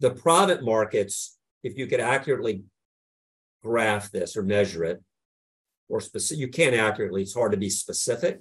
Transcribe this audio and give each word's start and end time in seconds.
The 0.00 0.10
private 0.10 0.62
markets, 0.62 1.36
if 1.62 1.78
you 1.78 1.86
could 1.86 2.00
accurately 2.00 2.64
graph 3.62 4.10
this 4.10 4.36
or 4.36 4.42
measure 4.42 4.84
it, 4.84 5.02
or 5.88 6.00
specific, 6.00 6.40
you 6.40 6.48
can't 6.48 6.74
accurately, 6.74 7.22
it's 7.22 7.34
hard 7.34 7.52
to 7.52 7.58
be 7.58 7.70
specific, 7.70 8.40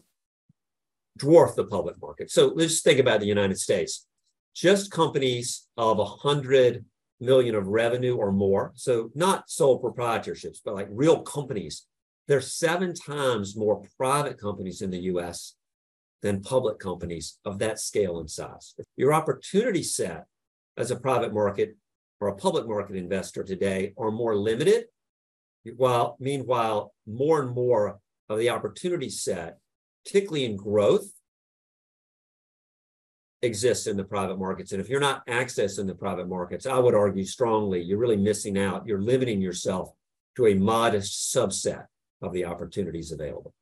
dwarf 1.20 1.55
the 1.55 1.65
public 1.65 1.99
market. 2.02 2.29
So 2.31 2.47
let's 2.47 2.81
think 2.81 2.99
about 2.99 3.20
the 3.20 3.28
United 3.28 3.57
States. 3.57 4.07
Just 4.55 4.91
companies 4.91 5.68
of 5.78 5.97
100 5.97 6.86
million 7.20 7.56
of 7.56 7.67
revenue 7.67 8.15
or 8.15 8.31
more, 8.31 8.72
so 8.76 9.12
not 9.15 9.49
sole 9.49 9.81
proprietorships, 9.81 10.60
but 10.63 10.76
like 10.76 10.87
real 10.90 11.22
companies, 11.22 11.85
there's 12.28 12.53
seven 12.53 12.94
times 12.94 13.56
more 13.56 13.83
private 13.97 14.40
companies 14.40 14.81
in 14.81 14.90
the 14.90 15.03
US 15.13 15.56
than 16.22 16.41
public 16.41 16.80
companies 16.80 17.38
of 17.45 17.59
that 17.59 17.80
scale 17.80 18.20
and 18.20 18.30
size. 18.30 18.73
Your 18.98 19.13
opportunity 19.13 19.84
set 19.84 20.26
as 20.77 20.91
a 20.91 20.95
private 20.95 21.34
market 21.34 21.77
or 22.20 22.27
a 22.27 22.35
public 22.35 22.67
market 22.67 22.95
investor 22.95 23.43
today 23.43 23.93
are 23.97 24.11
more 24.11 24.35
limited. 24.35 24.85
While 25.77 26.17
meanwhile, 26.20 26.93
more 27.07 27.41
and 27.41 27.52
more 27.52 27.99
of 28.29 28.38
the 28.38 28.49
opportunity 28.49 29.09
set, 29.09 29.57
particularly 30.03 30.45
in 30.45 30.57
growth, 30.57 31.07
exists 33.41 33.88
in 33.88 33.97
the 33.97 34.03
private 34.03 34.38
markets. 34.38 34.71
And 34.71 34.81
if 34.81 34.89
you're 34.89 34.99
not 34.99 35.25
accessing 35.27 35.88
the 35.88 35.95
private 35.95 36.27
markets, 36.27 36.66
I 36.66 36.77
would 36.77 36.95
argue 36.95 37.25
strongly 37.25 37.81
you're 37.81 37.97
really 37.97 38.17
missing 38.17 38.57
out. 38.57 38.85
You're 38.85 39.02
limiting 39.02 39.41
yourself 39.41 39.89
to 40.35 40.47
a 40.47 40.55
modest 40.55 41.33
subset 41.35 41.85
of 42.21 42.33
the 42.33 42.45
opportunities 42.45 43.11
available. 43.11 43.53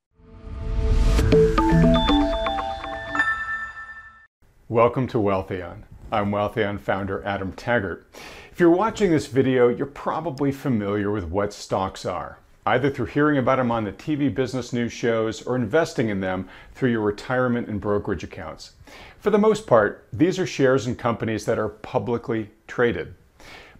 Welcome 4.67 5.07
to 5.07 5.17
Wealthion. 5.19 5.83
I'm 6.13 6.29
Wealthion 6.29 6.79
founder 6.79 7.23
Adam 7.25 7.53
Taggart. 7.53 8.05
If 8.51 8.59
you're 8.59 8.69
watching 8.69 9.09
this 9.09 9.25
video, 9.25 9.67
you're 9.67 9.87
probably 9.87 10.51
familiar 10.51 11.09
with 11.09 11.23
what 11.23 11.53
stocks 11.53 12.05
are, 12.05 12.37
either 12.67 12.91
through 12.91 13.07
hearing 13.07 13.39
about 13.39 13.55
them 13.55 13.71
on 13.71 13.83
the 13.83 13.93
TV 13.93 14.31
business 14.31 14.71
news 14.71 14.93
shows 14.93 15.41
or 15.41 15.55
investing 15.55 16.09
in 16.09 16.19
them 16.19 16.47
through 16.75 16.91
your 16.91 17.01
retirement 17.01 17.67
and 17.67 17.81
brokerage 17.81 18.23
accounts. 18.23 18.73
For 19.17 19.31
the 19.31 19.39
most 19.39 19.65
part, 19.65 20.07
these 20.13 20.37
are 20.37 20.45
shares 20.45 20.85
in 20.85 20.97
companies 20.97 21.45
that 21.45 21.57
are 21.57 21.69
publicly 21.69 22.51
traded. 22.67 23.15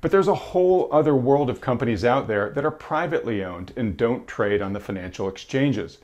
But 0.02 0.10
there's 0.10 0.28
a 0.28 0.34
whole 0.34 0.90
other 0.92 1.16
world 1.16 1.52
of 1.52 1.62
companies 1.62 2.04
out 2.04 2.28
there 2.28 2.50
that 2.50 2.66
are 2.66 2.72
privately 2.72 3.44
owned 3.44 3.74
and 3.78 3.96
don't 3.96 4.28
trade 4.28 4.64
on 4.64 4.74
the 4.74 4.80
financial 4.80 5.30
exchanges. 5.30 6.00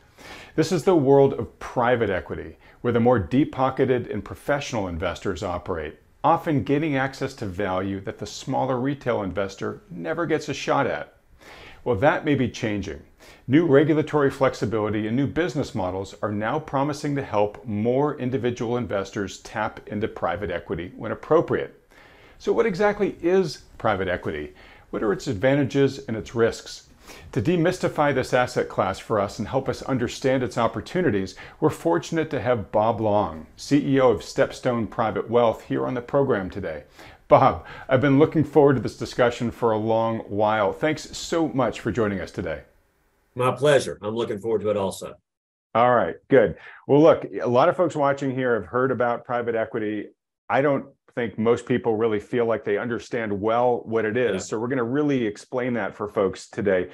This 0.56 0.72
is 0.72 0.84
the 0.84 0.96
world 0.96 1.34
of 1.34 1.58
private 1.58 2.12
equity, 2.12 2.58
where 2.82 2.94
the 2.94 3.00
more 3.00 3.18
deep 3.18 3.52
pocketed 3.52 4.06
and 4.06 4.24
professional 4.24 4.88
investors 4.88 5.42
operate, 5.42 5.98
often 6.24 6.64
gaining 6.64 6.98
access 6.98 7.34
to 7.36 7.46
value 7.46 8.02
that 8.02 8.20
the 8.20 8.26
smaller 8.26 8.80
retail 8.80 9.24
investor 9.24 9.82
never 9.90 10.26
gets 10.26 10.50
a 10.50 10.54
shot 10.54 10.86
at. 10.86 11.16
Well, 11.84 11.96
that 11.98 12.26
may 12.26 12.36
be 12.36 12.50
changing. 12.50 13.02
New 13.48 13.66
regulatory 13.66 14.30
flexibility 14.30 15.08
and 15.08 15.16
new 15.16 15.28
business 15.28 15.74
models 15.74 16.16
are 16.22 16.32
now 16.32 16.60
promising 16.60 17.16
to 17.16 17.24
help 17.24 17.66
more 17.66 18.20
individual 18.20 18.78
investors 18.78 19.40
tap 19.40 19.80
into 19.88 20.08
private 20.08 20.52
equity 20.52 20.92
when 20.98 21.12
appropriate. 21.12 21.82
So, 22.38 22.52
what 22.52 22.66
exactly 22.66 23.18
is 23.22 23.64
private 23.78 24.08
equity? 24.08 24.54
What 24.90 25.04
are 25.04 25.14
its 25.14 25.28
advantages 25.28 26.00
and 26.00 26.18
its 26.18 26.36
risks? 26.36 26.89
To 27.32 27.42
demystify 27.42 28.14
this 28.14 28.34
asset 28.34 28.70
class 28.70 29.00
for 29.00 29.20
us 29.20 29.40
and 29.40 29.48
help 29.48 29.70
us 29.70 29.82
understand 29.84 30.44
its 30.44 30.58
opportunities, 30.58 31.36
we're 31.60 31.70
fortunate 31.70 32.30
to 32.32 32.42
have 32.42 32.72
Bob 32.72 33.00
Long, 33.00 33.48
CEO 33.58 34.12
of 34.12 34.22
Stepstone 34.22 34.90
Private 34.90 35.30
Wealth, 35.30 35.66
here 35.66 35.86
on 35.86 35.94
the 35.94 36.02
program 36.02 36.50
today. 36.50 36.84
Bob, 37.28 37.66
I've 37.88 38.02
been 38.02 38.18
looking 38.18 38.44
forward 38.44 38.76
to 38.76 38.82
this 38.82 38.98
discussion 38.98 39.52
for 39.52 39.72
a 39.72 39.78
long 39.78 40.20
while. 40.22 40.74
Thanks 40.74 41.16
so 41.16 41.48
much 41.50 41.80
for 41.80 41.92
joining 41.92 42.20
us 42.20 42.32
today. 42.32 42.64
My 43.36 43.52
pleasure. 43.52 44.00
I'm 44.02 44.16
looking 44.16 44.40
forward 44.40 44.62
to 44.62 44.72
it 44.72 44.78
also. 44.78 45.14
All 45.76 45.94
right, 45.94 46.16
good. 46.30 46.56
Well, 46.88 47.02
look, 47.02 47.26
a 47.40 47.48
lot 47.48 47.70
of 47.70 47.78
folks 47.78 47.96
watching 47.96 48.34
here 48.34 48.56
have 48.56 48.66
heard 48.66 48.92
about 48.92 49.26
private 49.26 49.54
equity. 49.54 50.08
I 50.50 50.64
don't 50.64 50.88
think 51.16 51.38
most 51.38 51.66
people 51.66 51.96
really 51.96 52.20
feel 52.20 52.46
like 52.46 52.64
they 52.64 52.78
understand 52.78 53.32
well 53.32 53.82
what 53.86 54.06
it 54.06 54.18
is. 54.18 54.34
Yeah. 54.34 54.40
So 54.40 54.60
we're 54.60 54.68
going 54.68 54.78
to 54.78 54.84
really 54.84 55.26
explain 55.26 55.74
that 55.74 55.96
for 55.96 56.08
folks 56.08 56.50
today. 56.50 56.90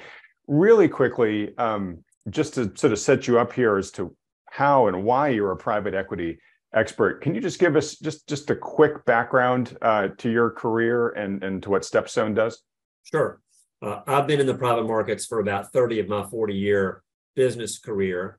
Really 0.46 0.88
quickly, 0.88 1.56
um, 1.58 2.04
just 2.30 2.54
to 2.54 2.72
sort 2.76 2.92
of 2.92 2.98
set 2.98 3.26
you 3.26 3.38
up 3.38 3.52
here 3.52 3.76
as 3.76 3.90
to 3.92 4.16
how 4.50 4.86
and 4.86 5.04
why 5.04 5.28
you're 5.28 5.52
a 5.52 5.56
private 5.56 5.94
equity 5.94 6.38
expert, 6.74 7.22
can 7.22 7.34
you 7.34 7.40
just 7.40 7.58
give 7.58 7.76
us 7.76 7.96
just 7.96 8.28
just 8.28 8.50
a 8.50 8.56
quick 8.56 9.04
background 9.04 9.76
uh, 9.82 10.08
to 10.18 10.30
your 10.30 10.50
career 10.50 11.10
and 11.10 11.42
and 11.42 11.62
to 11.62 11.70
what 11.70 11.82
Stepstone 11.82 12.34
does? 12.34 12.62
Sure. 13.04 13.40
Uh, 13.82 14.00
I've 14.06 14.26
been 14.26 14.40
in 14.40 14.46
the 14.46 14.54
private 14.54 14.86
markets 14.86 15.26
for 15.26 15.40
about 15.40 15.72
30 15.72 16.00
of 16.00 16.08
my 16.08 16.24
40 16.24 16.54
year 16.54 17.02
business 17.34 17.78
career. 17.78 18.38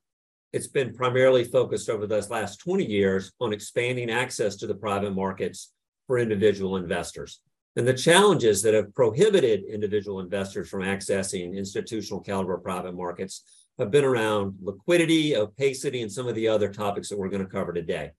It's 0.58 0.66
been 0.66 0.92
primarily 0.92 1.44
focused 1.44 1.88
over 1.88 2.08
those 2.08 2.32
last 2.32 2.58
20 2.62 2.84
years 2.84 3.32
on 3.40 3.54
expanding 3.54 4.10
access 4.10 4.56
to 4.56 4.66
the 4.66 4.74
private 4.74 5.14
markets 5.14 5.72
for 6.08 6.18
individual 6.18 6.78
investors. 6.78 7.42
And 7.76 7.88
the 7.88 7.94
challenges 7.94 8.64
that 8.64 8.74
have 8.74 8.92
prohibited 8.96 9.66
individual 9.66 10.20
investors 10.20 10.68
from 10.68 10.82
accessing 10.82 11.56
institutional 11.56 12.22
caliber 12.22 12.58
private 12.58 12.96
markets 12.96 13.44
have 13.78 13.92
been 13.92 14.04
around 14.04 14.56
liquidity, 14.60 15.38
opacity, 15.38 16.02
and 16.02 16.12
some 16.12 16.28
of 16.28 16.34
the 16.34 16.48
other 16.48 16.74
topics 16.74 17.10
that 17.10 17.20
we're 17.20 17.30
going 17.30 17.46
to 17.46 17.52
cover 17.52 17.72
today. 17.72 18.14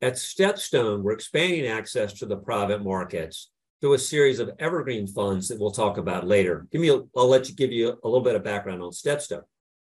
At 0.00 0.12
Stepstone, 0.12 1.02
we're 1.02 1.10
expanding 1.10 1.66
access 1.66 2.12
to 2.20 2.26
the 2.26 2.36
private 2.36 2.84
markets 2.84 3.50
through 3.80 3.94
a 3.94 3.98
series 3.98 4.38
of 4.38 4.52
evergreen 4.60 5.08
funds 5.08 5.48
that 5.48 5.58
we'll 5.58 5.72
talk 5.72 5.98
about 5.98 6.24
later. 6.24 6.68
Give 6.70 6.80
me, 6.80 6.90
a, 6.90 7.00
I'll 7.16 7.26
let 7.26 7.48
you 7.48 7.56
give 7.56 7.72
you 7.72 7.98
a 8.04 8.08
little 8.08 8.22
bit 8.22 8.36
of 8.36 8.44
background 8.44 8.80
on 8.80 8.92
Stepstone. 8.92 9.42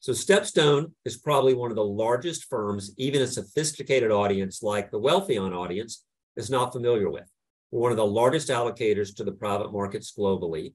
So 0.05 0.13
Stepstone 0.13 0.93
is 1.07 1.17
probably 1.17 1.55
one 1.55 1.71
of 1.71 1.77
the 1.77 1.83
largest 1.83 2.45
firms, 2.51 2.93
even 2.99 3.23
a 3.23 3.27
sophisticated 3.27 4.11
audience 4.11 4.63
like 4.63 4.91
the 4.91 5.01
Wealthion 5.01 5.55
audience 5.55 6.05
is 6.37 6.51
not 6.51 6.75
familiar 6.75 7.09
with. 7.09 7.25
We're 7.71 7.81
one 7.81 7.91
of 7.91 7.97
the 7.97 8.05
largest 8.05 8.51
allocators 8.51 9.17
to 9.17 9.25
the 9.25 9.33
private 9.33 9.73
markets 9.73 10.13
globally. 10.15 10.75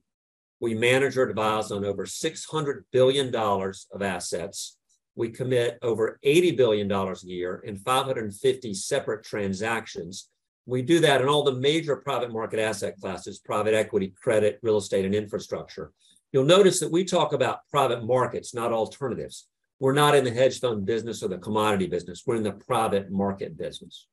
We 0.58 0.74
manage 0.74 1.16
or 1.16 1.28
advise 1.28 1.70
on 1.70 1.84
over 1.84 2.06
$600 2.06 2.80
billion 2.90 3.32
of 3.32 4.02
assets. 4.02 4.76
We 5.14 5.30
commit 5.30 5.78
over 5.80 6.18
$80 6.26 6.56
billion 6.56 6.90
a 6.90 7.14
year 7.22 7.62
in 7.64 7.76
550 7.76 8.74
separate 8.74 9.24
transactions 9.24 10.28
we 10.66 10.82
do 10.82 11.00
that 11.00 11.20
in 11.20 11.28
all 11.28 11.42
the 11.42 11.54
major 11.54 11.96
private 11.96 12.30
market 12.30 12.60
asset 12.60 12.94
classes 13.00 13.40
private 13.40 13.74
equity, 13.74 14.14
credit, 14.22 14.60
real 14.62 14.76
estate, 14.76 15.04
and 15.04 15.14
infrastructure. 15.14 15.92
You'll 16.32 16.44
notice 16.44 16.80
that 16.80 16.92
we 16.92 17.04
talk 17.04 17.32
about 17.32 17.60
private 17.70 18.04
markets, 18.04 18.54
not 18.54 18.72
alternatives. 18.72 19.48
We're 19.80 19.94
not 19.94 20.14
in 20.14 20.24
the 20.24 20.30
hedge 20.30 20.60
fund 20.60 20.84
business 20.84 21.22
or 21.22 21.28
the 21.28 21.38
commodity 21.38 21.86
business. 21.86 22.22
We're 22.26 22.36
in 22.36 22.42
the 22.42 22.52
private 22.52 23.10
market 23.10 23.56
business. 23.56 24.06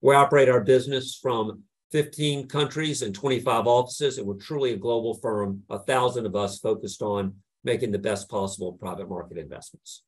We 0.00 0.14
operate 0.14 0.48
our 0.48 0.60
business 0.60 1.18
from 1.20 1.62
15 1.92 2.46
countries 2.48 3.02
and 3.02 3.14
25 3.14 3.66
offices, 3.66 4.18
and 4.18 4.26
we're 4.26 4.34
truly 4.34 4.72
a 4.72 4.76
global 4.76 5.14
firm, 5.14 5.62
a 5.70 5.78
thousand 5.78 6.26
of 6.26 6.36
us 6.36 6.58
focused 6.58 7.02
on 7.02 7.34
making 7.64 7.90
the 7.90 7.98
best 7.98 8.28
possible 8.28 8.74
private 8.74 9.08
market 9.08 9.38
investments. 9.38 10.02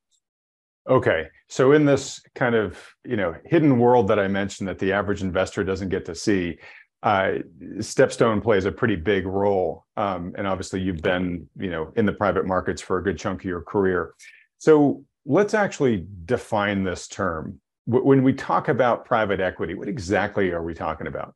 Okay. 0.88 1.28
So 1.48 1.72
in 1.72 1.84
this 1.84 2.22
kind 2.34 2.54
of, 2.54 2.78
you 3.04 3.16
know, 3.16 3.34
hidden 3.44 3.78
world 3.78 4.08
that 4.08 4.18
I 4.18 4.28
mentioned 4.28 4.68
that 4.68 4.78
the 4.78 4.92
average 4.92 5.22
investor 5.22 5.64
doesn't 5.64 5.88
get 5.88 6.04
to 6.06 6.14
see, 6.14 6.58
Stepstone 7.02 8.42
plays 8.42 8.64
a 8.66 8.72
pretty 8.72 8.96
big 8.96 9.26
role. 9.26 9.86
Um, 9.96 10.34
and 10.36 10.46
obviously 10.46 10.80
you've 10.80 11.02
been, 11.02 11.48
you 11.58 11.70
know, 11.70 11.92
in 11.96 12.06
the 12.06 12.12
private 12.12 12.46
markets 12.46 12.82
for 12.82 12.98
a 12.98 13.02
good 13.02 13.18
chunk 13.18 13.40
of 13.40 13.46
your 13.46 13.62
career. 13.62 14.14
So 14.58 15.04
let's 15.24 15.54
actually 15.54 16.06
define 16.26 16.84
this 16.84 17.08
term. 17.08 17.60
When 17.86 18.22
we 18.22 18.34
talk 18.34 18.68
about 18.68 19.04
private 19.04 19.40
equity, 19.40 19.74
what 19.74 19.88
exactly 19.88 20.50
are 20.50 20.62
we 20.62 20.74
talking 20.74 21.06
about? 21.06 21.34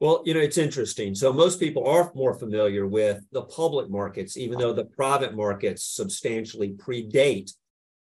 Well, 0.00 0.22
you 0.26 0.34
know, 0.34 0.40
it's 0.40 0.58
interesting. 0.58 1.14
So 1.14 1.32
most 1.32 1.58
people 1.58 1.86
are 1.86 2.10
more 2.14 2.34
familiar 2.34 2.86
with 2.86 3.22
the 3.32 3.42
public 3.42 3.88
markets, 3.88 4.36
even 4.36 4.58
though 4.58 4.72
the 4.72 4.84
private 4.84 5.34
markets 5.34 5.84
substantially 5.84 6.74
predate 6.74 7.52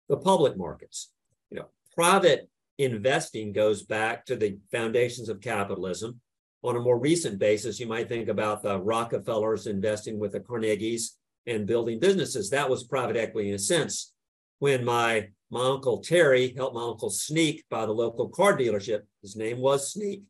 the 0.10 0.18
public 0.18 0.58
markets. 0.58 1.12
You 1.52 1.60
know, 1.60 1.66
private 1.94 2.50
investing 2.80 3.54
goes 3.54 3.84
back 3.84 4.26
to 4.26 4.36
the 4.36 4.58
foundations 4.72 5.30
of 5.30 5.42
capitalism. 5.42 6.20
On 6.64 6.78
a 6.78 6.80
more 6.80 6.98
recent 6.98 7.40
basis, 7.40 7.78
you 7.78 7.88
might 7.88 8.08
think 8.08 8.30
about 8.30 8.64
the 8.64 8.80
Rockefellers 8.80 9.68
investing 9.68 10.18
with 10.18 10.32
the 10.32 10.40
Carnegies 10.40 11.18
and 11.46 11.68
building 11.68 12.00
businesses. 12.00 12.50
That 12.50 12.70
was 12.70 12.86
private 12.86 13.18
equity 13.18 13.50
in 13.50 13.56
a 13.56 13.60
sense. 13.60 14.14
When 14.60 14.86
my 14.86 15.28
my 15.52 15.66
uncle 15.66 16.00
Terry 16.00 16.54
helped 16.56 16.74
my 16.74 16.84
uncle 16.84 17.10
Sneak 17.10 17.66
buy 17.70 17.86
the 17.86 17.92
local 17.92 18.30
car 18.30 18.58
dealership, 18.58 19.02
his 19.22 19.36
name 19.36 19.60
was 19.60 19.92
Sneak. 19.92 20.24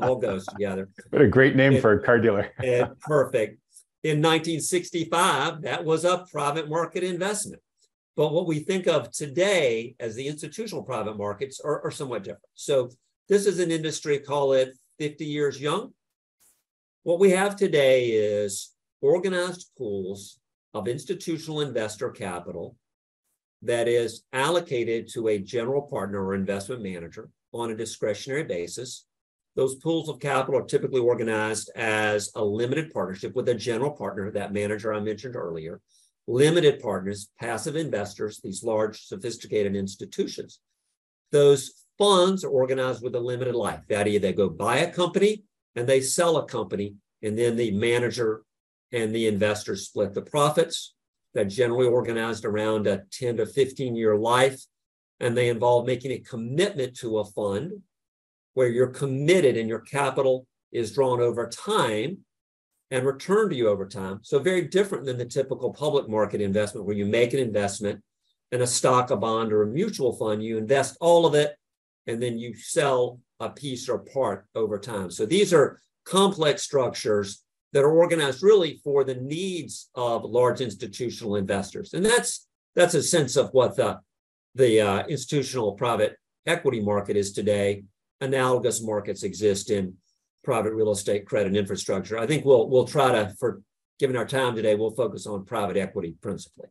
all 0.00 0.16
goes 0.16 0.46
together. 0.46 0.88
What 1.10 1.22
a 1.22 1.26
great 1.26 1.56
name 1.56 1.74
and, 1.74 1.82
for 1.82 1.92
a 1.92 2.02
car 2.02 2.20
dealer. 2.20 2.50
perfect. 3.00 3.60
In 4.04 4.22
1965, 4.22 5.62
that 5.62 5.84
was 5.84 6.04
a 6.04 6.24
private 6.30 6.68
market 6.68 7.02
investment. 7.02 7.60
But 8.16 8.32
what 8.32 8.46
we 8.46 8.60
think 8.60 8.86
of 8.86 9.10
today 9.10 9.96
as 9.98 10.14
the 10.14 10.28
institutional 10.28 10.84
private 10.84 11.16
markets 11.18 11.60
are, 11.60 11.84
are 11.84 11.90
somewhat 11.90 12.22
different. 12.22 12.44
So 12.54 12.90
this 13.28 13.46
is 13.46 13.58
an 13.58 13.72
industry, 13.72 14.20
call 14.20 14.52
it 14.52 14.76
50 14.98 15.24
years 15.24 15.60
young. 15.60 15.92
What 17.04 17.20
we 17.20 17.30
have 17.30 17.56
today 17.56 18.08
is 18.08 18.74
organized 19.00 19.70
pools 19.78 20.38
of 20.74 20.88
institutional 20.88 21.60
investor 21.60 22.10
capital 22.10 22.76
that 23.62 23.88
is 23.88 24.22
allocated 24.32 25.08
to 25.12 25.28
a 25.28 25.38
general 25.38 25.82
partner 25.82 26.24
or 26.24 26.34
investment 26.34 26.82
manager 26.82 27.30
on 27.52 27.70
a 27.70 27.76
discretionary 27.76 28.44
basis. 28.44 29.06
Those 29.56 29.76
pools 29.76 30.08
of 30.08 30.20
capital 30.20 30.60
are 30.60 30.66
typically 30.66 31.00
organized 31.00 31.70
as 31.74 32.30
a 32.36 32.44
limited 32.44 32.92
partnership 32.92 33.34
with 33.34 33.48
a 33.48 33.54
general 33.54 33.90
partner, 33.90 34.30
that 34.30 34.52
manager 34.52 34.92
I 34.92 35.00
mentioned 35.00 35.34
earlier, 35.34 35.80
limited 36.26 36.80
partners, 36.80 37.30
passive 37.40 37.74
investors, 37.74 38.40
these 38.42 38.62
large 38.62 39.02
sophisticated 39.02 39.74
institutions. 39.74 40.60
Those 41.32 41.86
funds 41.98 42.44
are 42.44 42.50
organized 42.50 43.02
with 43.02 43.14
a 43.14 43.20
limited 43.20 43.54
life. 43.54 43.80
That 43.88 44.06
idea 44.06 44.20
they 44.20 44.32
go 44.32 44.48
buy 44.48 44.78
a 44.78 44.92
company 44.92 45.44
and 45.76 45.86
they 45.86 46.00
sell 46.00 46.36
a 46.38 46.46
company, 46.46 46.94
and 47.22 47.38
then 47.38 47.56
the 47.56 47.72
manager 47.72 48.42
and 48.92 49.14
the 49.14 49.26
investors 49.26 49.86
split 49.86 50.14
the 50.14 50.22
profits. 50.22 50.94
That 51.34 51.44
generally 51.44 51.86
organized 51.86 52.46
around 52.46 52.86
a 52.86 53.02
10 53.12 53.36
to 53.36 53.46
15 53.46 53.94
year 53.94 54.16
life, 54.16 54.60
and 55.20 55.36
they 55.36 55.50
involve 55.50 55.86
making 55.86 56.10
a 56.12 56.18
commitment 56.18 56.96
to 56.98 57.18
a 57.18 57.24
fund 57.24 57.82
where 58.54 58.68
you're 58.68 58.88
committed 58.88 59.56
and 59.56 59.68
your 59.68 59.80
capital 59.80 60.46
is 60.72 60.92
drawn 60.92 61.20
over 61.20 61.48
time 61.48 62.18
and 62.90 63.06
returned 63.06 63.50
to 63.50 63.56
you 63.56 63.68
over 63.68 63.86
time. 63.86 64.20
So 64.22 64.38
very 64.38 64.62
different 64.62 65.04
than 65.04 65.18
the 65.18 65.24
typical 65.26 65.72
public 65.72 66.08
market 66.08 66.40
investment 66.40 66.86
where 66.86 66.96
you 66.96 67.06
make 67.06 67.34
an 67.34 67.40
investment 67.40 68.02
in 68.50 68.62
a 68.62 68.66
stock, 68.66 69.10
a 69.10 69.16
bond, 69.16 69.52
or 69.52 69.62
a 69.62 69.66
mutual 69.66 70.12
fund, 70.14 70.42
you 70.42 70.56
invest 70.56 70.96
all 71.00 71.26
of 71.26 71.34
it, 71.34 71.54
and 72.08 72.20
then 72.20 72.38
you 72.38 72.56
sell 72.56 73.20
a 73.38 73.50
piece 73.50 73.88
or 73.88 73.98
part 73.98 74.46
over 74.54 74.78
time. 74.78 75.10
So 75.10 75.26
these 75.26 75.52
are 75.52 75.80
complex 76.04 76.62
structures 76.62 77.44
that 77.72 77.84
are 77.84 77.92
organized 77.92 78.42
really 78.42 78.80
for 78.82 79.04
the 79.04 79.14
needs 79.14 79.90
of 79.94 80.24
large 80.24 80.60
institutional 80.60 81.36
investors. 81.36 81.92
And 81.92 82.04
that's 82.04 82.48
that's 82.74 82.94
a 82.94 83.02
sense 83.02 83.36
of 83.36 83.50
what 83.52 83.76
the, 83.76 83.98
the 84.54 84.80
uh, 84.80 85.06
institutional 85.06 85.72
private 85.72 86.16
equity 86.46 86.80
market 86.80 87.16
is 87.16 87.32
today. 87.32 87.84
Analogous 88.20 88.82
markets 88.82 89.22
exist 89.22 89.70
in 89.70 89.94
private 90.44 90.72
real 90.72 90.92
estate, 90.92 91.26
credit, 91.26 91.54
infrastructure. 91.54 92.18
I 92.18 92.26
think 92.26 92.44
we'll 92.44 92.68
we'll 92.68 92.86
try 92.86 93.12
to, 93.12 93.34
for 93.38 93.60
given 93.98 94.16
our 94.16 94.26
time 94.26 94.56
today, 94.56 94.74
we'll 94.74 94.90
focus 94.92 95.26
on 95.26 95.44
private 95.44 95.76
equity 95.76 96.14
principally. 96.22 96.68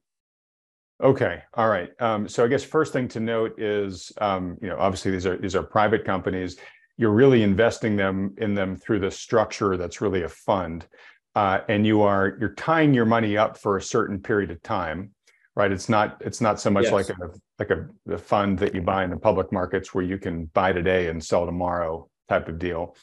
Okay, 1.04 1.44
all 1.54 1.70
right. 1.70 1.90
Um, 2.02 2.28
so 2.28 2.44
I 2.44 2.48
guess 2.48 2.64
first 2.64 2.92
thing 2.92 3.08
to 3.10 3.20
note 3.20 3.60
is, 3.60 4.12
um, 4.20 4.58
you 4.62 4.68
know, 4.68 4.78
obviously 4.80 5.12
these 5.12 5.28
are 5.28 5.38
these 5.38 5.56
are 5.56 5.62
private 5.62 6.04
companies. 6.04 6.58
You're 6.98 7.12
really 7.12 7.44
investing 7.44 7.96
them 7.96 8.34
in 8.38 8.56
them 8.56 8.76
through 8.76 9.02
the 9.02 9.12
structure 9.12 9.78
that's 9.78 10.02
really 10.02 10.24
a 10.24 10.30
fund, 10.30 10.88
uh, 11.36 11.60
and 11.70 11.86
you 11.86 12.02
are 12.02 12.36
you're 12.40 12.56
tying 12.56 12.96
your 12.96 13.06
money 13.06 13.38
up 13.38 13.60
for 13.60 13.78
a 13.78 13.82
certain 13.82 14.20
period 14.20 14.50
of 14.50 14.62
time, 14.64 15.12
right? 15.56 15.72
It's 15.72 15.88
not 15.88 16.20
it's 16.26 16.42
not 16.42 16.60
so 16.60 16.72
much 16.72 16.86
yes. 16.86 16.94
like 16.94 17.10
a 17.10 17.30
like 17.60 17.70
a 17.70 17.88
the 18.08 18.18
fund 18.18 18.58
that 18.60 18.74
you 18.74 18.82
buy 18.82 19.04
in 19.04 19.12
the 19.12 19.18
public 19.18 19.52
markets 19.52 19.94
where 19.94 20.04
you 20.04 20.18
can 20.18 20.46
buy 20.46 20.72
today 20.72 21.10
and 21.10 21.24
sell 21.24 21.46
tomorrow 21.46 22.10
type 22.28 22.48
of 22.48 22.58
deal. 22.58 22.96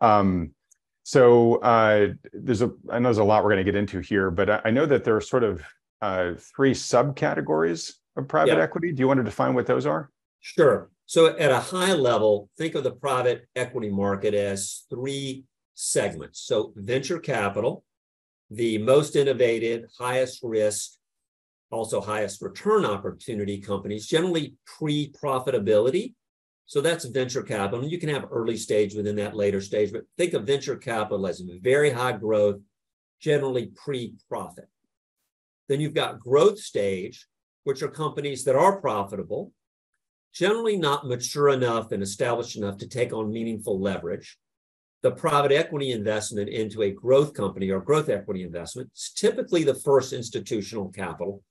Um, 0.00 0.50
so 1.04 1.56
uh, 1.56 2.08
there's 2.32 2.62
a 2.62 2.72
I 2.90 2.98
know 2.98 3.04
there's 3.04 3.18
a 3.18 3.24
lot 3.24 3.44
we're 3.44 3.50
going 3.50 3.64
to 3.64 3.72
get 3.72 3.78
into 3.78 4.00
here, 4.00 4.32
but 4.32 4.50
I, 4.50 4.60
I 4.64 4.70
know 4.72 4.86
that 4.86 5.04
there 5.04 5.14
are 5.14 5.20
sort 5.20 5.44
of 5.44 5.62
uh, 6.06 6.34
three 6.54 6.72
subcategories 6.72 7.94
of 8.16 8.28
private 8.28 8.58
equity. 8.58 8.92
Do 8.92 9.00
you 9.00 9.08
want 9.08 9.18
to 9.18 9.24
define 9.24 9.54
what 9.54 9.66
those 9.66 9.86
are? 9.86 10.10
Sure. 10.40 10.90
So 11.06 11.36
at 11.36 11.50
a 11.50 11.60
high 11.60 11.94
level, 11.94 12.48
think 12.56 12.74
of 12.74 12.84
the 12.84 12.92
private 12.92 13.46
equity 13.56 13.90
market 13.90 14.34
as 14.34 14.84
three 14.88 15.44
segments. 15.74 16.40
So 16.40 16.72
venture 16.76 17.18
capital, 17.18 17.84
the 18.50 18.78
most 18.78 19.16
innovative, 19.16 19.82
highest 19.98 20.40
risk, 20.42 20.92
also 21.70 22.00
highest 22.00 22.40
return 22.40 22.84
opportunity 22.84 23.58
companies, 23.60 24.06
generally 24.06 24.54
pre-profitability. 24.78 26.14
So 26.66 26.80
that's 26.80 27.04
venture 27.04 27.42
capital. 27.42 27.82
And 27.82 27.90
you 27.90 27.98
can 27.98 28.08
have 28.08 28.26
early 28.30 28.56
stage 28.56 28.94
within 28.94 29.16
that 29.16 29.36
later 29.36 29.60
stage, 29.60 29.92
but 29.92 30.02
think 30.16 30.32
of 30.32 30.44
venture 30.44 30.76
capital 30.76 31.26
as 31.26 31.42
very 31.62 31.90
high 31.90 32.12
growth, 32.12 32.60
generally 33.20 33.72
pre-profit. 33.74 34.68
Then 35.68 35.80
you've 35.80 35.94
got 35.94 36.20
growth 36.20 36.58
stage, 36.58 37.26
which 37.64 37.82
are 37.82 37.88
companies 37.88 38.44
that 38.44 38.56
are 38.56 38.80
profitable, 38.80 39.52
generally 40.32 40.76
not 40.76 41.06
mature 41.06 41.48
enough 41.48 41.92
and 41.92 42.02
established 42.02 42.56
enough 42.56 42.78
to 42.78 42.88
take 42.88 43.12
on 43.12 43.32
meaningful 43.32 43.80
leverage. 43.80 44.38
The 45.02 45.10
private 45.10 45.52
equity 45.52 45.92
investment 45.92 46.48
into 46.48 46.82
a 46.82 46.90
growth 46.90 47.34
company 47.34 47.70
or 47.70 47.80
growth 47.80 48.08
equity 48.08 48.42
investment 48.42 48.90
is 48.94 49.12
typically 49.14 49.64
the 49.64 49.74
first 49.74 50.12
institutional 50.12 50.90
capital. 50.90 51.42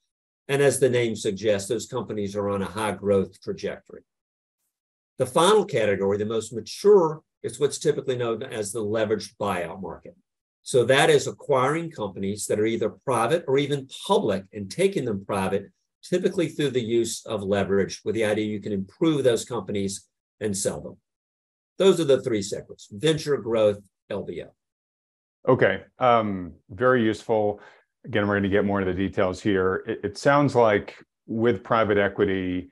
And 0.47 0.61
as 0.61 0.79
the 0.79 0.89
name 0.89 1.15
suggests, 1.15 1.67
those 1.67 1.87
companies 1.87 2.35
are 2.35 2.49
on 2.49 2.61
a 2.61 2.65
high 2.65 2.91
growth 2.91 3.41
trajectory. 3.41 4.03
The 5.17 5.25
final 5.25 5.65
category, 5.65 6.17
the 6.17 6.25
most 6.25 6.53
mature, 6.53 7.21
is 7.41 7.59
what's 7.59 7.79
typically 7.79 8.17
known 8.17 8.43
as 8.43 8.71
the 8.71 8.83
leveraged 8.83 9.35
buyout 9.39 9.81
market. 9.81 10.15
So 10.65 10.83
that 10.85 11.11
is 11.11 11.27
acquiring 11.27 11.91
companies 11.91 12.47
that 12.47 12.59
are 12.59 12.65
either 12.65 12.89
private 12.89 13.45
or 13.47 13.59
even 13.59 13.87
public 14.07 14.45
and 14.51 14.69
taking 14.69 15.05
them 15.05 15.23
private, 15.23 15.71
typically 16.03 16.49
through 16.49 16.71
the 16.71 16.81
use 16.81 17.23
of 17.27 17.43
leverage 17.43 18.01
with 18.03 18.15
the 18.15 18.25
idea 18.25 18.47
you 18.47 18.59
can 18.59 18.71
improve 18.71 19.23
those 19.23 19.45
companies 19.45 20.07
and 20.39 20.57
sell 20.57 20.81
them. 20.81 20.97
Those 21.77 21.99
are 21.99 22.05
the 22.05 22.19
three 22.19 22.41
segments 22.41 22.87
venture, 22.91 23.37
growth, 23.37 23.77
LBO. 24.11 24.47
Okay, 25.47 25.83
um, 25.99 26.53
very 26.71 27.03
useful. 27.03 27.59
Again, 28.03 28.27
we're 28.27 28.33
going 28.33 28.43
to 28.43 28.49
get 28.49 28.65
more 28.65 28.81
into 28.81 28.91
the 28.91 28.97
details 28.97 29.39
here. 29.39 29.83
It, 29.85 29.99
it 30.03 30.17
sounds 30.17 30.55
like 30.55 30.95
with 31.27 31.63
private 31.63 31.99
equity, 31.99 32.71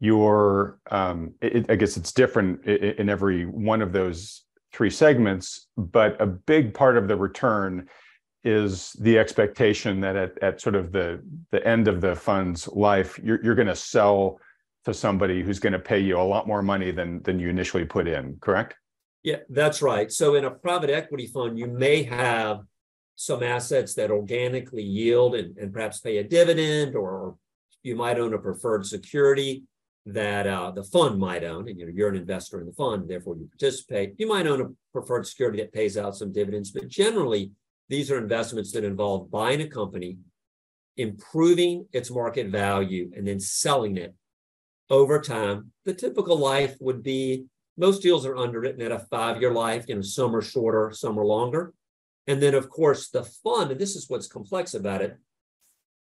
your 0.00 0.78
um, 0.90 1.34
it, 1.42 1.70
I 1.70 1.74
guess 1.74 1.98
it's 1.98 2.12
different 2.12 2.64
in, 2.64 2.76
in 2.76 3.08
every 3.10 3.44
one 3.44 3.82
of 3.82 3.92
those 3.92 4.45
three 4.76 4.90
segments, 4.90 5.68
but 5.78 6.20
a 6.20 6.26
big 6.26 6.74
part 6.74 6.98
of 6.98 7.08
the 7.08 7.16
return 7.16 7.88
is 8.44 8.92
the 9.00 9.18
expectation 9.18 10.00
that 10.02 10.16
at, 10.16 10.38
at 10.42 10.60
sort 10.60 10.74
of 10.74 10.92
the, 10.92 11.18
the 11.50 11.66
end 11.66 11.88
of 11.88 12.02
the 12.02 12.14
fund's 12.14 12.68
life, 12.68 13.18
you're, 13.22 13.42
you're 13.42 13.54
going 13.54 13.66
to 13.66 13.74
sell 13.74 14.38
to 14.84 14.92
somebody 14.92 15.42
who's 15.42 15.58
going 15.58 15.72
to 15.72 15.78
pay 15.78 15.98
you 15.98 16.18
a 16.18 16.22
lot 16.22 16.46
more 16.46 16.62
money 16.62 16.90
than, 16.90 17.22
than 17.22 17.40
you 17.40 17.48
initially 17.48 17.86
put 17.86 18.06
in, 18.06 18.36
correct? 18.40 18.74
Yeah, 19.22 19.38
that's 19.48 19.80
right. 19.80 20.12
So 20.12 20.34
in 20.34 20.44
a 20.44 20.50
private 20.50 20.90
equity 20.90 21.26
fund, 21.26 21.58
you 21.58 21.66
may 21.66 22.02
have 22.02 22.60
some 23.16 23.42
assets 23.42 23.94
that 23.94 24.10
organically 24.10 24.82
yield 24.82 25.34
and, 25.34 25.56
and 25.56 25.72
perhaps 25.72 26.00
pay 26.00 26.18
a 26.18 26.22
dividend, 26.22 26.94
or 26.94 27.36
you 27.82 27.96
might 27.96 28.18
own 28.18 28.34
a 28.34 28.38
preferred 28.38 28.84
security 28.84 29.64
that 30.06 30.46
uh, 30.46 30.70
the 30.70 30.84
fund 30.84 31.18
might 31.18 31.42
own, 31.42 31.68
and 31.68 31.78
you 31.78 31.86
know, 31.86 31.92
you're 31.94 32.08
an 32.08 32.16
investor 32.16 32.60
in 32.60 32.66
the 32.66 32.72
fund, 32.72 33.08
therefore 33.08 33.36
you 33.36 33.48
participate. 33.48 34.14
You 34.18 34.28
might 34.28 34.46
own 34.46 34.60
a 34.60 34.68
preferred 34.92 35.26
security 35.26 35.58
that 35.58 35.72
pays 35.72 35.98
out 35.98 36.16
some 36.16 36.32
dividends, 36.32 36.70
but 36.70 36.88
generally, 36.88 37.50
these 37.88 38.10
are 38.10 38.18
investments 38.18 38.72
that 38.72 38.84
involve 38.84 39.30
buying 39.30 39.60
a 39.60 39.68
company, 39.68 40.18
improving 40.96 41.86
its 41.92 42.10
market 42.10 42.48
value, 42.48 43.10
and 43.16 43.26
then 43.26 43.40
selling 43.40 43.96
it 43.96 44.14
over 44.90 45.20
time. 45.20 45.72
The 45.84 45.94
typical 45.94 46.38
life 46.38 46.76
would 46.80 47.02
be 47.02 47.46
most 47.76 48.00
deals 48.00 48.24
are 48.24 48.36
underwritten 48.36 48.82
at 48.82 48.92
a 48.92 49.00
five 49.10 49.40
year 49.40 49.52
life, 49.52 49.86
you 49.88 49.96
know, 49.96 50.02
some 50.02 50.34
are 50.34 50.42
shorter, 50.42 50.92
some 50.92 51.18
are 51.18 51.26
longer. 51.26 51.74
And 52.28 52.42
then, 52.42 52.54
of 52.54 52.70
course, 52.70 53.10
the 53.10 53.24
fund, 53.24 53.70
and 53.70 53.80
this 53.80 53.96
is 53.96 54.08
what's 54.08 54.26
complex 54.26 54.74
about 54.74 55.02
it, 55.02 55.16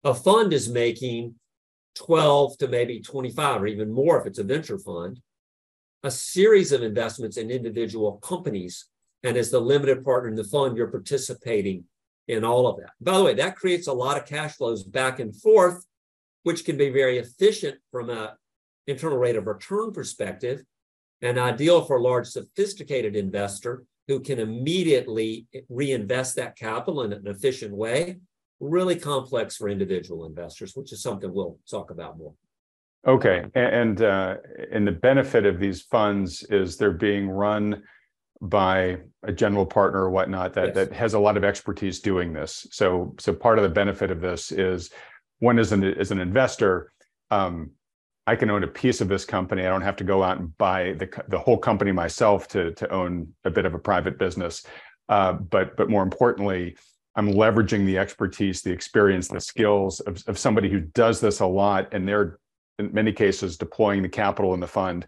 a 0.04 0.14
fund 0.14 0.52
is 0.52 0.68
making 0.68 1.34
12 2.00 2.56
to 2.58 2.68
maybe 2.68 3.00
25 3.00 3.62
or 3.62 3.66
even 3.66 3.92
more 3.92 4.18
if 4.18 4.26
it's 4.26 4.38
a 4.38 4.44
venture 4.44 4.78
fund, 4.78 5.20
a 6.02 6.10
series 6.10 6.72
of 6.72 6.82
investments 6.82 7.36
in 7.36 7.50
individual 7.50 8.12
companies. 8.22 8.86
And 9.22 9.36
as 9.36 9.50
the 9.50 9.60
limited 9.60 10.02
partner 10.02 10.30
in 10.30 10.34
the 10.34 10.44
fund, 10.44 10.76
you're 10.76 10.90
participating 10.90 11.84
in 12.26 12.42
all 12.42 12.66
of 12.66 12.78
that. 12.78 12.92
By 13.02 13.18
the 13.18 13.24
way, 13.24 13.34
that 13.34 13.56
creates 13.56 13.86
a 13.86 13.92
lot 13.92 14.16
of 14.16 14.24
cash 14.24 14.56
flows 14.56 14.82
back 14.82 15.20
and 15.20 15.36
forth, 15.36 15.84
which 16.42 16.64
can 16.64 16.78
be 16.78 16.88
very 16.88 17.18
efficient 17.18 17.76
from 17.90 18.08
a 18.08 18.36
internal 18.86 19.18
rate 19.18 19.36
of 19.36 19.46
return 19.46 19.92
perspective 19.92 20.62
and 21.20 21.38
ideal 21.38 21.84
for 21.84 21.98
a 21.98 22.02
large 22.02 22.28
sophisticated 22.28 23.14
investor 23.14 23.84
who 24.08 24.20
can 24.20 24.38
immediately 24.38 25.46
reinvest 25.68 26.36
that 26.36 26.56
capital 26.56 27.02
in 27.02 27.12
an 27.12 27.26
efficient 27.26 27.76
way 27.76 28.16
really 28.60 28.96
complex 28.96 29.56
for 29.56 29.68
individual 29.68 30.26
investors, 30.26 30.76
which 30.76 30.92
is 30.92 31.02
something 31.02 31.32
we'll 31.32 31.58
talk 31.68 31.90
about 31.90 32.18
more. 32.18 32.34
Okay, 33.06 33.44
and 33.54 34.02
uh, 34.02 34.36
and 34.70 34.86
the 34.86 34.92
benefit 34.92 35.46
of 35.46 35.58
these 35.58 35.80
funds 35.80 36.42
is 36.44 36.76
they're 36.76 36.90
being 36.90 37.30
run 37.30 37.82
by 38.42 38.98
a 39.22 39.32
general 39.32 39.66
partner 39.66 40.00
or 40.02 40.10
whatnot 40.10 40.54
that 40.54 40.66
yes. 40.66 40.74
that 40.74 40.92
has 40.92 41.14
a 41.14 41.18
lot 41.18 41.38
of 41.38 41.44
expertise 41.44 42.00
doing 42.00 42.32
this. 42.32 42.66
So 42.70 43.14
so 43.18 43.32
part 43.32 43.58
of 43.58 43.62
the 43.62 43.70
benefit 43.70 44.10
of 44.10 44.20
this 44.20 44.52
is 44.52 44.90
one 45.38 45.58
as 45.58 45.72
an 45.72 45.82
as 45.82 46.10
an 46.10 46.20
investor, 46.20 46.92
um, 47.30 47.70
I 48.26 48.36
can 48.36 48.50
own 48.50 48.64
a 48.64 48.68
piece 48.68 49.00
of 49.00 49.08
this 49.08 49.24
company. 49.24 49.62
I 49.62 49.70
don't 49.70 49.80
have 49.80 49.96
to 49.96 50.04
go 50.04 50.22
out 50.22 50.38
and 50.38 50.56
buy 50.58 50.92
the 50.98 51.08
the 51.28 51.38
whole 51.38 51.58
company 51.58 51.92
myself 51.92 52.48
to 52.48 52.72
to 52.72 52.92
own 52.92 53.28
a 53.44 53.50
bit 53.50 53.64
of 53.64 53.72
a 53.72 53.78
private 53.78 54.18
business. 54.18 54.66
Uh, 55.08 55.32
but 55.32 55.74
but 55.76 55.88
more 55.88 56.02
importantly, 56.02 56.76
I'm 57.16 57.32
leveraging 57.32 57.86
the 57.86 57.98
expertise, 57.98 58.62
the 58.62 58.70
experience, 58.70 59.28
the 59.28 59.40
skills 59.40 60.00
of, 60.00 60.22
of 60.26 60.38
somebody 60.38 60.70
who 60.70 60.80
does 60.80 61.20
this 61.20 61.40
a 61.40 61.46
lot, 61.46 61.92
and 61.92 62.06
they're 62.06 62.38
in 62.78 62.92
many 62.92 63.12
cases 63.12 63.56
deploying 63.56 64.02
the 64.02 64.08
capital 64.08 64.54
in 64.54 64.60
the 64.60 64.66
fund 64.66 65.06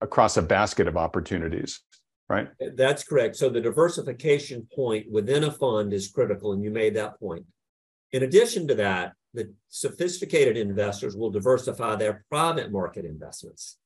across 0.00 0.36
a 0.36 0.42
basket 0.42 0.88
of 0.88 0.96
opportunities. 0.96 1.80
Right. 2.28 2.48
That's 2.74 3.04
correct. 3.04 3.36
So 3.36 3.48
the 3.48 3.60
diversification 3.60 4.66
point 4.74 5.06
within 5.10 5.44
a 5.44 5.52
fund 5.52 5.92
is 5.92 6.08
critical, 6.08 6.52
and 6.52 6.62
you 6.64 6.70
made 6.70 6.96
that 6.96 7.20
point. 7.20 7.44
In 8.12 8.24
addition 8.24 8.66
to 8.68 8.74
that, 8.76 9.12
the 9.32 9.52
sophisticated 9.68 10.56
investors 10.56 11.16
will 11.16 11.30
diversify 11.30 11.94
their 11.96 12.24
private 12.28 12.72
market 12.72 13.04
investments. 13.04 13.78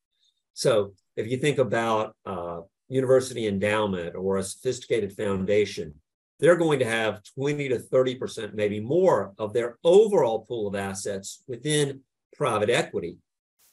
So 0.54 0.95
if 1.16 1.26
you 1.26 1.37
think 1.37 1.59
about 1.59 2.14
uh, 2.25 2.61
university 2.88 3.47
endowment 3.47 4.14
or 4.14 4.38
a 4.38 4.42
sophisticated 4.42 5.12
foundation, 5.12 5.95
they're 6.40 6.56
going 6.56 6.78
to 6.78 6.85
have 6.85 7.23
20 7.35 7.68
to 7.68 7.78
30%, 7.78 8.54
maybe 8.54 8.80
more 8.80 9.32
of 9.38 9.52
their 9.52 9.78
overall 9.85 10.40
pool 10.47 10.66
of 10.66 10.75
assets 10.75 11.42
within 11.47 12.00
private 12.35 12.70
equity. 12.70 13.18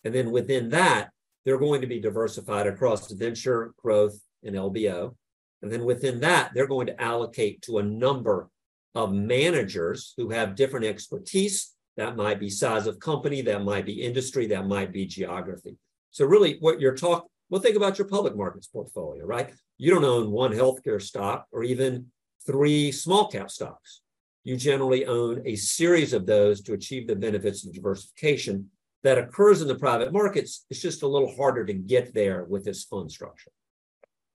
And 0.04 0.14
then 0.14 0.32
within 0.32 0.70
that, 0.70 1.10
they're 1.46 1.58
going 1.58 1.82
to 1.82 1.88
be 1.88 2.00
diversified 2.00 2.68
across 2.68 3.12
venture, 3.12 3.74
growth, 3.78 4.20
and 4.44 4.56
LBO. 4.56 5.16
And 5.62 5.72
then 5.72 5.86
within 5.86 6.20
that, 6.20 6.52
they're 6.54 6.68
going 6.68 6.88
to 6.88 7.02
allocate 7.02 7.62
to 7.64 7.78
a 7.78 7.84
number 7.84 8.50
of 8.94 9.14
managers 9.14 10.14
who 10.18 10.30
have 10.30 10.56
different 10.56 10.86
expertise. 10.86 11.74
That 11.96 12.16
might 12.16 12.40
be 12.40 12.50
size 12.50 12.86
of 12.86 13.00
company, 13.00 13.42
that 13.44 13.64
might 13.64 13.86
be 13.86 14.02
industry, 14.02 14.48
that 14.48 14.68
might 14.68 14.92
be 14.92 15.06
geography. 15.06 15.78
So 16.12 16.26
really 16.26 16.58
what 16.60 16.82
you're 16.82 16.96
talking, 16.96 17.28
well, 17.50 17.62
think 17.62 17.78
about 17.78 17.98
your 17.98 18.08
public 18.08 18.36
markets 18.36 18.68
portfolio, 18.68 19.26
right? 19.26 19.52
You 19.78 19.94
don't 19.94 20.04
own 20.04 20.32
one 20.32 20.52
healthcare 20.52 21.02
stock 21.02 21.46
or 21.52 21.64
even 21.64 22.08
three 22.48 22.92
small 22.92 23.28
cap 23.28 23.52
stocks. 23.52 24.02
You 24.44 24.56
generally 24.56 25.06
own 25.06 25.42
a 25.46 25.56
series 25.58 26.14
of 26.14 26.26
those 26.26 26.62
to 26.62 26.74
achieve 26.74 27.06
the 27.06 27.16
benefits 27.16 27.66
of 27.66 27.74
diversification 27.74 28.70
that 29.04 29.18
occurs 29.18 29.62
in 29.62 29.68
the 29.68 29.76
private 29.76 30.14
markets. 30.14 30.66
It's 30.70 30.82
just 30.82 31.04
a 31.04 31.08
little 31.08 31.36
harder 31.36 31.66
to 31.66 31.74
get 31.74 32.14
there 32.14 32.46
with 32.46 32.64
this 32.64 32.86
fund 32.86 33.12
structure. 33.12 33.52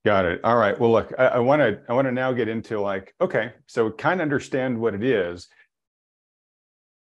Got 0.04 0.24
it. 0.24 0.40
All 0.44 0.56
right. 0.56 0.78
Well, 0.78 0.90
look, 0.90 1.12
I 1.18 1.38
want 1.38 1.62
to 1.62 1.80
I 1.88 1.92
want 1.92 2.06
to 2.06 2.12
now 2.12 2.32
get 2.32 2.48
into 2.48 2.80
like, 2.80 3.14
okay, 3.20 3.52
so 3.66 3.90
kind 3.90 4.20
of 4.20 4.22
understand 4.22 4.78
what 4.78 4.94
it 4.94 5.04
is. 5.04 5.48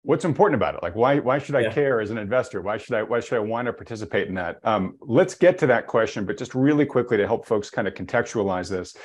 What's 0.01 0.25
important 0.25 0.55
about 0.55 0.75
it? 0.75 0.83
Like, 0.83 0.95
why 0.95 1.19
why 1.19 1.39
should 1.39 1.55
I 1.55 1.61
yeah. 1.61 1.71
care 1.71 2.01
as 2.01 2.11
an 2.11 2.17
investor? 2.17 2.61
Why 2.61 2.77
should 2.77 2.95
I 2.95 3.03
why 3.03 3.21
should 3.21 3.37
I 3.37 3.39
want 3.39 3.67
to 3.67 3.73
participate 3.73 4.27
in 4.27 4.33
that? 4.35 4.59
Um, 4.63 4.97
let's 4.99 5.33
get 5.33 5.57
to 5.59 5.67
that 5.67 5.87
question, 5.87 6.25
but 6.25 6.37
just 6.37 6.53
really 6.53 6.85
quickly 6.85 7.15
to 7.15 7.25
help 7.25 7.47
folks 7.47 7.69
kind 7.69 7.87
of 7.87 7.93
contextualize 7.93 8.69
this. 8.69 8.97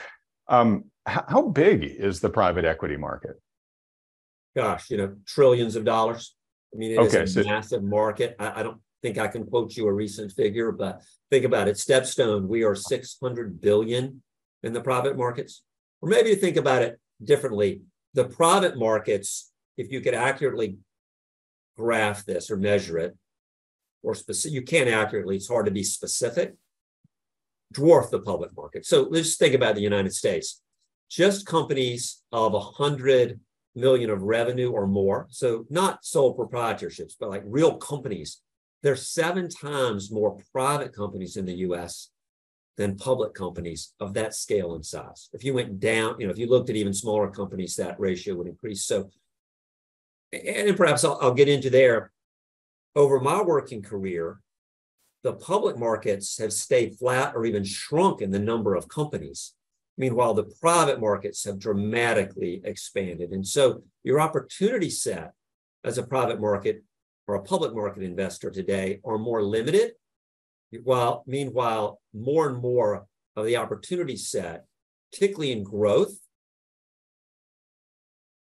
Um, 0.49 0.85
how, 1.07 1.25
how 1.29 1.43
big 1.43 1.85
is 1.85 2.21
the 2.21 2.31
private 2.31 2.65
equity 2.65 2.97
market? 2.97 3.41
Gosh, 4.57 4.91
you 4.91 4.97
know, 4.97 5.17
trillions 5.27 5.77
of 5.77 5.85
dollars. 5.85 6.35
I 6.75 6.79
mean, 6.79 6.93
it 6.93 6.99
okay, 6.99 7.23
is 7.23 7.37
a 7.37 7.45
so, 7.45 7.49
massive 7.49 7.83
market. 7.83 8.37
I, 8.39 8.61
I, 8.61 8.63
don't 8.63 8.81
think 9.03 9.19
I 9.19 9.29
can 9.29 9.45
quote 9.45 9.77
you 9.77 9.87
a 9.87 9.93
recent 9.93 10.33
figure, 10.33 10.73
but 10.73 11.01
think 11.31 11.45
about 11.45 11.69
it. 11.69 11.77
Stepstone, 11.77 12.47
we 12.47 12.65
are 12.65 12.75
600 12.75 13.61
billion 13.61 14.23
in 14.63 14.73
the 14.73 14.81
private 14.81 15.17
markets. 15.17 15.63
Or 16.03 16.09
maybe 16.09 16.35
think 16.35 16.57
about 16.57 16.83
it 16.83 16.99
differently, 17.23 17.83
the 18.15 18.25
private 18.25 18.77
markets, 18.77 19.53
if 19.77 19.91
you 19.91 20.01
could 20.01 20.15
accurately 20.15 20.79
graph 21.77 22.25
this 22.25 22.51
or 22.51 22.57
measure 22.57 22.99
it, 22.99 23.17
or 24.03 24.15
specific, 24.15 24.55
you 24.55 24.63
can't 24.63 24.89
accurately, 24.89 25.37
it's 25.37 25.49
hard 25.49 25.67
to 25.67 25.73
be 25.73 25.83
specific, 25.83 26.55
dwarf 27.75 28.11
the 28.11 28.21
public 28.21 28.55
market. 28.57 28.87
So 28.87 29.09
let's 29.11 29.37
think 29.37 29.55
about 29.55 29.75
the 29.75 29.83
United 29.83 30.15
States. 30.15 30.63
Just 31.11 31.47
companies 31.47 32.23
of 32.33 32.53
100 32.53 33.41
million 33.75 34.11
of 34.11 34.23
revenue 34.23 34.71
or 34.71 34.87
more, 34.87 35.27
so 35.31 35.65
not 35.71 36.05
sole 36.05 36.37
proprietorships, 36.37 37.15
but 37.19 37.31
like 37.31 37.43
real 37.47 37.77
companies, 37.77 38.41
there's 38.83 39.09
seven 39.09 39.49
times 39.49 40.11
more 40.11 40.39
private 40.53 40.95
companies 40.95 41.37
in 41.37 41.47
the 41.47 41.55
US 41.55 42.11
than 42.77 42.97
public 42.97 43.35
companies 43.35 43.93
of 44.01 44.15
that 44.15 44.35
scale 44.35 44.75
and 44.75 44.87
size. 44.87 45.29
If 45.33 45.43
you 45.45 45.53
went 45.53 45.81
down, 45.81 46.17
you 46.19 46.27
know, 46.27 46.33
if 46.33 46.39
you 46.39 46.49
looked 46.49 46.71
at 46.71 46.77
even 46.77 46.95
smaller 46.95 47.29
companies, 47.29 47.75
that 47.77 47.99
ratio 47.99 48.37
would 48.37 48.47
increase. 48.47 48.85
So, 48.85 49.11
and 50.33 50.77
perhaps 50.77 51.05
I'll, 51.05 51.19
I'll 51.21 51.35
get 51.35 51.49
into 51.49 51.71
there. 51.71 52.13
Over 52.95 53.21
my 53.21 53.43
working 53.43 53.83
career, 53.83 54.41
the 55.25 55.33
public 55.33 55.77
markets 55.77 56.39
have 56.39 56.53
stayed 56.53 56.97
flat 56.97 57.35
or 57.35 57.45
even 57.45 57.65
shrunk 57.65 58.21
in 58.21 58.31
the 58.31 58.39
number 58.39 58.75
of 58.75 58.89
companies. 58.89 59.55
Meanwhile, 59.97 60.35
the 60.35 60.51
private 60.61 61.01
markets 61.01 61.45
have 61.45 61.59
dramatically 61.59 62.61
expanded. 62.65 63.31
And 63.33 63.47
so 63.47 63.83
your 64.05 64.21
opportunity 64.21 64.91
set 64.91 65.33
as 65.85 65.99
a 65.99 66.07
private 66.07 66.41
market 66.41 66.85
or 67.27 67.35
a 67.35 67.43
public 67.43 67.75
market 67.75 68.05
investor 68.05 68.51
today 68.51 69.01
are 69.05 69.19
more 69.19 69.43
limited. 69.43 69.93
While 70.85 71.25
meanwhile, 71.27 72.01
more 72.15 72.49
and 72.49 72.59
more 72.63 73.07
of 73.35 73.45
the 73.45 73.57
opportunity 73.57 74.17
set, 74.17 74.67
particularly 75.11 75.53
in 75.53 75.65
growth, 75.65 76.17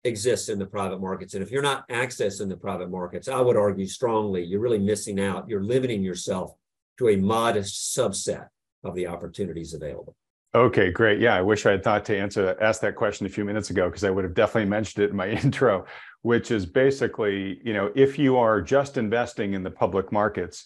exists 0.04 0.50
in 0.50 0.60
the 0.60 0.66
private 0.66 1.00
markets. 1.00 1.34
And 1.34 1.44
if 1.44 1.52
you're 1.52 1.62
not 1.62 1.88
accessing 1.88 2.50
the 2.50 2.58
private 2.58 2.90
markets, 2.90 3.28
I 3.28 3.40
would 3.40 3.56
argue 3.56 3.86
strongly 3.86 4.44
you're 4.44 4.60
really 4.60 4.80
missing 4.80 5.20
out. 5.20 5.48
You're 5.48 5.64
limiting 5.64 6.04
yourself 6.04 6.54
to 6.98 7.10
a 7.10 7.16
modest 7.18 7.98
subset 7.98 8.48
of 8.84 8.96
the 8.96 9.08
opportunities 9.08 9.74
available. 9.74 10.16
Okay, 10.56 10.92
great. 10.92 11.20
Yeah, 11.20 11.36
I 11.36 11.42
wish 11.42 11.66
I 11.66 11.72
had 11.72 11.84
thought 11.84 12.06
to 12.06 12.18
answer 12.18 12.56
ask 12.62 12.80
that 12.82 12.96
question 12.96 13.26
a 13.26 13.30
few 13.30 13.44
minutes 13.44 13.72
ago 13.72 13.90
because 13.90 14.04
I 14.04 14.12
would 14.12 14.24
have 14.24 14.36
definitely 14.36 14.70
mentioned 14.70 15.04
it 15.04 15.10
in 15.10 15.16
my 15.16 15.30
intro, 15.44 15.86
which 16.22 16.52
is 16.52 16.66
basically, 16.66 17.60
you 17.64 17.74
know, 17.74 17.92
if 17.96 18.20
you 18.20 18.38
are 18.38 18.62
just 18.62 18.98
investing 18.98 19.54
in 19.54 19.64
the 19.64 19.72
public 19.72 20.12
markets, 20.12 20.66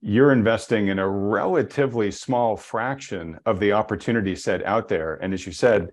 you're 0.00 0.32
investing 0.32 0.88
in 0.88 0.98
a 0.98 1.08
relatively 1.08 2.10
small 2.10 2.56
fraction 2.56 3.38
of 3.46 3.58
the 3.58 3.72
opportunity 3.72 4.36
set 4.36 4.64
out 4.64 4.86
there. 4.86 5.14
And 5.14 5.32
as 5.34 5.46
you 5.46 5.52
said, 5.52 5.90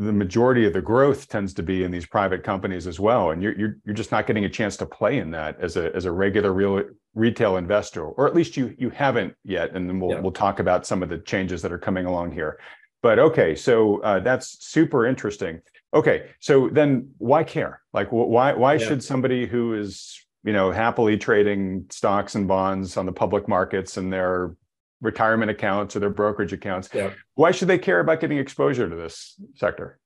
the 0.00 0.12
majority 0.12 0.66
of 0.66 0.72
the 0.72 0.80
growth 0.80 1.28
tends 1.28 1.52
to 1.52 1.62
be 1.62 1.84
in 1.84 1.90
these 1.90 2.06
private 2.06 2.42
companies 2.42 2.86
as 2.86 2.98
well. 2.98 3.32
And 3.32 3.42
you're, 3.42 3.52
you're, 3.58 3.76
you're 3.84 3.94
just 3.94 4.10
not 4.10 4.26
getting 4.26 4.46
a 4.46 4.48
chance 4.48 4.78
to 4.78 4.86
play 4.86 5.18
in 5.18 5.30
that 5.32 5.60
as 5.60 5.76
a, 5.76 5.94
as 5.94 6.06
a 6.06 6.10
regular 6.10 6.54
real 6.54 6.82
retail 7.14 7.58
investor 7.58 8.06
or 8.06 8.26
at 8.26 8.34
least 8.34 8.56
you 8.56 8.74
you 8.78 8.88
haven't 8.88 9.34
yet. 9.44 9.74
And 9.74 9.88
then 9.88 10.00
we'll, 10.00 10.12
yeah. 10.12 10.20
we'll 10.20 10.32
talk 10.32 10.58
about 10.58 10.86
some 10.86 11.02
of 11.02 11.10
the 11.10 11.18
changes 11.18 11.60
that 11.60 11.70
are 11.70 11.78
coming 11.78 12.06
along 12.06 12.32
here. 12.32 12.58
But 13.02 13.18
okay 13.18 13.54
so 13.54 14.00
uh, 14.00 14.20
that's 14.20 14.64
super 14.64 15.06
interesting. 15.06 15.60
Okay 15.92 16.30
so 16.40 16.70
then 16.70 17.10
why 17.18 17.44
care? 17.44 17.82
Like 17.92 18.08
why 18.08 18.54
why 18.54 18.74
yeah. 18.74 18.86
should 18.86 19.04
somebody 19.04 19.46
who 19.46 19.74
is 19.74 20.24
you 20.44 20.54
know 20.54 20.70
happily 20.70 21.18
trading 21.18 21.84
stocks 21.90 22.36
and 22.36 22.48
bonds 22.48 22.96
on 22.96 23.04
the 23.04 23.12
public 23.12 23.48
markets 23.48 23.98
and 23.98 24.10
their 24.10 24.56
retirement 25.00 25.50
accounts 25.50 25.96
or 25.96 26.00
their 26.00 26.10
brokerage 26.10 26.52
accounts. 26.52 26.88
Yeah. 26.92 27.12
Why 27.34 27.50
should 27.50 27.68
they 27.68 27.78
care 27.78 28.00
about 28.00 28.20
getting 28.20 28.38
exposure 28.38 28.88
to 28.88 28.96
this 28.96 29.40
sector? 29.56 29.98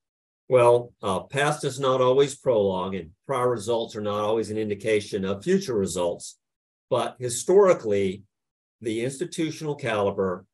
Well, 0.49 0.93
uh, 1.03 1.21
past 1.21 1.65
is 1.65 1.81
not 1.81 2.01
always 2.01 2.37
prologue, 2.37 2.95
and 2.95 3.11
prior 3.27 3.49
results 3.49 3.97
are 3.97 4.03
not 4.03 4.21
always 4.21 4.51
an 4.51 4.59
indication 4.59 5.25
of 5.25 5.43
future 5.43 5.75
results. 5.75 6.39
But 6.91 7.17
historically, 7.19 8.23
the 8.81 9.05
institutional 9.05 9.75
caliber 9.75 10.45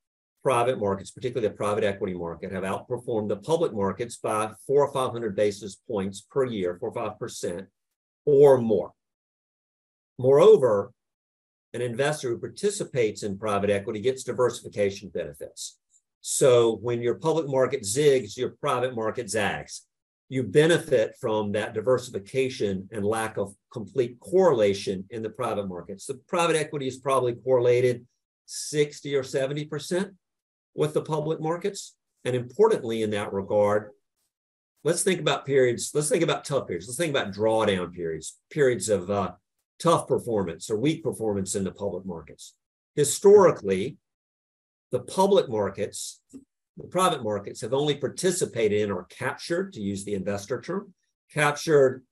private 0.42 0.78
markets, 0.78 1.10
particularly 1.10 1.48
the 1.48 1.54
private 1.54 1.84
equity 1.84 2.14
market, 2.14 2.52
have 2.52 2.62
outperformed 2.62 3.28
the 3.28 3.36
public 3.36 3.72
markets 3.72 4.16
by 4.16 4.50
four 4.66 4.86
or 4.86 4.92
500 4.92 5.34
basis 5.34 5.74
points 5.74 6.20
per 6.20 6.44
year, 6.44 6.76
four 6.78 6.90
or 6.90 6.94
five 6.94 7.18
percent 7.18 7.66
or 8.24 8.58
more. 8.58 8.92
Moreover, 10.18 10.92
an 11.72 11.80
investor 11.80 12.28
who 12.28 12.38
participates 12.38 13.22
in 13.22 13.38
private 13.38 13.70
equity 13.70 14.00
gets 14.00 14.24
diversification 14.24 15.08
benefits. 15.08 15.78
So 16.20 16.76
when 16.82 17.00
your 17.00 17.14
public 17.14 17.48
market 17.48 17.82
zigs, 17.82 18.36
your 18.36 18.50
private 18.60 18.94
market 18.94 19.30
zags. 19.30 19.86
You 20.28 20.44
benefit 20.44 21.16
from 21.20 21.50
that 21.52 21.74
diversification 21.74 22.88
and 22.92 23.04
lack 23.04 23.36
of 23.36 23.52
complete 23.72 24.20
correlation 24.20 25.04
in 25.10 25.22
the 25.22 25.30
private 25.30 25.66
markets. 25.66 26.06
The 26.06 26.20
private 26.28 26.54
equity 26.54 26.86
is 26.86 26.98
probably 26.98 27.34
correlated 27.34 28.06
60 28.46 29.16
or 29.16 29.24
70% 29.24 30.10
with 30.74 30.94
the 30.94 31.02
public 31.02 31.40
markets. 31.40 31.96
And 32.24 32.36
importantly, 32.36 33.02
in 33.02 33.10
that 33.10 33.32
regard, 33.32 33.90
let's 34.84 35.02
think 35.02 35.20
about 35.20 35.46
periods, 35.46 35.90
let's 35.94 36.08
think 36.08 36.22
about 36.22 36.44
tough 36.44 36.66
periods, 36.66 36.86
let's 36.86 36.98
think 36.98 37.10
about 37.10 37.32
drawdown 37.32 37.92
periods, 37.92 38.38
periods 38.50 38.88
of 38.88 39.10
uh, 39.10 39.32
tough 39.80 40.06
performance 40.06 40.70
or 40.70 40.76
weak 40.76 41.02
performance 41.02 41.54
in 41.54 41.64
the 41.64 41.72
public 41.72 42.04
markets. 42.04 42.54
Historically, 42.94 43.96
the 44.92 45.00
public 45.00 45.48
markets, 45.48 46.20
the 46.76 46.86
private 46.88 47.22
markets 47.22 47.60
have 47.60 47.72
only 47.72 47.94
participated 47.94 48.80
in 48.80 48.90
or 48.90 49.04
captured, 49.04 49.72
to 49.72 49.80
use 49.80 50.04
the 50.04 50.14
investor 50.14 50.60
term, 50.60 50.92
captured 51.32 52.02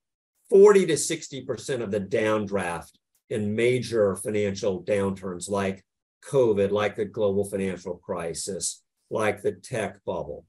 40 0.50 0.86
to 0.86 0.94
60% 0.94 1.82
of 1.82 1.90
the 1.90 2.00
downdraft 2.00 2.92
in 3.30 3.54
major 3.54 4.16
financial 4.16 4.82
downturns 4.82 5.50
like 5.50 5.84
COVID, 6.24 6.70
like 6.70 6.96
the 6.96 7.04
global 7.04 7.44
financial 7.44 7.96
crisis, 7.96 8.82
like 9.10 9.42
the 9.42 9.52
tech 9.52 10.02
bubble. 10.04 10.46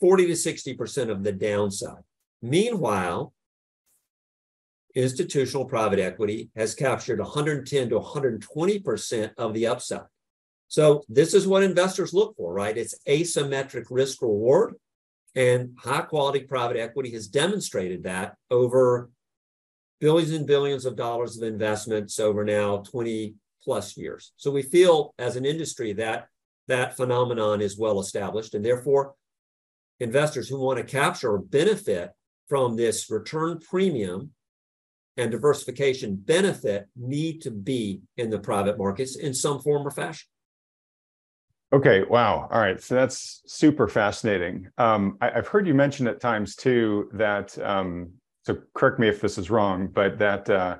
40 0.00 0.26
to 0.26 0.32
60% 0.32 1.10
of 1.10 1.24
the 1.24 1.32
downside. 1.32 2.02
Meanwhile, 2.40 3.32
institutional 4.94 5.64
private 5.64 5.98
equity 5.98 6.50
has 6.56 6.74
captured 6.74 7.20
110 7.20 7.90
to 7.90 7.98
120% 7.98 9.30
of 9.36 9.54
the 9.54 9.66
upside. 9.66 10.02
So 10.68 11.02
this 11.08 11.34
is 11.34 11.46
what 11.46 11.62
investors 11.62 12.12
look 12.12 12.36
for, 12.36 12.52
right? 12.52 12.76
It's 12.76 12.98
asymmetric 13.08 13.86
risk 13.90 14.22
reward. 14.22 14.74
And 15.34 15.76
high 15.78 16.02
quality 16.02 16.40
private 16.40 16.78
equity 16.78 17.10
has 17.12 17.28
demonstrated 17.28 18.02
that 18.04 18.36
over 18.50 19.10
billions 20.00 20.32
and 20.32 20.46
billions 20.46 20.84
of 20.84 20.96
dollars 20.96 21.36
of 21.36 21.46
investments 21.46 22.18
over 22.18 22.44
now 22.44 22.78
20 22.78 23.34
plus 23.62 23.96
years. 23.96 24.32
So 24.36 24.50
we 24.50 24.62
feel 24.62 25.14
as 25.18 25.36
an 25.36 25.44
industry 25.44 25.92
that 25.94 26.28
that 26.68 26.96
phenomenon 26.96 27.60
is 27.60 27.78
well 27.78 28.00
established. 28.00 28.54
And 28.54 28.64
therefore, 28.64 29.14
investors 30.00 30.48
who 30.48 30.60
want 30.60 30.78
to 30.78 30.84
capture 30.84 31.32
or 31.32 31.38
benefit 31.38 32.10
from 32.48 32.76
this 32.76 33.10
return 33.10 33.58
premium 33.58 34.30
and 35.18 35.30
diversification 35.30 36.14
benefit 36.14 36.86
need 36.96 37.42
to 37.42 37.50
be 37.50 38.00
in 38.16 38.30
the 38.30 38.38
private 38.38 38.78
markets 38.78 39.16
in 39.16 39.34
some 39.34 39.60
form 39.60 39.86
or 39.86 39.90
fashion. 39.90 40.28
Okay, 41.72 42.02
wow. 42.08 42.48
All 42.50 42.60
right, 42.60 42.80
so 42.80 42.94
that's 42.94 43.42
super 43.46 43.88
fascinating. 43.88 44.70
Um, 44.78 45.18
I, 45.20 45.30
have 45.30 45.48
heard 45.48 45.66
you 45.66 45.74
mention 45.74 46.06
at 46.06 46.20
times 46.20 46.56
too 46.56 47.10
that, 47.12 47.58
um, 47.58 48.12
so 48.46 48.56
correct 48.74 48.98
me 48.98 49.08
if 49.08 49.20
this 49.20 49.36
is 49.36 49.50
wrong, 49.50 49.88
but 49.88 50.18
that 50.18 50.48
uh, 50.48 50.78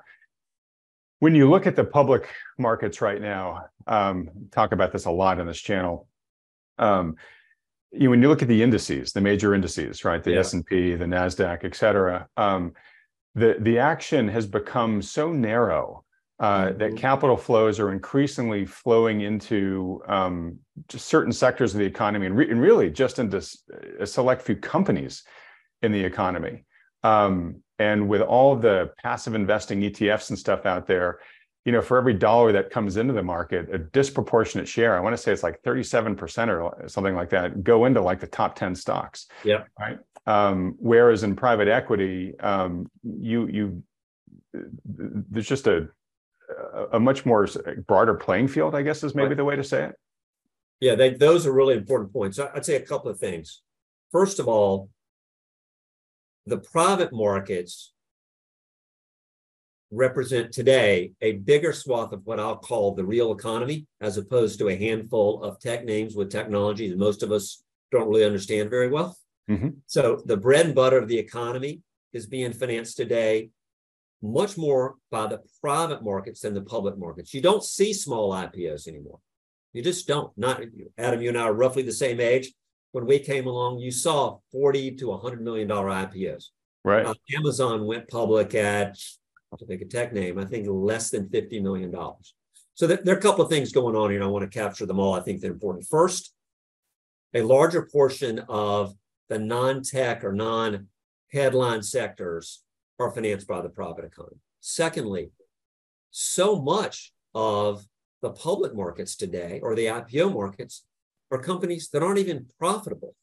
when 1.19 1.35
you 1.35 1.51
look 1.51 1.67
at 1.67 1.77
the 1.77 1.85
public 1.85 2.29
markets 2.57 3.03
right 3.03 3.21
now, 3.21 3.67
um, 3.87 4.31
talk 4.51 4.73
about 4.73 4.93
this 4.93 5.05
a 5.05 5.11
lot 5.11 5.41
on 5.41 5.47
this 5.47 5.61
channel. 5.61 6.09
Um, 6.79 7.17
you, 7.93 8.09
when 8.09 8.23
you 8.23 8.29
look 8.29 8.43
at 8.43 8.49
the 8.49 8.63
indices, 8.63 9.13
the 9.13 9.21
major 9.21 9.55
indices, 9.55 10.05
right, 10.07 10.23
the 10.23 10.33
yeah. 10.33 10.39
S 10.39 10.55
and 10.55 10.65
P, 10.65 10.95
the 10.95 11.05
Nasdaq, 11.05 11.65
et 11.65 11.75
cetera, 11.75 12.29
um, 12.39 12.73
the 13.35 13.57
the 13.61 13.79
action 13.79 14.29
has 14.29 14.47
become 14.47 15.03
so 15.03 15.33
narrow 15.33 16.05
uh, 16.41 16.67
mm-hmm. 16.67 16.79
that 16.79 16.97
capital 16.97 17.37
flows 17.37 17.81
are 17.81 17.93
increasingly 17.93 18.65
flowing 18.65 19.23
into 19.23 20.01
um, 20.07 20.59
certain 20.89 21.33
sectors 21.33 21.75
of 21.75 21.81
the 21.81 21.87
economy 21.87 22.27
and, 22.27 22.37
re- 22.37 22.51
and, 22.51 22.61
really 22.61 22.91
just 22.91 23.19
into 23.19 23.45
a 23.99 24.07
select 24.07 24.43
few 24.43 24.57
companies 24.57 25.25
in 25.83 25.91
the 25.91 26.05
economy. 26.05 26.65
Um, 27.03 27.63
and 27.79 28.09
with 28.09 28.23
all 28.23 28.57
the 28.57 28.91
passive 29.03 29.35
investing 29.35 29.81
ETFs 29.81 30.31
and 30.31 30.39
stuff 30.39 30.67
out 30.67 30.87
there, 30.87 31.21
you 31.65 31.73
know, 31.73 31.83
for 31.83 31.99
every 31.99 32.15
dollar 32.15 32.53
that 32.53 32.71
comes 32.71 32.97
into 32.97 33.13
the 33.13 33.23
market, 33.23 33.69
a 33.73 33.79
disproportionate 33.79 34.67
share, 34.67 34.97
I 34.97 35.01
want 35.01 35.15
to 35.15 35.21
say 35.21 35.33
it's 35.33 35.43
like 35.43 35.63
37% 35.63 36.49
or 36.49 36.89
something 36.89 37.15
like 37.15 37.31
that, 37.31 37.63
go 37.63 37.85
into 37.85 38.01
like 38.01 38.21
the 38.21 38.27
top 38.27 38.55
10 38.55 38.75
stocks. 38.75 39.27
Yeah. 39.45 39.65
Right. 39.79 39.99
Um, 40.27 40.77
whereas 40.79 41.23
in 41.23 41.37
private 41.37 41.69
equity, 41.69 42.39
um, 42.41 42.91
you 43.03 43.47
you 43.49 43.83
there's 44.85 45.49
just 45.49 45.67
a 45.67 45.89
a 46.93 47.01
much 47.01 47.27
more 47.27 47.49
broader 47.87 48.15
playing 48.15 48.49
field, 48.49 48.75
I 48.75 48.83
guess, 48.83 49.03
is 49.03 49.15
maybe 49.15 49.29
right. 49.29 49.37
the 49.37 49.45
way 49.45 49.57
to 49.57 49.65
say 49.65 49.85
it. 49.85 49.95
Yeah, 50.81 50.95
they, 50.95 51.11
those 51.11 51.47
are 51.47 51.53
really 51.53 51.75
important 51.75 52.13
points. 52.13 52.39
I'd 52.39 52.65
say 52.65 52.77
a 52.77 52.81
couple 52.81 53.11
of 53.11 53.19
things. 53.19 53.63
First 54.13 54.39
of 54.39 54.49
all, 54.49 54.91
the 56.47 56.59
private 56.59 57.13
markets 57.13 57.93
represent 59.91 60.53
today 60.53 61.13
a 61.23 61.33
bigger 61.33 61.73
swath 61.73 62.13
of 62.13 62.25
what 62.25 62.41
I'll 62.41 62.57
call 62.57 62.95
the 62.95 63.05
real 63.05 63.33
economy, 63.33 63.87
as 64.01 64.17
opposed 64.17 64.59
to 64.59 64.69
a 64.69 64.77
handful 64.77 65.43
of 65.43 65.59
tech 65.61 65.85
names 65.85 66.15
with 66.15 66.31
technology 66.31 66.89
that 66.89 66.99
most 66.99 67.23
of 67.23 67.33
us 67.33 67.63
don't 67.91 68.09
really 68.09 68.25
understand 68.25 68.71
very 68.71 68.89
well. 68.89 69.17
Mm-hmm. 69.51 69.69
So 69.87 70.23
the 70.27 70.37
bread 70.37 70.67
and 70.67 70.75
butter 70.75 70.99
of 70.99 71.09
the 71.09 71.19
economy 71.19 71.81
is 72.13 72.27
being 72.27 72.53
financed 72.53 72.97
today 72.97 73.51
much 74.21 74.59
more 74.59 74.97
by 75.11 75.27
the 75.27 75.41
private 75.63 76.03
markets 76.03 76.41
than 76.41 76.55
the 76.55 76.61
public 76.61 76.99
markets. 76.99 77.33
You 77.33 77.41
don't 77.41 77.63
see 77.63 77.93
small 77.93 78.33
IPOs 78.33 78.89
anymore. 78.89 79.21
You 79.73 79.83
just 79.83 80.09
don't. 80.09 80.37
Not 80.37 80.63
Adam, 80.97 81.23
you 81.23 81.29
and 81.29 81.39
I 81.39 81.43
are 81.43 81.55
roughly 81.55 81.83
the 81.83 81.93
same 81.93 82.21
age. 82.21 82.53
When 82.93 83.07
we 83.07 83.19
came 83.19 83.47
along, 83.47 83.79
you 83.79 83.91
saw 83.91 84.39
40 84.51 84.97
to 84.97 85.09
100 85.09 85.43
million 85.43 85.69
dollar 85.69 85.89
IPOs. 85.89 86.47
Right. 86.85 87.07
Uh, 87.07 87.15
Amazon 87.37 87.87
went 87.87 88.09
public 88.09 88.55
at 88.55 88.99
to 89.57 89.65
pick 89.65 89.81
a 89.81 89.87
tech 89.87 90.13
name, 90.13 90.39
I 90.39 90.45
think 90.45 90.67
less 90.69 91.11
than 91.11 91.29
$50 91.29 91.63
million. 91.63 91.95
So 92.75 92.87
there, 92.87 93.01
there 93.03 93.15
are 93.15 93.19
a 93.19 93.23
couple 93.23 93.43
of 93.43 93.51
things 93.51 93.73
going 93.73 93.97
on 93.97 94.11
here, 94.11 94.21
and 94.21 94.29
I 94.29 94.31
want 94.31 94.51
to 94.51 94.59
capture 94.59 94.87
them 94.87 95.01
all. 95.01 95.15
I 95.15 95.21
think 95.21 95.41
they're 95.41 95.53
important. 95.53 95.87
First, 95.87 96.35
a 97.35 97.43
larger 97.43 97.89
portion 97.91 98.41
of 98.49 98.95
the 99.29 99.39
non-tech 99.39 100.25
or 100.25 100.33
non-headline 100.33 101.83
sectors 101.83 102.63
are 102.99 103.11
financed 103.11 103.47
by 103.47 103.63
the 103.63 103.69
private 103.69 104.05
economy. 104.05 104.37
Secondly, 104.61 105.31
so 106.11 106.61
much 106.61 107.13
of 107.35 107.85
the 108.23 108.31
public 108.31 108.75
markets 108.75 109.17
today 109.17 109.61
or 109.63 109.75
the 109.75 109.87
IPO 109.87 110.35
markets 110.35 110.85
are 111.31 111.39
companies 111.39 111.89
that 111.91 112.03
aren't 112.03 112.19
even 112.19 112.47
profitable. 112.59 113.15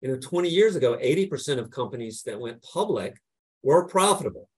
You 0.00 0.08
know, 0.08 0.16
20 0.16 0.48
years 0.48 0.76
ago, 0.76 0.96
80% 0.96 1.58
of 1.58 1.70
companies 1.70 2.22
that 2.22 2.40
went 2.40 2.62
public 2.62 3.18
were 3.62 3.86
profitable. 3.86 4.48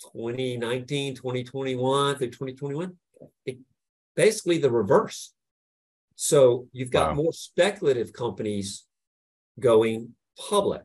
2019, 0.00 1.14
2021 1.16 2.16
through 2.16 2.26
2021, 2.26 2.96
it, 3.46 3.58
basically 4.16 4.58
the 4.58 4.70
reverse. 4.70 5.32
So 6.16 6.68
you've 6.72 6.90
got 6.90 7.10
wow. 7.10 7.22
more 7.22 7.32
speculative 7.32 8.12
companies 8.12 8.84
going 9.58 10.10
public. 10.48 10.82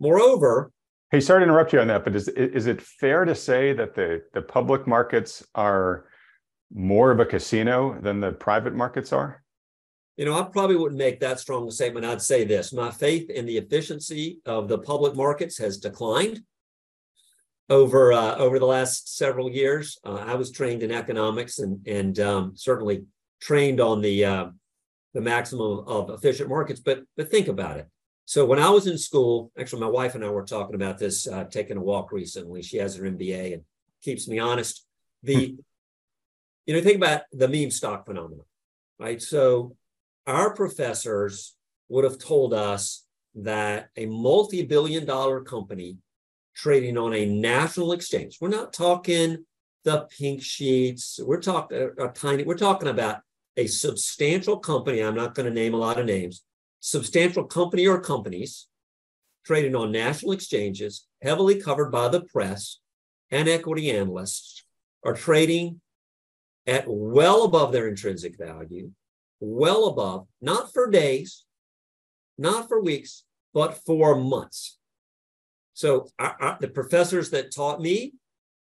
Moreover, 0.00 0.72
hey, 1.10 1.20
sorry 1.20 1.40
to 1.40 1.44
interrupt 1.44 1.72
you 1.72 1.80
on 1.80 1.86
that, 1.88 2.04
but 2.04 2.16
is 2.16 2.28
is 2.28 2.66
it 2.66 2.80
fair 2.80 3.24
to 3.24 3.34
say 3.34 3.72
that 3.72 3.94
the 3.94 4.22
the 4.34 4.42
public 4.42 4.86
markets 4.86 5.44
are 5.54 6.06
more 6.72 7.10
of 7.10 7.20
a 7.20 7.24
casino 7.24 7.98
than 8.02 8.20
the 8.20 8.32
private 8.32 8.74
markets 8.74 9.12
are? 9.12 9.42
You 10.16 10.24
know, 10.24 10.38
I 10.38 10.42
probably 10.42 10.76
wouldn't 10.76 10.98
make 10.98 11.20
that 11.20 11.40
strong 11.40 11.68
a 11.68 11.72
statement. 11.72 12.04
I'd 12.04 12.22
say 12.22 12.44
this: 12.44 12.72
my 12.72 12.90
faith 12.90 13.30
in 13.30 13.46
the 13.46 13.56
efficiency 13.56 14.40
of 14.44 14.68
the 14.68 14.78
public 14.78 15.14
markets 15.14 15.56
has 15.58 15.78
declined 15.78 16.42
over 17.70 18.12
uh, 18.12 18.36
over 18.36 18.58
the 18.58 18.66
last 18.66 19.16
several 19.16 19.50
years. 19.50 19.98
Uh, 20.04 20.14
I 20.14 20.34
was 20.34 20.50
trained 20.50 20.82
in 20.82 20.90
economics 20.90 21.58
and 21.58 21.86
and 21.86 22.18
um, 22.20 22.52
certainly 22.56 23.04
trained 23.40 23.80
on 23.80 24.00
the 24.00 24.24
uh, 24.24 24.46
the 25.12 25.20
maximum 25.20 25.84
of 25.86 26.10
efficient 26.10 26.48
markets. 26.48 26.80
But 26.80 27.02
but 27.16 27.30
think 27.30 27.48
about 27.48 27.78
it. 27.78 27.88
So 28.26 28.46
when 28.46 28.58
I 28.58 28.70
was 28.70 28.86
in 28.86 28.96
school, 28.96 29.52
actually, 29.58 29.82
my 29.82 29.88
wife 29.88 30.14
and 30.14 30.24
I 30.24 30.30
were 30.30 30.44
talking 30.44 30.74
about 30.74 30.98
this, 30.98 31.26
uh, 31.26 31.44
taking 31.44 31.76
a 31.76 31.82
walk 31.82 32.10
recently. 32.10 32.62
She 32.62 32.78
has 32.78 32.96
her 32.96 33.04
MBA 33.04 33.52
and 33.52 33.62
keeps 34.02 34.26
me 34.28 34.38
honest. 34.38 34.86
The 35.22 35.46
hmm. 35.48 35.56
you 36.66 36.74
know 36.74 36.80
think 36.80 36.96
about 36.96 37.22
the 37.32 37.48
meme 37.48 37.70
stock 37.70 38.06
phenomenon, 38.06 38.46
right? 38.98 39.20
So 39.20 39.76
our 40.26 40.54
professors 40.54 41.54
would 41.88 42.04
have 42.04 42.18
told 42.18 42.54
us 42.54 43.04
that 43.34 43.88
a 43.96 44.06
multi-billion 44.06 45.04
dollar 45.04 45.42
company 45.42 45.98
trading 46.54 46.96
on 46.96 47.14
a 47.14 47.26
national 47.26 47.92
exchange. 47.92 48.38
We're 48.40 48.48
not 48.48 48.72
talking 48.72 49.44
the 49.84 50.08
pink 50.18 50.42
sheets. 50.42 51.20
We're 51.22 51.40
talking 51.40 51.76
a, 51.78 51.86
uh, 51.86 52.08
a 52.08 52.12
tiny, 52.12 52.44
we're 52.44 52.56
talking 52.56 52.88
about 52.88 53.20
a 53.56 53.66
substantial 53.66 54.58
company. 54.58 55.00
I'm 55.00 55.14
not 55.14 55.34
going 55.34 55.46
to 55.46 55.54
name 55.54 55.74
a 55.74 55.78
lot 55.78 56.00
of 56.00 56.06
names, 56.06 56.42
substantial 56.80 57.44
company 57.44 57.86
or 57.86 58.00
companies 58.00 58.66
trading 59.44 59.76
on 59.76 59.92
national 59.92 60.32
exchanges, 60.32 61.06
heavily 61.22 61.60
covered 61.60 61.90
by 61.90 62.08
the 62.08 62.22
press 62.22 62.78
and 63.30 63.48
equity 63.48 63.90
analysts, 63.90 64.64
are 65.04 65.14
trading 65.14 65.80
at 66.66 66.84
well 66.86 67.44
above 67.44 67.72
their 67.72 67.88
intrinsic 67.88 68.38
value, 68.38 68.90
well 69.40 69.88
above, 69.88 70.26
not 70.40 70.72
for 70.72 70.90
days, 70.90 71.44
not 72.38 72.68
for 72.68 72.80
weeks, 72.80 73.24
but 73.52 73.78
for 73.84 74.16
months. 74.16 74.78
So 75.74 76.08
I, 76.18 76.32
I, 76.40 76.56
the 76.60 76.68
professors 76.68 77.30
that 77.30 77.54
taught 77.54 77.80
me, 77.80 78.14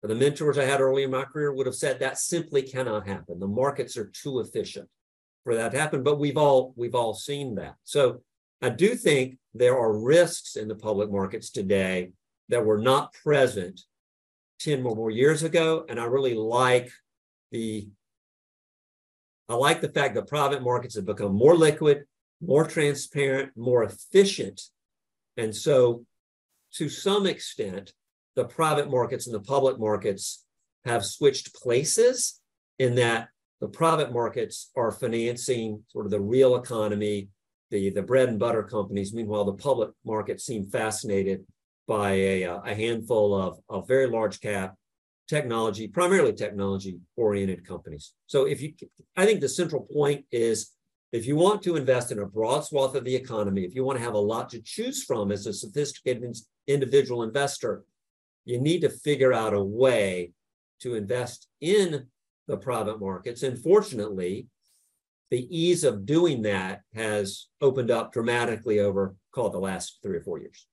the 0.04 0.16
mentors 0.16 0.58
I 0.58 0.66
had 0.66 0.82
early 0.82 1.04
in 1.04 1.12
my 1.12 1.24
career, 1.24 1.54
would 1.54 1.66
have 1.66 1.76
said 1.76 2.00
that 2.00 2.18
simply 2.18 2.62
cannot 2.62 3.08
happen. 3.08 3.40
The 3.40 3.48
markets 3.48 3.98
are 3.98 4.12
too 4.14 4.40
efficient 4.40 4.90
for 5.44 5.56
that 5.56 5.72
to 5.72 5.80
happen. 5.80 6.04
But 6.04 6.20
we've 6.20 6.38
all 6.38 6.74
we've 6.76 6.96
all 6.96 7.14
seen 7.14 7.56
that. 7.56 7.76
So 7.84 8.22
I 8.62 8.70
do 8.70 8.96
think 8.96 9.38
there 9.54 9.78
are 9.78 9.98
risks 9.98 10.56
in 10.56 10.68
the 10.68 10.76
public 10.76 11.12
markets 11.12 11.52
today 11.52 12.12
that 12.50 12.66
were 12.66 12.80
not 12.80 13.14
present 13.14 13.82
10 14.60 14.84
or 14.86 14.96
more 14.96 15.12
years 15.12 15.44
ago. 15.44 15.86
And 15.88 16.00
I 16.00 16.06
really 16.06 16.34
like 16.34 16.92
the 17.52 17.88
I 19.50 19.54
like 19.54 19.82
the 19.82 19.90
fact 19.90 20.16
that 20.16 20.28
private 20.28 20.62
markets 20.62 20.96
have 20.96 21.06
become 21.06 21.34
more 21.34 21.56
liquid, 21.56 22.06
more 22.42 22.66
transparent, 22.66 23.52
more 23.56 23.84
efficient. 23.84 24.62
And 25.38 25.56
so 25.56 26.06
to 26.78 26.90
some 26.90 27.26
extent, 27.26 27.94
the 28.36 28.46
private 28.46 28.90
markets 28.90 29.26
and 29.26 29.36
the 29.36 29.40
public 29.40 29.80
markets 29.80 30.46
have 30.86 31.06
switched 31.06 31.54
places 31.54 32.40
in 32.80 32.96
that 32.96 33.30
the 33.60 33.68
private 33.68 34.14
markets 34.14 34.70
are 34.76 34.92
financing 34.92 35.84
sort 35.90 36.06
of 36.06 36.12
the 36.12 36.20
real 36.20 36.56
economy 36.56 37.30
the, 37.70 37.90
the 37.90 38.02
bread 38.02 38.30
and 38.30 38.40
butter 38.40 38.64
companies. 38.64 39.14
Meanwhile, 39.14 39.46
the 39.46 39.54
public 39.54 39.90
markets 40.06 40.46
seem 40.46 40.68
fascinated 40.70 41.46
by 41.88 42.12
a, 42.12 42.44
a 42.44 42.74
handful 42.74 43.36
of, 43.36 43.60
of 43.70 43.88
very 43.88 44.08
large 44.08 44.40
cap 44.40 44.76
technology, 45.28 45.88
primarily 45.88 46.34
technology 46.34 47.00
oriented 47.18 47.68
companies. 47.68 48.14
So 48.28 48.46
if 48.46 48.62
you, 48.62 48.74
I 49.16 49.26
think 49.26 49.42
the 49.42 49.50
central 49.50 49.88
point 49.94 50.26
is 50.32 50.72
if 51.12 51.26
you 51.26 51.36
want 51.36 51.62
to 51.64 51.76
invest 51.76 52.12
in 52.12 52.20
a 52.20 52.26
broad 52.26 52.66
swath 52.66 52.96
of 52.96 53.06
the 53.06 53.16
economy, 53.16 53.64
if 53.64 53.74
you 53.74 53.84
want 53.84 53.98
to 53.98 54.04
have 54.04 54.14
a 54.14 54.20
lot 54.20 54.50
to 54.50 54.62
choose 54.62 55.04
from 55.04 55.32
as 55.32 55.48
a 55.48 55.54
sophisticated 55.54 56.36
individual 56.68 57.24
investor, 57.24 57.84
you 58.46 58.60
need 58.60 58.82
to 58.82 58.90
figure 58.90 59.34
out 59.34 59.54
a 59.54 59.64
way 59.64 60.32
to 60.82 60.96
invest 60.96 61.48
in 61.62 62.08
the 62.48 62.58
private 62.58 63.00
markets. 63.00 63.44
And 63.44 63.58
fortunately, 63.58 64.48
the 65.32 65.48
ease 65.56 65.84
of 65.84 66.06
doing 66.06 66.44
that 66.44 66.82
has 66.94 67.48
opened 67.62 67.92
up 67.92 68.14
dramatically 68.14 68.80
over, 68.80 69.16
call 69.34 69.48
it 69.48 69.52
the 69.52 69.60
last 69.60 70.00
three 70.02 70.18
or 70.18 70.22
four 70.22 70.40
years. 70.40 70.68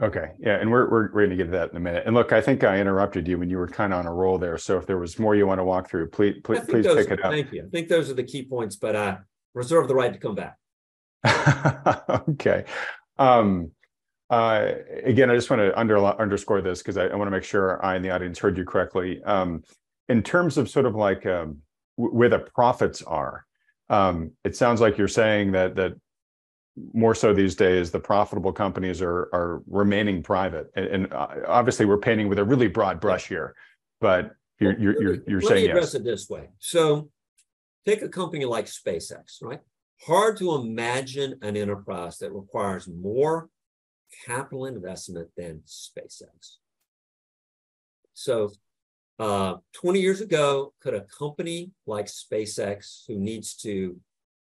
Okay. 0.00 0.32
Yeah. 0.38 0.60
And 0.60 0.70
we're, 0.70 0.90
we're 0.90 1.08
going 1.08 1.30
to 1.30 1.36
get 1.36 1.44
to 1.44 1.50
that 1.52 1.70
in 1.70 1.76
a 1.76 1.80
minute. 1.80 2.04
And 2.06 2.14
look, 2.14 2.32
I 2.32 2.40
think 2.40 2.62
I 2.64 2.78
interrupted 2.78 3.26
you 3.26 3.38
when 3.38 3.48
you 3.48 3.56
were 3.56 3.66
kind 3.66 3.92
of 3.92 4.00
on 4.00 4.06
a 4.06 4.12
roll 4.12 4.36
there. 4.36 4.58
So 4.58 4.76
if 4.76 4.86
there 4.86 4.98
was 4.98 5.18
more 5.18 5.34
you 5.34 5.46
want 5.46 5.58
to 5.58 5.64
walk 5.64 5.88
through, 5.88 6.10
please, 6.10 6.36
please, 6.44 6.60
please 6.68 6.84
those, 6.84 7.06
pick 7.06 7.18
it 7.18 7.24
up. 7.24 7.32
Thank 7.32 7.52
you. 7.52 7.64
I 7.64 7.70
think 7.70 7.88
those 7.88 8.10
are 8.10 8.14
the 8.14 8.22
key 8.22 8.44
points, 8.44 8.76
but 8.76 8.94
I 8.94 9.18
reserve 9.56 9.88
the 9.88 9.94
right 9.94 10.12
to 10.12 10.18
come 10.18 10.36
back. 10.36 10.56
okay. 12.28 12.64
Um, 13.18 13.72
uh, 14.28 14.72
again, 15.02 15.30
I 15.30 15.34
just 15.34 15.50
want 15.50 15.60
to 15.60 15.78
under, 15.78 15.98
underscore 15.98 16.60
this 16.60 16.82
because 16.82 16.96
I, 16.96 17.06
I, 17.06 17.14
want 17.14 17.26
to 17.26 17.30
make 17.30 17.42
sure 17.42 17.84
I 17.84 17.96
and 17.96 18.04
the 18.04 18.10
audience 18.10 18.38
heard 18.38 18.58
you 18.58 18.64
correctly. 18.64 19.22
Um, 19.24 19.62
in 20.08 20.22
terms 20.22 20.58
of 20.58 20.68
sort 20.68 20.84
of 20.84 20.94
like 20.94 21.24
um, 21.26 21.58
where 21.96 22.28
the 22.28 22.40
profits 22.40 23.02
are, 23.02 23.46
um, 23.88 24.32
it 24.44 24.54
sounds 24.54 24.80
like 24.80 24.98
you're 24.98 25.08
saying 25.08 25.52
that 25.52 25.74
that 25.76 25.94
more 26.92 27.14
so 27.14 27.32
these 27.32 27.54
days, 27.54 27.90
the 27.90 28.00
profitable 28.00 28.52
companies 28.52 29.00
are 29.00 29.28
are 29.32 29.62
remaining 29.68 30.22
private, 30.22 30.70
and, 30.74 30.86
and 30.86 31.12
uh, 31.12 31.28
obviously 31.46 31.86
we're 31.86 31.96
painting 31.96 32.28
with 32.28 32.38
a 32.38 32.44
really 32.44 32.68
broad 32.68 33.00
brush 33.00 33.28
here, 33.28 33.54
but 34.00 34.32
you're 34.58 34.78
you're 34.78 35.02
you're, 35.02 35.16
you're 35.26 35.40
Let 35.40 35.48
saying 35.48 35.64
me 35.64 35.70
address 35.70 35.84
yes. 35.84 35.94
it 35.94 36.04
this 36.04 36.28
way. 36.28 36.48
So, 36.58 37.10
take 37.86 38.02
a 38.02 38.08
company 38.08 38.44
like 38.44 38.66
SpaceX, 38.66 39.42
right? 39.42 39.60
Hard 40.06 40.36
to 40.38 40.54
imagine 40.56 41.38
an 41.42 41.56
enterprise 41.56 42.18
that 42.18 42.32
requires 42.32 42.88
more 42.88 43.48
capital 44.26 44.66
investment 44.66 45.28
than 45.36 45.62
SpaceX. 45.66 46.56
So, 48.12 48.52
uh, 49.18 49.56
20 49.74 50.00
years 50.00 50.20
ago, 50.20 50.74
could 50.80 50.94
a 50.94 51.02
company 51.02 51.70
like 51.86 52.06
SpaceX, 52.06 53.04
who 53.06 53.16
needs 53.16 53.54
to 53.56 53.98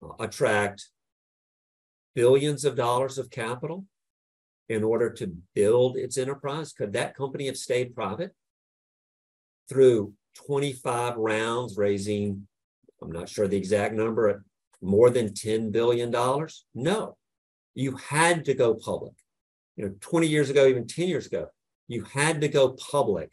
uh, 0.02 0.14
attract 0.18 0.88
billions 2.14 2.64
of 2.64 2.74
dollars 2.74 3.18
of 3.18 3.30
capital 3.30 3.84
in 4.68 4.82
order 4.82 5.10
to 5.10 5.36
build 5.54 5.96
its 5.96 6.18
enterprise? 6.18 6.72
Could 6.72 6.92
that 6.94 7.14
company 7.16 7.46
have 7.46 7.56
stayed 7.56 7.94
private 7.94 8.32
through 9.68 10.14
25 10.46 11.16
rounds, 11.16 11.76
raising, 11.76 12.48
I'm 13.02 13.12
not 13.12 13.28
sure 13.28 13.46
the 13.46 13.56
exact 13.56 13.94
number, 13.94 14.44
more 14.80 15.10
than 15.10 15.30
$10 15.30 15.72
billion? 15.72 16.10
No. 16.74 17.16
You 17.74 17.96
had 17.96 18.44
to 18.46 18.54
go 18.54 18.74
public. 18.74 19.14
You 19.76 19.86
know, 19.86 19.94
20 20.00 20.26
years 20.26 20.50
ago, 20.50 20.66
even 20.66 20.86
10 20.86 21.08
years 21.08 21.26
ago, 21.26 21.48
you 21.86 22.04
had 22.04 22.40
to 22.40 22.48
go 22.48 22.70
public 22.70 23.30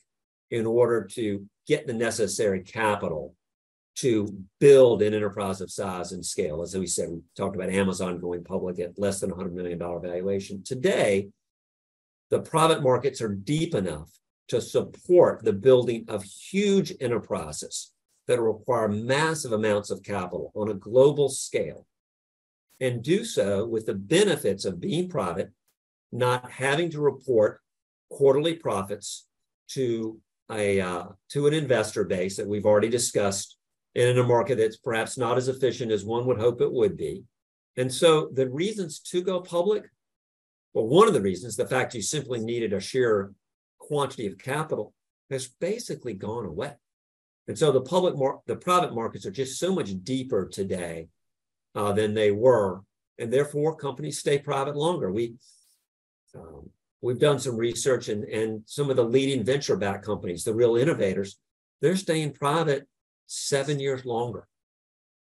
in 0.52 0.66
order 0.66 1.04
to 1.14 1.46
get 1.68 1.88
the 1.88 1.94
necessary 1.94 2.62
capital 2.62 3.36
to 3.96 4.28
build 4.60 5.02
an 5.02 5.14
enterprise 5.14 5.62
of 5.62 5.72
size 5.72 6.12
and 6.12 6.26
scale. 6.26 6.62
As 6.62 6.78
we 6.78 6.86
said, 6.86 7.10
we 7.10 7.22
talked 7.36 7.56
about 7.56 7.70
Amazon 7.70 8.20
going 8.20 8.44
public 8.44 8.80
at 8.80 9.00
less 9.00 9.20
than 9.20 9.32
$100 9.32 9.54
million 9.54 9.80
valuation. 9.80 10.64
Today, 10.64 11.30
the 12.30 12.42
private 12.42 12.84
markets 12.84 13.22
are 13.22 13.34
deep 13.34 13.74
enough 13.74 14.12
to 14.50 14.62
support 14.62 15.44
the 15.44 15.54
building 15.54 16.06
of 16.08 16.24
huge 16.24 16.94
enterprises 17.00 17.92
that 18.28 18.42
require 18.42 18.88
massive 18.88 19.52
amounts 19.52 19.90
of 19.90 20.04
capital 20.04 20.52
on 20.56 20.70
a 20.70 20.74
global 20.74 21.30
scale 21.30 21.86
and 22.80 23.04
do 23.04 23.24
so 23.24 23.66
with 23.66 23.86
the 23.86 23.94
benefits 23.94 24.66
of 24.66 24.82
being 24.82 25.08
private, 25.08 25.52
not 26.12 26.52
having 26.52 26.90
to 26.92 27.00
report 27.00 27.62
quarterly 28.10 28.56
profits 28.56 29.28
to 29.70 30.20
a 30.52 30.80
uh, 30.80 31.06
to 31.30 31.48
an 31.48 31.54
investor 31.54 32.04
base 32.04 32.38
that 32.38 32.48
we've 32.48 32.66
already 32.66 32.90
discussed 32.90 33.58
in 33.96 34.18
a 34.18 34.24
market 34.24 34.58
that's 34.58 34.78
perhaps 34.78 35.18
not 35.18 35.38
as 35.38 35.48
efficient 35.48 35.92
as 35.92 36.06
one 36.06 36.26
would 36.26 36.38
hope 36.38 36.62
it 36.62 36.72
would 36.72 36.98
be. 36.98 37.24
And 37.78 37.92
so 37.92 38.30
the 38.34 38.50
reasons 38.50 39.00
to 39.00 39.22
go 39.22 39.42
public, 39.42 39.86
well, 40.74 40.88
one 40.88 41.08
of 41.08 41.14
the 41.14 41.22
reasons, 41.22 41.56
the 41.56 41.68
fact 41.68 41.96
you 41.96 42.02
simply 42.02 42.40
needed 42.40 42.74
a 42.74 42.80
sheer 42.80 43.34
quantity 43.80 44.28
of 44.28 44.38
capital, 44.38 44.94
has 45.30 45.48
basically 45.48 46.14
gone 46.14 46.46
away. 46.46 46.74
And 47.48 47.58
so 47.58 47.72
the 47.72 47.82
public, 47.82 48.18
mar- 48.18 48.42
the 48.48 48.56
private 48.56 48.94
markets 48.94 49.26
are 49.26 49.32
just 49.32 49.60
so 49.60 49.74
much 49.74 49.92
deeper 50.04 50.48
today 50.48 51.08
uh, 51.76 51.92
than 51.94 52.14
they 52.14 52.32
were, 52.32 52.82
and 53.20 53.32
therefore 53.32 53.76
companies 53.76 54.20
stay 54.20 54.40
private 54.40 54.76
longer. 54.76 55.12
We 55.12 55.36
um, 56.36 56.70
we've 57.02 57.20
done 57.20 57.40
some 57.40 57.56
research, 57.56 58.10
and 58.10 58.24
and 58.26 58.64
some 58.66 58.90
of 58.90 58.96
the 58.96 59.04
leading 59.04 59.44
venture-backed 59.44 60.06
companies, 60.06 60.44
the 60.44 60.54
real 60.54 60.76
innovators, 60.76 61.38
they're 61.82 61.96
staying 61.96 62.34
private 62.34 62.88
seven 63.28 63.80
years 63.80 64.06
longer 64.06 64.48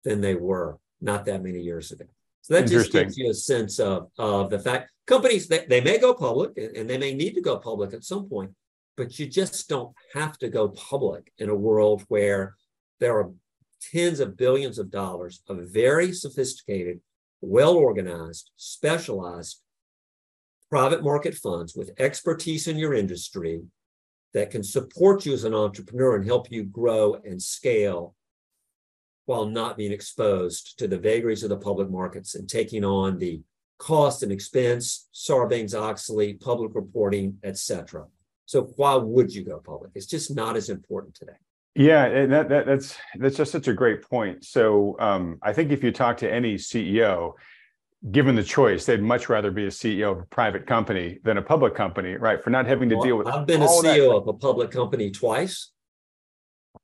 than 0.05 0.21
they 0.21 0.35
were 0.35 0.79
not 1.01 1.25
that 1.25 1.43
many 1.43 1.61
years 1.61 1.91
ago. 1.93 2.05
So 2.43 2.55
that 2.55 2.69
just 2.69 2.93
gives 2.93 3.17
you 3.17 3.31
a 3.31 3.35
sense 3.35 3.79
of, 3.79 4.09
of 4.19 4.51
the 4.51 4.59
fact 4.59 4.91
companies 5.07 5.47
they, 5.47 5.65
they 5.67 5.81
may 5.81 5.99
go 5.99 6.13
public 6.13 6.57
and 6.57 6.89
they 6.91 6.99
may 6.99 7.15
need 7.15 7.35
to 7.35 7.41
go 7.41 7.59
public 7.59 7.95
at 7.95 8.05
some 8.05 8.29
point, 8.29 8.51
but 8.97 9.19
you 9.19 9.27
just 9.27 9.69
don't 9.69 9.95
have 10.15 10.39
to 10.39 10.49
go 10.49 10.69
public 10.69 11.33
in 11.39 11.49
a 11.49 11.55
world 11.55 12.05
where 12.09 12.57
there 13.01 13.19
are 13.19 13.33
tens 13.93 14.21
of 14.21 14.37
billions 14.37 14.79
of 14.79 14.91
dollars 14.91 15.43
of 15.49 15.59
very 15.73 16.13
sophisticated, 16.13 17.01
well 17.41 17.75
organized, 17.75 18.51
specialized 18.57 19.61
private 20.71 21.03
market 21.03 21.35
funds 21.35 21.75
with 21.75 21.93
expertise 21.99 22.67
in 22.69 22.79
your 22.79 22.95
industry 22.95 23.63
that 24.33 24.51
can 24.51 24.63
support 24.63 25.27
you 25.27 25.33
as 25.35 25.45
an 25.45 25.55
entrepreneur 25.55 26.17
and 26.17 26.25
help 26.25 26.51
you 26.51 26.65
grow 26.65 27.15
and 27.25 27.43
scale 27.43 28.15
while 29.27 29.47
not 29.47 29.77
being 29.77 29.93
exposed 29.93 30.79
to 30.79 30.89
the 30.89 30.99
vagaries 30.99 31.43
of 31.43 31.51
the 31.51 31.57
public 31.57 31.91
markets 31.91 32.35
and 32.35 32.49
taking 32.49 32.85
on 32.85 33.19
the 33.19 33.41
cost 33.79 34.23
and 34.23 34.33
expense, 34.33 35.09
Sarbanes-Oxley, 35.13 36.35
public 36.35 36.75
reporting, 36.75 37.39
etc. 37.43 38.07
So 38.53 38.65
why 38.77 38.97
would 38.97 39.35
you 39.35 39.45
go 39.45 39.61
public? 39.61 39.93
It's 39.95 40.05
just 40.05 40.37
not 40.37 40.59
as 40.59 40.69
important 40.69 41.15
today. 41.15 41.39
Yeah, 41.75 42.27
that, 42.27 42.51
that 42.51 42.67
that's 42.67 42.99
that's 43.19 43.39
just 43.39 43.51
such 43.51 43.67
a 43.67 43.73
great 43.73 44.03
point. 44.03 44.45
So 44.45 44.95
um, 45.01 45.39
I 45.43 45.55
think 45.55 45.73
if 45.73 45.83
you 45.83 45.91
talk 45.91 46.19
to 46.19 46.31
any 46.31 46.57
CEO, 46.57 47.33
given 48.11 48.35
the 48.35 48.43
choice, 48.43 48.85
they'd 48.85 49.01
much 49.01 49.31
rather 49.31 49.51
be 49.51 49.65
a 49.65 49.69
CEO 49.71 50.13
of 50.13 50.19
a 50.19 50.27
private 50.27 50.67
company 50.67 51.19
than 51.25 51.39
a 51.39 51.43
public 51.43 51.75
company, 51.75 52.17
right? 52.17 52.45
For 52.45 52.51
not 52.51 52.67
having 52.67 52.91
to 52.91 52.97
well, 52.97 53.05
deal 53.07 53.17
with. 53.17 53.27
I've 53.27 53.47
been 53.47 53.63
a 53.63 53.67
CEO 53.67 54.11
that. 54.11 54.17
of 54.17 54.29
a 54.29 54.35
public 54.35 54.71
company 54.71 55.11
twice, 55.11 55.71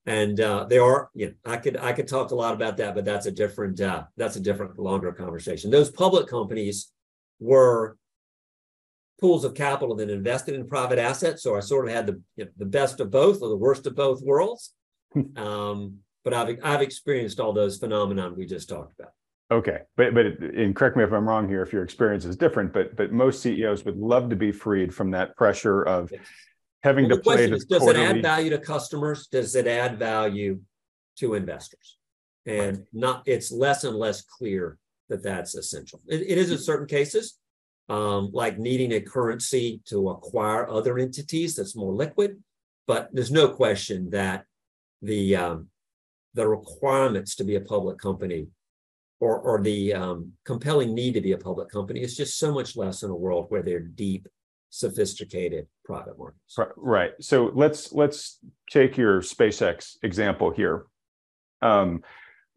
and 0.07 0.41
uh, 0.41 0.65
there 0.65 0.83
are, 0.83 1.11
you 1.13 1.27
know, 1.27 1.33
I 1.45 1.59
could 1.59 1.77
I 1.77 1.93
could 1.93 2.09
talk 2.09 2.31
a 2.31 2.35
lot 2.35 2.55
about 2.55 2.79
that, 2.79 2.95
but 2.95 3.05
that's 3.05 3.27
a 3.27 3.31
different 3.31 3.79
uh, 3.79 4.05
that's 4.17 4.37
a 4.37 4.41
different 4.41 4.79
longer 4.79 5.13
conversation. 5.13 5.71
Those 5.71 5.91
public 5.91 6.29
companies 6.29 6.91
were 7.41 7.99
pools 9.21 9.45
of 9.45 9.55
capital 9.55 9.97
that 9.97 10.11
invested 10.11 10.55
in 10.55 10.69
private 10.69 10.99
assets, 10.99 11.43
so 11.43 11.57
I 11.57 11.61
sort 11.61 11.89
of 11.89 11.95
had 11.95 12.07
the 12.07 12.21
you 12.37 12.45
know, 12.45 12.51
the 12.57 12.67
best 12.67 13.01
of 13.01 13.11
both 13.11 13.43
or 13.43 13.49
the 13.49 13.57
worst 13.57 13.87
of 13.87 13.95
both 13.95 14.23
worlds. 14.23 14.75
um, 15.37 15.99
but 16.25 16.35
I've 16.35 16.59
I've 16.63 16.83
experienced 16.83 17.41
all 17.41 17.53
those 17.53 17.79
phenomena 17.79 18.31
we 18.31 18.47
just 18.47 18.69
talked 18.69 18.99
about. 18.99 19.13
Okay, 19.51 19.79
but 19.97 20.15
but 20.15 20.27
and 20.27 20.77
correct 20.77 20.97
me 20.97 21.05
if 21.05 21.13
I'm 21.13 21.27
wrong 21.27 21.49
here. 21.49 21.63
If 21.63 21.73
your 21.73 21.83
experience 21.83 22.25
is 22.25 22.37
different, 22.37 22.73
but 22.73 22.97
but 22.97 23.13
most 23.13 23.41
CEOs 23.43 23.85
would 23.85 23.97
love 23.97 24.29
to 24.31 24.37
be 24.37 24.53
freed 24.53 24.95
from 24.95 25.11
that 25.13 25.37
pressure 25.37 25.83
of 25.83 26.13
having 26.83 27.09
well, 27.09 27.17
to 27.17 27.23
play 27.23 27.51
is, 27.51 27.65
Does 27.65 27.81
quarterly... 27.81 28.05
it 28.05 28.17
add 28.17 28.23
value 28.23 28.51
to 28.51 28.59
customers? 28.59 29.27
Does 29.27 29.55
it 29.55 29.67
add 29.67 29.99
value 29.99 30.61
to 31.19 31.35
investors? 31.35 31.97
And 32.47 32.85
not, 32.93 33.23
it's 33.27 33.51
less 33.51 33.85
and 33.85 33.97
less 33.97 34.23
clear 34.23 34.79
that 35.09 35.23
that's 35.23 35.55
essential. 35.55 36.01
it, 36.09 36.23
it 36.23 36.39
is 36.39 36.51
in 36.51 36.59
certain 36.59 36.87
cases, 36.87 37.39
um, 37.89 38.31
like 38.33 38.59
needing 38.59 38.93
a 38.93 39.01
currency 39.01 39.81
to 39.87 40.11
acquire 40.11 40.69
other 40.69 40.99
entities 40.99 41.57
that's 41.57 41.77
more 41.77 41.95
liquid. 41.95 42.43
But 42.87 43.09
there's 43.13 43.31
no 43.31 43.49
question 43.49 44.11
that 44.11 44.45
the 45.03 45.37
um, 45.37 45.69
the 46.35 46.49
requirements 46.49 47.35
to 47.37 47.45
be 47.45 47.57
a 47.57 47.61
public 47.61 47.99
company 47.99 48.49
or, 49.21 49.39
or 49.39 49.61
the 49.61 49.93
um, 49.93 50.33
compelling 50.45 50.95
need 50.95 51.15
to 51.15 51.21
be 51.21 51.33
a 51.33 51.39
public 51.39 51.69
company 51.71 52.01
is 52.01 52.17
just 52.17 52.39
so 52.39 52.53
much 52.53 52.77
less 52.77 53.03
in 53.03 53.11
a 53.11 53.15
world 53.15 53.47
where 53.49 53.63
they're 53.63 53.81
deep, 53.81 54.29
sophisticated 54.71 55.67
private 55.85 56.19
markets. 56.19 56.57
Right. 56.77 57.13
So 57.21 57.51
let's 57.55 57.93
let's 57.93 58.39
take 58.71 58.97
your 58.97 59.21
SpaceX 59.21 59.97
example 60.03 60.51
here. 60.51 60.87
Um, 61.63 62.03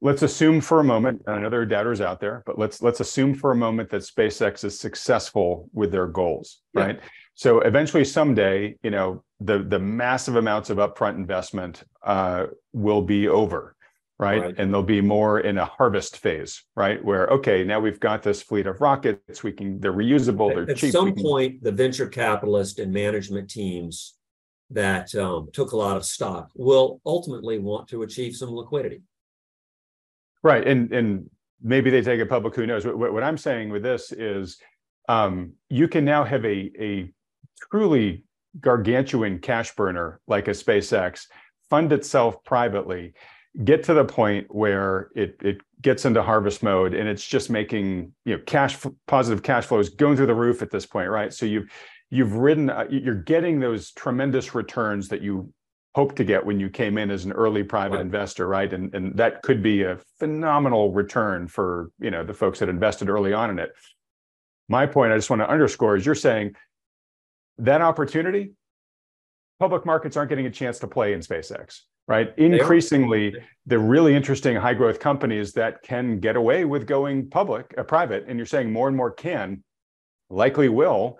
let's 0.01 0.23
assume 0.23 0.61
for 0.61 0.79
a 0.79 0.83
moment, 0.83 1.21
and 1.25 1.35
I 1.35 1.39
know 1.39 1.49
there 1.49 1.61
are 1.61 1.65
doubters 1.65 2.01
out 2.01 2.19
there, 2.19 2.43
but 2.45 2.57
let's 2.57 2.81
let's 2.81 2.99
assume 2.99 3.35
for 3.35 3.51
a 3.51 3.55
moment 3.55 3.89
that 3.91 4.01
SpaceX 4.01 4.63
is 4.63 4.77
successful 4.77 5.69
with 5.73 5.91
their 5.91 6.07
goals, 6.07 6.61
yeah. 6.73 6.81
right? 6.81 6.99
So 7.35 7.61
eventually, 7.61 8.03
someday, 8.03 8.75
you 8.83 8.91
know, 8.91 9.23
the 9.39 9.59
the 9.59 9.79
massive 9.79 10.35
amounts 10.35 10.69
of 10.69 10.77
upfront 10.77 11.15
investment 11.15 11.83
uh, 12.03 12.47
will 12.73 13.01
be 13.01 13.27
over, 13.27 13.75
right? 14.19 14.41
right? 14.41 14.55
And 14.57 14.73
they'll 14.73 14.83
be 14.83 15.01
more 15.01 15.39
in 15.39 15.57
a 15.57 15.65
harvest 15.65 16.17
phase, 16.17 16.63
right? 16.75 17.03
Where 17.03 17.27
okay, 17.27 17.63
now 17.63 17.79
we've 17.79 17.99
got 17.99 18.23
this 18.23 18.41
fleet 18.41 18.67
of 18.67 18.81
rockets, 18.81 19.43
we 19.43 19.51
can 19.51 19.79
they're 19.79 19.93
reusable, 19.93 20.53
they're 20.53 20.69
At 20.69 20.77
cheap. 20.77 20.89
At 20.89 20.93
some 20.93 21.13
can... 21.13 21.23
point, 21.23 21.63
the 21.63 21.71
venture 21.71 22.07
capitalist 22.07 22.79
and 22.79 22.91
management 22.91 23.49
teams 23.49 24.15
that 24.71 25.13
um, 25.15 25.49
took 25.51 25.73
a 25.73 25.77
lot 25.77 25.97
of 25.97 26.05
stock 26.05 26.49
will 26.55 27.01
ultimately 27.05 27.59
want 27.59 27.89
to 27.89 28.03
achieve 28.03 28.35
some 28.35 28.49
liquidity. 28.49 29.01
Right, 30.43 30.67
and 30.67 30.91
and 30.91 31.29
maybe 31.61 31.89
they 31.89 32.01
take 32.01 32.19
it 32.19 32.29
public. 32.29 32.55
Who 32.55 32.65
knows? 32.65 32.85
What, 32.85 33.13
what 33.13 33.23
I'm 33.23 33.37
saying 33.37 33.69
with 33.69 33.83
this 33.83 34.11
is, 34.11 34.57
um, 35.07 35.53
you 35.69 35.87
can 35.87 36.03
now 36.03 36.23
have 36.23 36.43
a 36.45 36.71
a 36.79 37.11
truly 37.69 38.23
gargantuan 38.59 39.39
cash 39.39 39.75
burner 39.75 40.19
like 40.27 40.47
a 40.47 40.51
SpaceX 40.51 41.27
fund 41.69 41.93
itself 41.93 42.43
privately, 42.43 43.13
get 43.63 43.83
to 43.83 43.93
the 43.93 44.05
point 44.05 44.53
where 44.53 45.09
it 45.15 45.37
it 45.41 45.61
gets 45.81 46.05
into 46.05 46.21
harvest 46.21 46.61
mode 46.61 46.93
and 46.93 47.07
it's 47.07 47.25
just 47.25 47.49
making 47.49 48.11
you 48.25 48.35
know 48.35 48.43
cash 48.45 48.77
positive 49.07 49.41
cash 49.41 49.65
flows 49.65 49.89
going 49.89 50.15
through 50.15 50.27
the 50.27 50.35
roof 50.35 50.61
at 50.61 50.71
this 50.71 50.85
point, 50.85 51.09
right? 51.09 51.33
So 51.33 51.45
you've 51.45 51.71
you've 52.09 52.33
ridden 52.33 52.69
uh, 52.69 52.85
you're 52.89 53.15
getting 53.15 53.59
those 53.59 53.91
tremendous 53.91 54.53
returns 54.53 55.07
that 55.09 55.21
you 55.21 55.51
hope 55.93 56.15
to 56.15 56.23
get 56.23 56.45
when 56.45 56.59
you 56.59 56.69
came 56.69 56.97
in 56.97 57.11
as 57.11 57.25
an 57.25 57.31
early 57.33 57.63
private 57.63 57.97
right. 57.97 58.05
investor, 58.05 58.47
right? 58.47 58.71
And 58.71 58.93
and 58.95 59.15
that 59.17 59.41
could 59.41 59.61
be 59.61 59.83
a 59.83 59.97
phenomenal 60.19 60.91
return 60.91 61.47
for 61.47 61.91
you 61.99 62.11
know 62.11 62.23
the 62.23 62.33
folks 62.33 62.59
that 62.59 62.69
invested 62.69 63.09
early 63.09 63.33
on 63.33 63.49
in 63.49 63.59
it. 63.59 63.71
My 64.69 64.85
point, 64.85 65.11
I 65.11 65.17
just 65.17 65.29
want 65.29 65.41
to 65.41 65.49
underscore, 65.49 65.97
is 65.97 66.05
you're 66.05 66.15
saying 66.15 66.55
that 67.57 67.81
opportunity, 67.81 68.53
public 69.59 69.85
markets 69.85 70.15
aren't 70.15 70.29
getting 70.29 70.45
a 70.45 70.51
chance 70.51 70.79
to 70.79 70.87
play 70.87 71.13
in 71.13 71.19
SpaceX, 71.19 71.81
right? 72.07 72.33
Increasingly, 72.37 73.35
the 73.65 73.77
really 73.77 74.15
interesting 74.15 74.55
high 74.55 74.73
growth 74.73 74.99
companies 74.99 75.51
that 75.53 75.81
can 75.83 76.19
get 76.19 76.37
away 76.37 76.63
with 76.63 76.87
going 76.87 77.29
public, 77.29 77.73
uh, 77.77 77.83
private, 77.83 78.25
and 78.27 78.39
you're 78.39 78.45
saying 78.45 78.71
more 78.71 78.87
and 78.87 78.95
more 78.95 79.11
can, 79.11 79.61
likely 80.29 80.69
will, 80.69 81.19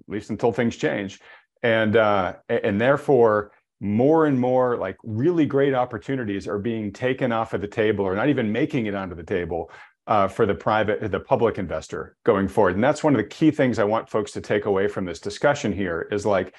at 0.00 0.12
least 0.12 0.30
until 0.30 0.50
things 0.50 0.76
change, 0.76 1.20
and 1.62 1.96
uh, 1.96 2.34
and 2.48 2.80
therefore 2.80 3.52
more 3.80 4.26
and 4.26 4.38
more 4.38 4.76
like 4.76 4.96
really 5.04 5.46
great 5.46 5.74
opportunities 5.74 6.48
are 6.48 6.58
being 6.58 6.92
taken 6.92 7.32
off 7.32 7.52
of 7.52 7.60
the 7.60 7.68
table 7.68 8.04
or 8.04 8.14
not 8.14 8.28
even 8.28 8.50
making 8.50 8.86
it 8.86 8.94
onto 8.94 9.14
the 9.14 9.22
table 9.22 9.70
uh, 10.06 10.28
for 10.28 10.46
the 10.46 10.54
private 10.54 11.10
the 11.10 11.20
public 11.20 11.58
investor 11.58 12.16
going 12.24 12.48
forward. 12.48 12.74
And 12.74 12.84
that's 12.84 13.04
one 13.04 13.14
of 13.14 13.18
the 13.18 13.28
key 13.28 13.50
things 13.50 13.78
i 13.78 13.84
want 13.84 14.08
folks 14.08 14.32
to 14.32 14.40
take 14.40 14.64
away 14.64 14.88
from 14.88 15.04
this 15.04 15.20
discussion 15.20 15.72
here 15.72 16.08
is 16.10 16.24
like 16.24 16.54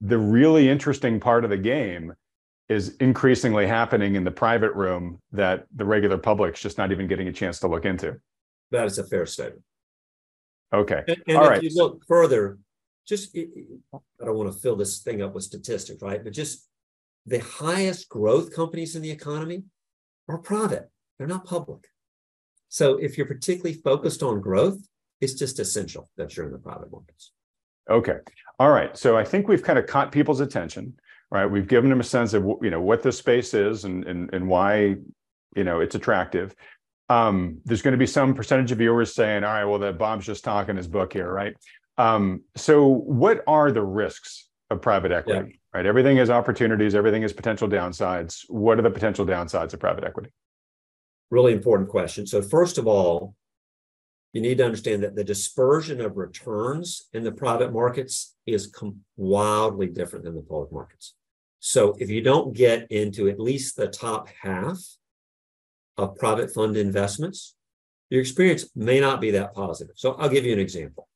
the 0.00 0.18
really 0.18 0.68
interesting 0.68 1.20
part 1.20 1.44
of 1.44 1.50
the 1.50 1.56
game 1.56 2.12
is 2.68 2.96
increasingly 2.96 3.66
happening 3.66 4.16
in 4.16 4.24
the 4.24 4.30
private 4.30 4.72
room 4.72 5.20
that 5.32 5.66
the 5.76 5.84
regular 5.84 6.18
public's 6.18 6.60
just 6.60 6.78
not 6.78 6.90
even 6.90 7.06
getting 7.06 7.28
a 7.28 7.32
chance 7.32 7.60
to 7.60 7.68
look 7.68 7.84
into. 7.84 8.16
That 8.72 8.86
is 8.86 8.98
a 8.98 9.06
fair 9.06 9.24
statement. 9.26 9.62
Okay. 10.72 11.02
And, 11.06 11.22
and 11.28 11.36
All 11.36 11.44
if 11.44 11.50
right. 11.50 11.62
you 11.62 11.70
look 11.74 12.02
further 12.08 12.58
just 13.06 13.36
I 13.36 14.24
don't 14.24 14.36
want 14.36 14.52
to 14.52 14.58
fill 14.58 14.76
this 14.76 14.98
thing 15.00 15.22
up 15.22 15.34
with 15.34 15.44
statistics, 15.44 16.02
right? 16.02 16.22
But 16.22 16.32
just 16.32 16.68
the 17.24 17.38
highest 17.38 18.08
growth 18.08 18.54
companies 18.54 18.96
in 18.96 19.02
the 19.02 19.10
economy 19.10 19.64
are 20.28 20.38
private. 20.38 20.90
They're 21.18 21.26
not 21.26 21.44
public. 21.44 21.88
So 22.68 22.96
if 22.96 23.16
you're 23.16 23.26
particularly 23.26 23.74
focused 23.74 24.22
on 24.22 24.40
growth, 24.40 24.78
it's 25.20 25.34
just 25.34 25.58
essential 25.58 26.10
that 26.16 26.36
you're 26.36 26.46
in 26.46 26.52
the 26.52 26.58
private 26.58 26.90
markets. 26.90 27.32
Okay. 27.88 28.18
All 28.58 28.70
right. 28.70 28.96
So 28.96 29.16
I 29.16 29.24
think 29.24 29.48
we've 29.48 29.62
kind 29.62 29.78
of 29.78 29.86
caught 29.86 30.12
people's 30.12 30.40
attention, 30.40 30.94
right? 31.30 31.46
We've 31.46 31.68
given 31.68 31.88
them 31.88 32.00
a 32.00 32.04
sense 32.04 32.34
of 32.34 32.44
you 32.60 32.70
know 32.70 32.80
what 32.80 33.02
this 33.02 33.18
space 33.18 33.54
is 33.54 33.84
and 33.84 34.04
and, 34.04 34.32
and 34.34 34.48
why 34.48 34.96
you 35.54 35.64
know 35.64 35.80
it's 35.80 35.94
attractive. 35.94 36.54
Um, 37.08 37.60
there's 37.64 37.82
going 37.82 37.92
to 37.92 37.98
be 37.98 38.06
some 38.06 38.34
percentage 38.34 38.72
of 38.72 38.78
viewers 38.78 39.14
saying, 39.14 39.44
all 39.44 39.52
right, 39.52 39.64
well, 39.64 39.78
that 39.78 39.96
Bob's 39.96 40.26
just 40.26 40.42
talking 40.42 40.76
his 40.76 40.88
book 40.88 41.12
here, 41.12 41.32
right? 41.32 41.54
Um, 41.98 42.42
so, 42.56 42.86
what 42.86 43.42
are 43.46 43.72
the 43.72 43.82
risks 43.82 44.48
of 44.70 44.82
private 44.82 45.12
equity? 45.12 45.50
Yeah. 45.50 45.56
Right, 45.74 45.86
everything 45.86 46.16
has 46.16 46.30
opportunities, 46.30 46.94
everything 46.94 47.22
has 47.22 47.32
potential 47.32 47.68
downsides. 47.68 48.44
What 48.48 48.78
are 48.78 48.82
the 48.82 48.90
potential 48.90 49.26
downsides 49.26 49.74
of 49.74 49.80
private 49.80 50.04
equity? 50.04 50.30
Really 51.30 51.52
important 51.52 51.90
question. 51.90 52.26
So, 52.26 52.40
first 52.40 52.78
of 52.78 52.86
all, 52.86 53.34
you 54.32 54.40
need 54.40 54.58
to 54.58 54.64
understand 54.64 55.02
that 55.02 55.16
the 55.16 55.24
dispersion 55.24 56.00
of 56.00 56.16
returns 56.16 57.08
in 57.12 57.24
the 57.24 57.32
private 57.32 57.72
markets 57.72 58.36
is 58.46 58.66
com- 58.66 59.00
wildly 59.16 59.86
different 59.86 60.24
than 60.24 60.34
the 60.34 60.42
public 60.42 60.72
markets. 60.72 61.14
So, 61.58 61.96
if 61.98 62.10
you 62.10 62.22
don't 62.22 62.54
get 62.54 62.90
into 62.90 63.28
at 63.28 63.40
least 63.40 63.76
the 63.76 63.88
top 63.88 64.28
half 64.42 64.78
of 65.96 66.16
private 66.16 66.52
fund 66.52 66.76
investments, 66.76 67.54
your 68.08 68.20
experience 68.20 68.70
may 68.76 69.00
not 69.00 69.20
be 69.20 69.30
that 69.32 69.54
positive. 69.54 69.96
So, 69.96 70.12
I'll 70.12 70.28
give 70.28 70.44
you 70.44 70.52
an 70.52 70.60
example. 70.60 71.08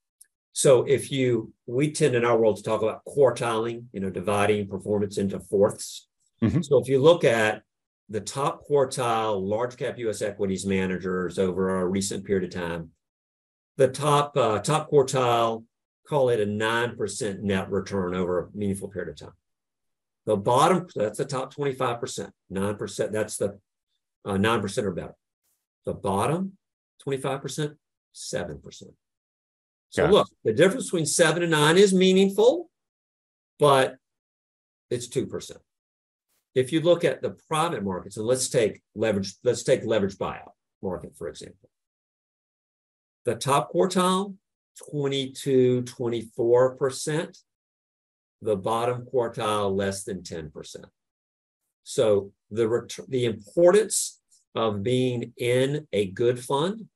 So 0.53 0.85
if 0.85 1.13
you, 1.13 1.53
we 1.67 1.93
tend 1.93 2.15
in 2.15 2.25
our 2.25 2.39
world 2.39 2.57
to 2.57 2.63
talk 2.63 2.83
about 2.83 3.05
quartiling, 3.05 3.89
you 3.93 4.01
know, 4.01 4.11
dividing 4.11 4.69
performance 4.69 5.17
into 5.17 5.39
fourths. 5.39 6.09
Mm-hmm. 6.43 6.63
So 6.63 6.81
if 6.81 6.89
you 6.89 7.01
look 7.01 7.25
at 7.25 7.63
the 8.09 8.21
top 8.21 8.63
quartile 8.69 9.41
large 9.41 9.77
cap 9.77 9.99
U.S. 9.99 10.23
equities 10.23 10.67
managers 10.67 11.39
over 11.39 11.81
a 11.81 11.87
recent 11.87 12.25
period 12.25 12.53
of 12.53 12.61
time, 12.61 12.91
the 13.77 13.89
top 13.89 14.37
uh, 14.37 14.59
top 14.59 14.91
quartile 14.91 15.65
call 16.09 16.29
it 16.29 16.41
a 16.41 16.47
nine 16.47 16.97
percent 16.97 17.43
net 17.43 17.71
return 17.71 18.15
over 18.15 18.41
a 18.41 18.49
meaningful 18.57 18.89
period 18.89 19.11
of 19.11 19.17
time. 19.17 19.37
The 20.27 20.37
bottom 20.37 20.87
that's 20.95 21.19
the 21.19 21.25
top 21.25 21.55
twenty 21.55 21.73
five 21.73 22.01
percent, 22.01 22.33
nine 22.51 22.77
percent. 22.77 23.13
That's 23.13 23.37
the 23.37 23.59
uh, 24.25 24.37
nine 24.37 24.59
uh, 24.59 24.63
percent 24.63 24.87
or 24.87 24.93
better. 24.93 25.15
The 25.87 25.95
bottom 25.95 26.59
twenty 27.03 27.23
five 27.23 27.41
percent, 27.41 27.75
seven 28.13 28.59
percent. 28.59 28.93
So 29.91 30.07
look, 30.07 30.29
the 30.45 30.53
difference 30.53 30.87
between 30.87 31.07
seven 31.07 31.43
and 31.43 31.51
nine 31.51 31.77
is 31.77 31.93
meaningful, 31.93 32.71
but 33.59 33.97
it's 34.89 35.09
2%. 35.09 35.53
If 36.55 36.73
you 36.73 36.81
look 36.81 37.05
at 37.05 37.23
the 37.23 37.37
private 37.49 37.85
markets, 37.85 38.17
and 38.17 38.27
let's 38.27 38.49
take 38.49 38.83
leverage, 38.95 39.35
let's 39.45 39.65
take 39.65 39.85
leverage 39.85 40.17
buyout 40.17 40.53
market, 40.81 41.17
for 41.17 41.29
example. 41.29 41.69
The 43.25 43.35
top 43.35 43.73
quartile, 43.73 44.37
22, 44.91 45.83
24%. 45.83 47.39
The 48.43 48.57
bottom 48.57 49.07
quartile, 49.13 49.77
less 49.77 50.05
than 50.05 50.23
10%. 50.23 50.77
So 51.83 52.33
the 52.51 52.69
ret- 52.69 52.99
the 53.09 53.27
importance 53.27 54.21
of 54.55 54.83
being 54.83 55.33
in 55.37 55.87
a 55.93 56.07
good 56.07 56.43
fund 56.43 56.87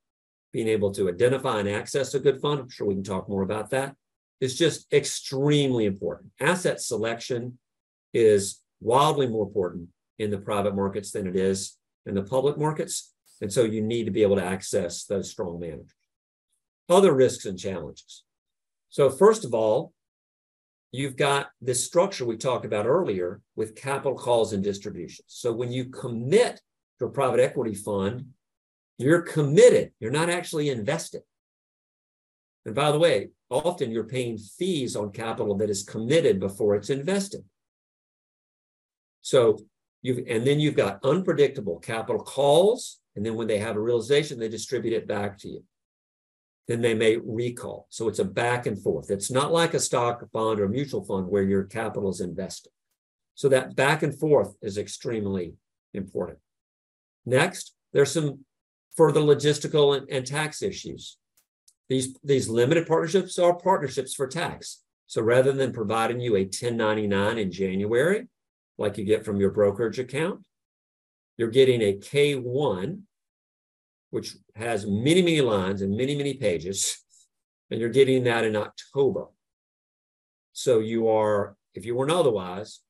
being 0.55 0.69
able 0.69 0.93
to 0.93 1.09
identify 1.09 1.59
and 1.59 1.69
access 1.69 2.15
a 2.15 2.21
good 2.21 2.41
fund, 2.41 2.61
I'm 2.61 2.69
sure 2.69 2.87
we 2.87 2.95
can 2.95 3.03
talk 3.03 3.29
more 3.29 3.43
about 3.43 3.71
that, 3.71 3.97
is 4.41 4.57
just 4.57 4.87
extremely 4.93 5.85
important. 5.85 6.31
Asset 6.41 6.81
selection 6.81 7.59
is 8.15 8.61
wildly 8.81 9.27
more 9.27 9.45
important 9.45 9.89
in 10.21 10.31
the 10.31 10.39
private 10.39 10.77
markets 10.77 11.11
than 11.11 11.27
it 11.27 11.35
is 11.35 11.77
in 12.07 12.15
the 12.15 12.23
public 12.23 12.57
markets. 12.57 13.13
And 13.43 13.53
so 13.53 13.65
you 13.65 13.83
need 13.83 14.05
to 14.05 14.13
be 14.13 14.23
able 14.23 14.37
to 14.37 14.45
access 14.45 15.05
those 15.05 15.29
strong 15.29 15.59
managers. 15.59 15.91
Other 16.89 17.13
risks 17.13 17.47
and 17.47 17.59
challenges. 17.59 18.23
So, 18.91 19.11
first 19.11 19.45
of 19.45 19.55
all, 19.55 19.93
you've 20.93 21.17
got 21.17 21.49
this 21.61 21.85
structure 21.85 22.25
we 22.25 22.37
talked 22.37 22.65
about 22.65 22.87
earlier 22.87 23.41
with 23.57 23.75
capital 23.75 24.15
calls 24.15 24.53
and 24.53 24.63
distributions. 24.63 25.27
So, 25.27 25.51
when 25.51 25.73
you 25.73 25.87
commit 25.87 26.61
to 27.01 27.07
a 27.07 27.11
private 27.11 27.41
equity 27.41 27.75
fund, 27.75 28.27
you're 28.99 29.23
committed, 29.23 29.93
you're 29.99 30.11
not 30.11 30.31
actually 30.31 30.69
invested. 30.69 31.23
And 32.65 32.75
by 32.75 32.93
the 32.93 32.99
way, 32.99 33.31
often 33.51 33.91
you're 33.91 34.05
paying 34.05 34.39
fees 34.39 34.97
on 34.97 35.13
capital 35.13 35.57
that 35.59 35.71
is 35.71 35.83
committed 35.83 36.41
before 36.41 36.75
it's 36.75 36.91
invested. 36.91 37.45
So 39.23 39.59
you've, 40.03 40.27
and 40.29 40.47
then 40.47 40.61
you've 40.61 40.77
got 40.77 41.05
unpredictable 41.05 41.79
capital 41.79 42.23
calls. 42.23 43.01
And 43.17 43.25
then 43.25 43.35
when 43.35 43.47
they 43.47 43.59
have 43.59 43.77
a 43.77 43.81
realization, 43.81 44.39
they 44.39 44.49
distribute 44.49 44.95
it 44.95 45.07
back 45.07 45.39
to 45.39 45.49
you. 45.49 45.65
Then 46.67 46.81
they 46.81 46.95
may 46.95 47.17
recall. 47.17 47.87
So 47.91 48.09
it's 48.09 48.19
a 48.19 48.25
back 48.25 48.67
and 48.67 48.81
forth. 48.81 49.11
It's 49.11 49.31
not 49.31 49.53
like 49.53 49.75
a 49.75 49.79
stock, 49.81 50.25
bond, 50.33 50.61
or 50.61 50.69
mutual 50.69 51.05
fund 51.05 51.29
where 51.29 51.43
your 51.43 51.65
capital 51.65 52.11
is 52.11 52.21
invested. 52.21 52.73
So 53.35 53.49
that 53.51 53.77
back 53.77 54.03
and 54.03 54.19
forth 54.19 54.55
is 54.63 54.79
extremely 54.79 55.55
important. 55.93 56.39
Next, 57.27 57.75
there's 57.93 58.13
some 58.13 58.45
for 58.97 59.13
the 59.13 59.21
logistical 59.21 59.97
and, 59.97 60.09
and 60.11 60.27
tax 60.27 60.63
issues. 60.63 61.19
These, 61.89 62.17
these 62.25 62.49
limited 62.49 62.87
partnerships 62.87 63.39
are 63.39 63.55
partnerships 63.55 64.15
for 64.15 64.27
tax. 64.27 64.83
So 65.07 65.23
rather 65.23 65.53
than 65.53 65.73
providing 65.73 66.21
you 66.21 66.37
a 66.37 66.45
1099 66.45 67.39
in 67.39 67.53
January, 67.53 68.27
like 68.79 68.99
you 68.99 69.05
get 69.05 69.25
from 69.25 69.39
your 69.39 69.51
brokerage 69.51 69.99
account, 69.99 70.41
you're 71.37 71.51
getting 71.51 71.83
a 71.83 71.95
K1, 71.95 73.01
which 74.11 74.37
has 74.55 74.87
many, 74.87 75.21
many 75.21 75.41
lines 75.41 75.83
and 75.83 75.97
many, 75.97 76.17
many 76.17 76.35
pages, 76.35 77.03
and 77.71 77.81
you're 77.81 77.91
getting 77.91 78.25
that 78.25 78.45
in 78.45 78.57
October. 78.57 79.27
So 80.53 80.79
you 80.79 81.09
are, 81.09 81.57
if 81.75 81.85
you 81.85 81.97
weren't 81.97 82.13
otherwise, 82.13 82.81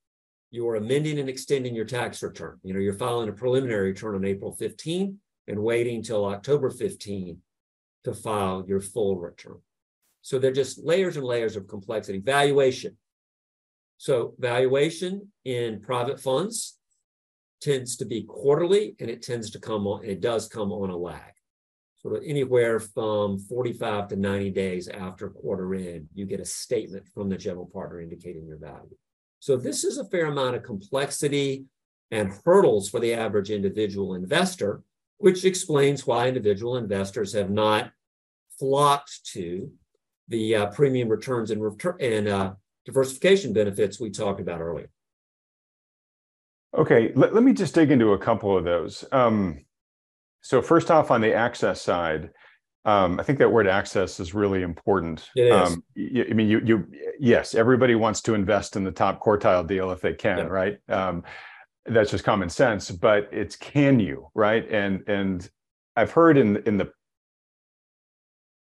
you 0.51 0.69
are 0.69 0.77
amending 0.77 1.19
and 1.19 1.29
extending 1.29 1.75
your 1.75 1.87
tax 1.87 2.23
return. 2.23 2.61
You 2.63 2.75
know, 2.75 2.81
you're 2.81 2.93
filing 2.93 3.29
a 3.29 3.33
preliminary 3.33 3.89
return 3.89 4.15
on 4.15 4.25
April 4.25 4.53
15 4.53 5.19
and 5.47 5.63
waiting 5.63 6.03
till 6.03 6.25
October 6.25 6.71
15 6.71 7.39
to 8.05 8.15
file 8.15 8.65
your 8.67 8.81
full 8.81 9.19
return. 9.19 9.61
So 10.23 10.39
they're 10.39 10.53
just 10.53 10.79
layers 10.79 11.17
and 11.17 11.27
layers 11.27 11.57
of 11.57 11.69
complexity. 11.69 12.19
Valuation. 12.19 12.97
So 13.99 14.35
valuation 14.39 15.29
in 15.45 15.81
private 15.81 16.21
funds 16.21 16.79
tends 17.61 17.97
to 17.97 18.05
be 18.05 18.23
quarterly 18.23 18.97
and 19.01 19.09
it 19.09 19.23
tends 19.23 19.51
to 19.51 19.59
come 19.59 19.87
on, 19.87 20.05
it 20.05 20.21
does 20.21 20.49
come 20.49 20.73
on 20.73 20.91
a 20.91 20.97
lag. 20.97 21.33
So 21.97 22.17
anywhere 22.17 22.81
from 22.81 23.39
45 23.39 24.09
to 24.09 24.17
90 24.17 24.51
days 24.51 24.89
after 24.89 25.31
quarter 25.31 25.75
end, 25.75 26.09
you 26.15 26.27
get 26.27 26.41
a 26.41 26.45
statement 26.45 27.09
from 27.15 27.31
the 27.31 27.39
general 27.39 27.65
partner 27.65 28.03
indicating 28.03 28.47
your 28.47 28.59
value. 28.59 28.97
So 29.41 29.57
this 29.57 29.85
is 29.85 29.97
a 29.97 30.05
fair 30.05 30.27
amount 30.27 30.57
of 30.57 30.63
complexity 30.63 31.65
and 32.11 32.33
hurdles 32.45 32.91
for 32.91 33.01
the 33.01 33.15
average 33.15 33.51
individual 33.51 34.15
investor, 34.15 34.83
which 35.25 35.47
explains 35.47 36.07
why 36.07 36.29
individual 36.29 36.77
investors 36.77 37.33
have 37.33 37.49
not 37.49 37.91
flocked 38.59 39.25
to 39.25 39.73
the 40.29 40.55
uh, 40.55 40.67
premium 40.67 41.09
returns 41.09 41.51
and, 41.51 41.63
return, 41.63 41.97
and 41.99 42.29
uh, 42.29 42.53
diversification 42.85 43.55
benefits 43.55 43.99
we 43.99 44.11
talked 44.11 44.39
about 44.39 44.61
earlier. 44.61 44.91
Okay, 46.77 47.11
let, 47.15 47.33
let 47.33 47.43
me 47.43 47.55
just 47.55 47.75
dig 47.75 47.91
into 47.91 48.13
a 48.13 48.19
couple 48.19 48.55
of 48.55 48.65
those. 48.65 49.03
Um, 49.13 49.65
so 50.43 50.61
first 50.61 50.91
off, 50.91 51.11
on 51.11 51.23
the 51.23 51.33
access 51.33 51.81
side, 51.81 52.29
um, 52.85 53.19
I 53.19 53.23
think 53.23 53.39
that 53.39 53.51
word 53.51 53.67
access 53.67 54.21
is 54.21 54.35
really 54.35 54.61
important. 54.61 55.31
It 55.35 55.47
is. 55.47 55.73
Um, 55.73 55.85
you, 55.95 56.27
I 56.31 56.35
mean, 56.35 56.49
you, 56.51 56.61
you, 56.63 56.87
yes, 57.19 57.55
everybody 57.55 57.95
wants 57.95 58.21
to 58.23 58.35
invest 58.35 58.77
in 58.77 58.85
the 58.85 58.93
top 58.93 59.23
quartile 59.23 59.67
deal 59.67 59.91
if 59.91 60.03
they 60.03 60.13
can, 60.13 60.37
yeah. 60.37 60.45
right? 60.45 60.79
Um, 60.91 61.25
that's 61.87 62.11
just 62.11 62.25
common 62.25 62.49
sense. 62.49 62.91
But 62.91 63.29
it's 63.33 63.57
can 63.57 64.01
you, 64.01 64.29
right? 64.35 64.69
And 64.71 65.03
and 65.09 65.49
I've 65.97 66.13
heard 66.13 66.37
in 66.37 66.57
in 66.67 66.79
the 66.79 66.91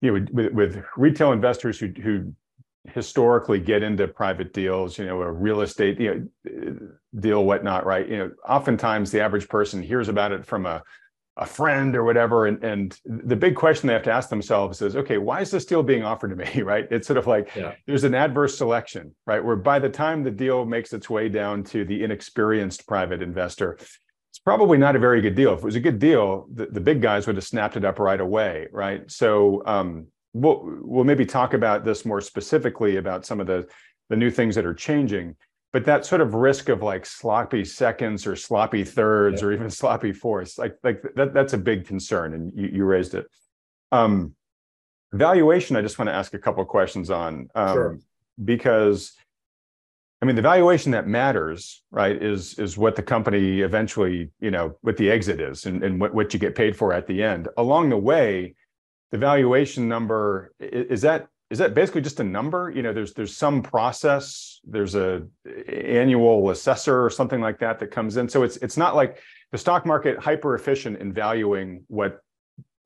you 0.01 0.11
know 0.19 0.25
with, 0.31 0.53
with 0.53 0.83
retail 0.97 1.31
investors 1.31 1.79
who 1.79 1.87
who 2.01 2.33
historically 2.93 3.59
get 3.59 3.83
into 3.83 4.07
private 4.07 4.53
deals, 4.53 4.97
you 4.97 5.05
know, 5.05 5.21
a 5.21 5.31
real 5.31 5.61
estate 5.61 5.99
you 5.99 6.29
know, 6.45 6.89
deal, 7.19 7.43
whatnot, 7.43 7.85
right? 7.85 8.07
You 8.07 8.17
know, 8.17 8.31
oftentimes 8.47 9.11
the 9.11 9.21
average 9.21 9.49
person 9.49 9.81
hears 9.81 10.07
about 10.07 10.31
it 10.31 10.45
from 10.45 10.65
a 10.65 10.83
a 11.37 11.45
friend 11.45 11.95
or 11.95 12.03
whatever 12.03 12.45
and, 12.45 12.63
and 12.63 12.99
the 13.05 13.35
big 13.35 13.55
question 13.55 13.87
they 13.87 13.93
have 13.93 14.03
to 14.03 14.11
ask 14.11 14.29
themselves 14.29 14.81
is 14.81 14.95
okay 14.95 15.17
why 15.17 15.41
is 15.41 15.51
this 15.51 15.65
deal 15.65 15.83
being 15.83 16.03
offered 16.03 16.29
to 16.29 16.35
me 16.35 16.61
right? 16.61 16.87
It's 16.91 17.07
sort 17.07 17.17
of 17.17 17.27
like 17.27 17.53
yeah. 17.55 17.73
there's 17.85 18.05
an 18.05 18.15
adverse 18.15 18.57
selection 18.57 19.13
right? 19.25 19.43
Where 19.43 19.55
by 19.55 19.79
the 19.79 19.89
time 19.89 20.23
the 20.23 20.31
deal 20.31 20.65
makes 20.65 20.93
its 20.93 21.09
way 21.09 21.27
down 21.27 21.63
to 21.65 21.83
the 21.83 22.03
inexperienced 22.03 22.87
private 22.87 23.21
investor 23.21 23.77
it's 24.31 24.39
probably 24.39 24.77
not 24.77 24.97
a 24.97 24.99
very 24.99 25.21
good 25.21 25.35
deal. 25.35 25.53
If 25.53 25.59
it 25.59 25.65
was 25.65 25.75
a 25.75 25.79
good 25.79 25.99
deal 25.99 26.47
the, 26.53 26.67
the 26.67 26.81
big 26.81 27.01
guys 27.01 27.27
would 27.27 27.35
have 27.35 27.45
snapped 27.45 27.75
it 27.75 27.83
up 27.83 27.99
right 27.99 28.21
away 28.21 28.67
right? 28.71 29.09
So 29.11 29.61
um, 29.65 30.07
we'll, 30.33 30.61
we'll 30.81 31.03
maybe 31.03 31.25
talk 31.25 31.53
about 31.53 31.83
this 31.83 32.05
more 32.05 32.21
specifically 32.21 32.95
about 32.95 33.25
some 33.25 33.41
of 33.41 33.47
the 33.47 33.67
the 34.09 34.15
new 34.15 34.29
things 34.29 34.55
that 34.55 34.65
are 34.65 34.73
changing 34.73 35.35
but 35.75 35.83
that 35.83 36.05
sort 36.05 36.21
of 36.21 36.33
risk 36.33 36.69
of 36.69 36.81
like 36.81 37.05
sloppy 37.05 37.65
seconds 37.65 38.25
or 38.25 38.37
sloppy 38.37 38.85
thirds 38.85 39.41
yeah. 39.41 39.47
or 39.49 39.51
even 39.51 39.69
sloppy 39.81 40.13
fourths 40.13 40.57
like 40.57 40.77
like 40.85 41.01
that 41.17 41.33
that's 41.33 41.51
a 41.51 41.57
big 41.57 41.85
concern 41.85 42.33
and 42.33 42.53
you, 42.55 42.69
you 42.77 42.85
raised 42.85 43.13
it 43.13 43.25
um 43.91 44.33
valuation 45.11 45.75
i 45.75 45.81
just 45.81 45.99
want 45.99 46.07
to 46.07 46.13
ask 46.13 46.33
a 46.33 46.39
couple 46.39 46.61
of 46.63 46.69
questions 46.69 47.09
on 47.09 47.49
um, 47.55 47.73
sure. 47.73 47.99
because 48.45 49.15
i 50.21 50.25
mean 50.25 50.37
the 50.37 50.41
valuation 50.41 50.93
that 50.93 51.09
matters 51.09 51.83
right 51.91 52.23
is 52.23 52.57
is 52.57 52.77
what 52.77 52.95
the 52.95 53.03
company 53.03 53.59
eventually 53.59 54.31
you 54.39 54.51
know 54.51 54.77
what 54.79 54.95
the 54.95 55.11
exit 55.11 55.41
is 55.41 55.65
and, 55.65 55.83
and 55.83 55.99
what, 55.99 56.13
what 56.13 56.33
you 56.33 56.39
get 56.39 56.55
paid 56.55 56.73
for 56.73 56.93
at 56.93 57.05
the 57.05 57.21
end 57.21 57.49
along 57.57 57.89
the 57.89 57.97
way 57.97 58.55
the 59.11 59.17
valuation 59.17 59.89
number 59.89 60.53
is 60.57 61.01
that 61.01 61.27
is 61.51 61.59
that 61.59 61.73
basically 61.73 62.01
just 62.01 62.19
a 62.19 62.23
number 62.23 62.71
you 62.75 62.81
know 62.81 62.93
there's 62.93 63.13
there's 63.13 63.35
some 63.35 63.61
process 63.61 64.59
there's 64.63 64.95
a 64.95 65.23
annual 65.67 66.49
assessor 66.49 67.03
or 67.05 67.09
something 67.09 67.41
like 67.41 67.59
that 67.59 67.79
that 67.79 67.91
comes 67.91 68.17
in 68.17 68.27
so 68.27 68.43
it's 68.43 68.57
it's 68.57 68.77
not 68.77 68.95
like 68.95 69.19
the 69.51 69.57
stock 69.57 69.85
market 69.85 70.17
hyper 70.19 70.55
efficient 70.55 70.99
in 70.99 71.13
valuing 71.13 71.83
what 71.87 72.19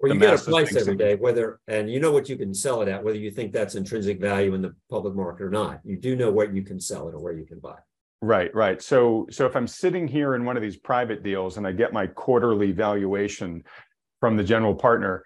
well, 0.02 0.14
you 0.14 0.20
get 0.20 0.40
a 0.40 0.50
price 0.50 0.76
every 0.76 0.96
day, 0.96 1.16
whether 1.16 1.60
and 1.68 1.92
you 1.92 2.00
know 2.00 2.12
what 2.12 2.30
you 2.30 2.38
can 2.38 2.54
sell 2.54 2.82
it 2.82 2.88
at, 2.88 3.04
whether 3.04 3.18
you 3.18 3.32
think 3.32 3.52
that's 3.52 3.76
intrinsic 3.76 4.22
value 4.22 4.54
in 4.54 4.62
the 4.62 4.74
public 4.90 5.14
market 5.14 5.44
or 5.44 5.50
not. 5.50 5.82
You 5.84 5.98
do 5.98 6.16
know 6.16 6.32
what 6.32 6.54
you 6.54 6.62
can 6.62 6.80
sell 6.80 7.10
it 7.10 7.16
or 7.16 7.20
where 7.20 7.34
you 7.34 7.46
can 7.46 7.60
buy. 7.60 7.76
Right, 8.22 8.54
right. 8.54 8.82
So, 8.82 9.28
so 9.30 9.46
if 9.46 9.56
I'm 9.56 9.68
sitting 9.68 10.08
here 10.08 10.36
in 10.36 10.44
one 10.44 10.58
of 10.58 10.64
these 10.64 10.78
private 10.78 11.24
deals 11.24 11.58
and 11.58 11.66
I 11.66 11.72
get 11.72 11.94
my 11.94 12.08
quarterly 12.08 12.72
valuation 12.72 13.64
from 14.20 14.38
the 14.38 14.44
general 14.44 14.76
partner, 14.76 15.24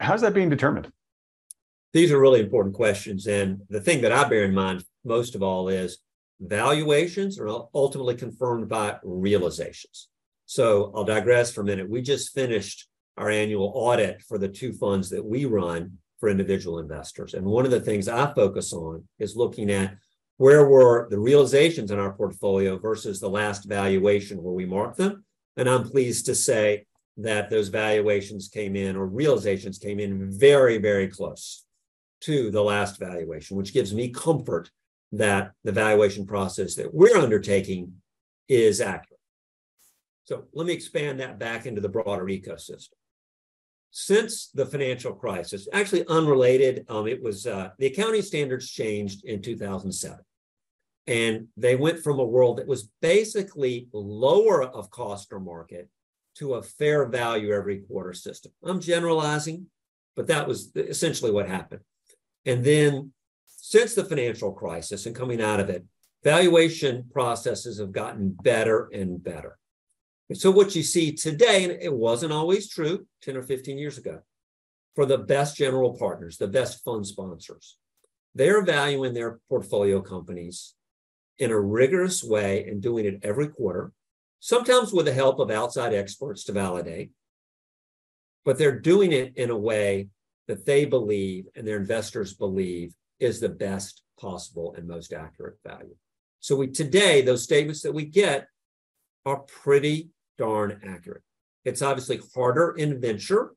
how's 0.00 0.20
that 0.20 0.34
being 0.34 0.50
determined? 0.50 0.90
These 1.92 2.12
are 2.12 2.20
really 2.20 2.40
important 2.40 2.74
questions. 2.74 3.26
And 3.26 3.62
the 3.70 3.80
thing 3.80 4.02
that 4.02 4.12
I 4.12 4.28
bear 4.28 4.44
in 4.44 4.54
mind 4.54 4.84
most 5.04 5.34
of 5.34 5.42
all 5.42 5.68
is 5.68 5.98
valuations 6.40 7.38
are 7.38 7.48
ultimately 7.74 8.14
confirmed 8.14 8.68
by 8.68 8.96
realizations. 9.02 10.08
So 10.44 10.92
I'll 10.94 11.04
digress 11.04 11.52
for 11.52 11.62
a 11.62 11.64
minute. 11.64 11.88
We 11.88 12.02
just 12.02 12.34
finished 12.34 12.88
our 13.16 13.30
annual 13.30 13.72
audit 13.74 14.22
for 14.22 14.38
the 14.38 14.48
two 14.48 14.72
funds 14.72 15.10
that 15.10 15.24
we 15.24 15.44
run 15.44 15.98
for 16.20 16.28
individual 16.28 16.78
investors. 16.78 17.34
And 17.34 17.44
one 17.44 17.64
of 17.64 17.70
the 17.70 17.80
things 17.80 18.08
I 18.08 18.32
focus 18.34 18.72
on 18.72 19.04
is 19.18 19.36
looking 19.36 19.70
at 19.70 19.96
where 20.38 20.66
were 20.66 21.08
the 21.10 21.18
realizations 21.18 21.90
in 21.90 21.98
our 21.98 22.12
portfolio 22.12 22.78
versus 22.78 23.20
the 23.20 23.30
last 23.30 23.64
valuation 23.64 24.42
where 24.42 24.52
we 24.52 24.66
marked 24.66 24.98
them. 24.98 25.24
And 25.56 25.68
I'm 25.68 25.88
pleased 25.88 26.26
to 26.26 26.34
say 26.34 26.86
that 27.16 27.48
those 27.48 27.68
valuations 27.68 28.48
came 28.48 28.76
in 28.76 28.96
or 28.96 29.06
realizations 29.06 29.78
came 29.78 29.98
in 29.98 30.30
very, 30.38 30.76
very 30.76 31.08
close 31.08 31.65
to 32.22 32.50
the 32.50 32.62
last 32.62 32.98
valuation, 32.98 33.56
which 33.56 33.72
gives 33.72 33.94
me 33.94 34.08
comfort 34.08 34.70
that 35.12 35.52
the 35.64 35.72
valuation 35.72 36.26
process 36.26 36.74
that 36.74 36.92
we're 36.92 37.16
undertaking 37.16 37.92
is 38.48 38.80
accurate. 38.80 39.20
So 40.24 40.44
let 40.52 40.66
me 40.66 40.72
expand 40.72 41.20
that 41.20 41.38
back 41.38 41.66
into 41.66 41.80
the 41.80 41.88
broader 41.88 42.24
ecosystem. 42.24 42.94
Since 43.90 44.48
the 44.48 44.66
financial 44.66 45.14
crisis, 45.14 45.68
actually 45.72 46.06
unrelated, 46.08 46.84
um, 46.88 47.06
it 47.06 47.22
was 47.22 47.46
uh, 47.46 47.70
the 47.78 47.86
accounting 47.86 48.22
standards 48.22 48.70
changed 48.70 49.24
in 49.24 49.40
2007. 49.40 50.18
And 51.06 51.46
they 51.56 51.76
went 51.76 52.00
from 52.00 52.18
a 52.18 52.24
world 52.24 52.58
that 52.58 52.66
was 52.66 52.90
basically 53.00 53.88
lower 53.92 54.64
of 54.64 54.90
cost 54.90 55.32
or 55.32 55.38
market 55.38 55.88
to 56.36 56.54
a 56.54 56.62
fair 56.62 57.06
value 57.06 57.52
every 57.52 57.78
quarter 57.78 58.12
system. 58.12 58.52
I'm 58.64 58.80
generalizing, 58.80 59.66
but 60.16 60.26
that 60.26 60.48
was 60.48 60.72
essentially 60.74 61.30
what 61.30 61.48
happened. 61.48 61.82
And 62.46 62.64
then 62.64 63.12
since 63.46 63.94
the 63.94 64.04
financial 64.04 64.52
crisis 64.52 65.04
and 65.04 65.14
coming 65.14 65.42
out 65.42 65.60
of 65.60 65.68
it, 65.68 65.84
valuation 66.22 67.04
processes 67.12 67.78
have 67.78 67.92
gotten 67.92 68.30
better 68.30 68.88
and 68.92 69.22
better. 69.22 69.58
And 70.28 70.38
so 70.38 70.50
what 70.50 70.74
you 70.74 70.82
see 70.82 71.12
today, 71.12 71.64
and 71.64 71.72
it 71.82 71.92
wasn't 71.92 72.32
always 72.32 72.68
true 72.68 73.06
10 73.22 73.36
or 73.36 73.42
15 73.42 73.76
years 73.78 73.98
ago, 73.98 74.20
for 74.94 75.04
the 75.04 75.18
best 75.18 75.56
general 75.56 75.96
partners, 75.96 76.38
the 76.38 76.48
best 76.48 76.82
fund 76.84 77.06
sponsors, 77.06 77.76
they're 78.34 78.64
valuing 78.64 79.14
their 79.14 79.40
portfolio 79.48 80.00
companies 80.00 80.74
in 81.38 81.50
a 81.50 81.60
rigorous 81.60 82.22
way 82.22 82.64
and 82.64 82.80
doing 82.80 83.04
it 83.04 83.20
every 83.22 83.48
quarter, 83.48 83.92
sometimes 84.40 84.92
with 84.92 85.06
the 85.06 85.12
help 85.12 85.38
of 85.38 85.50
outside 85.50 85.92
experts 85.92 86.44
to 86.44 86.52
validate, 86.52 87.10
but 88.44 88.58
they're 88.58 88.78
doing 88.78 89.12
it 89.12 89.36
in 89.36 89.50
a 89.50 89.56
way 89.56 90.08
that 90.48 90.66
they 90.66 90.84
believe 90.84 91.46
and 91.54 91.66
their 91.66 91.76
investors 91.76 92.34
believe 92.34 92.94
is 93.18 93.40
the 93.40 93.48
best 93.48 94.02
possible 94.20 94.74
and 94.76 94.86
most 94.86 95.12
accurate 95.12 95.58
value. 95.66 95.94
So 96.40 96.56
we 96.56 96.68
today, 96.68 97.22
those 97.22 97.42
statements 97.42 97.82
that 97.82 97.94
we 97.94 98.04
get 98.04 98.48
are 99.24 99.38
pretty 99.38 100.10
darn 100.38 100.80
accurate. 100.86 101.22
It's 101.64 101.82
obviously 101.82 102.20
harder 102.34 102.74
in 102.76 103.00
venture 103.00 103.54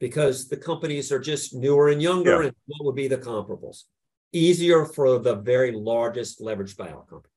because 0.00 0.48
the 0.48 0.56
companies 0.56 1.10
are 1.12 1.18
just 1.18 1.54
newer 1.54 1.88
and 1.88 2.02
younger, 2.02 2.42
yeah. 2.42 2.48
and 2.48 2.56
what 2.66 2.84
would 2.84 2.96
be 2.96 3.08
the 3.08 3.18
comparables? 3.18 3.84
Easier 4.32 4.84
for 4.84 5.18
the 5.18 5.36
very 5.36 5.72
largest 5.72 6.40
leveraged 6.40 6.76
buyout 6.76 7.08
companies. 7.08 7.30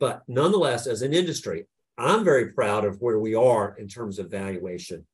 But 0.00 0.22
nonetheless, 0.26 0.86
as 0.86 1.02
an 1.02 1.14
industry, 1.14 1.66
I'm 1.96 2.24
very 2.24 2.52
proud 2.52 2.84
of 2.84 3.00
where 3.00 3.18
we 3.18 3.34
are 3.34 3.76
in 3.78 3.88
terms 3.88 4.18
of 4.18 4.30
valuation 4.30 5.06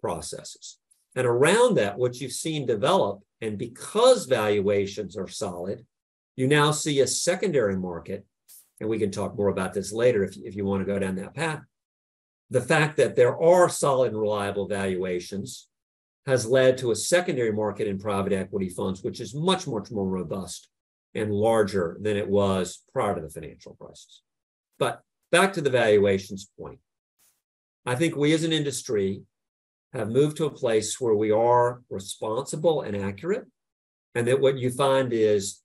processes. 0.00 0.78
And 1.14 1.26
around 1.26 1.76
that, 1.76 1.98
what 1.98 2.20
you've 2.20 2.32
seen 2.32 2.66
develop, 2.66 3.20
and 3.40 3.56
because 3.56 4.26
valuations 4.26 5.16
are 5.16 5.28
solid, 5.28 5.84
you 6.36 6.48
now 6.48 6.72
see 6.72 7.00
a 7.00 7.06
secondary 7.06 7.76
market, 7.76 8.26
and 8.80 8.88
we 8.88 8.98
can 8.98 9.10
talk 9.10 9.36
more 9.36 9.48
about 9.48 9.72
this 9.72 9.92
later 9.92 10.24
if, 10.24 10.36
if 10.36 10.56
you 10.56 10.64
want 10.64 10.80
to 10.80 10.92
go 10.92 10.98
down 10.98 11.14
that 11.16 11.34
path, 11.34 11.60
the 12.50 12.60
fact 12.60 12.96
that 12.96 13.16
there 13.16 13.40
are 13.40 13.68
solid 13.68 14.12
and 14.12 14.20
reliable 14.20 14.66
valuations 14.66 15.68
has 16.26 16.46
led 16.46 16.78
to 16.78 16.90
a 16.90 16.96
secondary 16.96 17.52
market 17.52 17.86
in 17.86 17.98
private 17.98 18.32
equity 18.32 18.68
funds, 18.68 19.02
which 19.02 19.20
is 19.20 19.34
much, 19.34 19.66
much 19.66 19.90
more 19.90 20.08
robust 20.08 20.68
and 21.14 21.32
larger 21.32 21.96
than 22.00 22.16
it 22.16 22.28
was 22.28 22.82
prior 22.92 23.14
to 23.14 23.20
the 23.20 23.30
financial 23.30 23.74
crisis. 23.74 24.22
But 24.78 25.02
back 25.30 25.52
to 25.54 25.60
the 25.60 25.70
valuations 25.70 26.50
point. 26.58 26.78
I 27.86 27.94
think 27.94 28.16
we 28.16 28.32
as 28.32 28.44
an 28.44 28.52
industry 28.52 29.22
have 29.94 30.10
moved 30.10 30.36
to 30.36 30.46
a 30.46 30.50
place 30.50 31.00
where 31.00 31.14
we 31.14 31.30
are 31.30 31.82
responsible 31.88 32.82
and 32.82 32.96
accurate. 32.96 33.46
And 34.14 34.26
that 34.26 34.40
what 34.40 34.58
you 34.58 34.70
find 34.70 35.12
is 35.12 35.62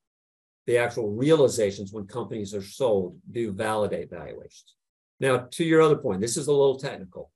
the 0.67 0.77
actual 0.77 1.09
realizations 1.11 1.91
when 1.91 2.05
companies 2.05 2.53
are 2.53 2.61
sold 2.61 3.17
do 3.31 3.51
validate 3.51 4.09
valuations. 4.09 4.75
Now, 5.19 5.47
to 5.51 5.63
your 5.63 5.81
other 5.81 5.97
point, 5.97 6.21
this 6.21 6.37
is 6.37 6.47
a 6.47 6.51
little 6.51 6.77
technical. 6.77 7.31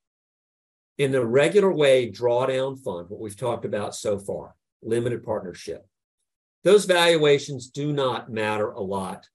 In 0.99 1.11
the 1.11 1.25
regular 1.25 1.71
way 1.71 2.11
drawdown 2.11 2.79
fund, 2.79 3.09
what 3.09 3.19
we've 3.19 3.35
talked 3.35 3.65
about 3.65 3.95
so 3.95 4.19
far, 4.19 4.55
limited 4.83 5.23
partnership, 5.23 5.85
those 6.63 6.85
valuations 6.85 7.69
do 7.69 7.91
not 7.91 8.31
matter 8.31 8.71
a 8.71 8.81
lot 8.81 9.27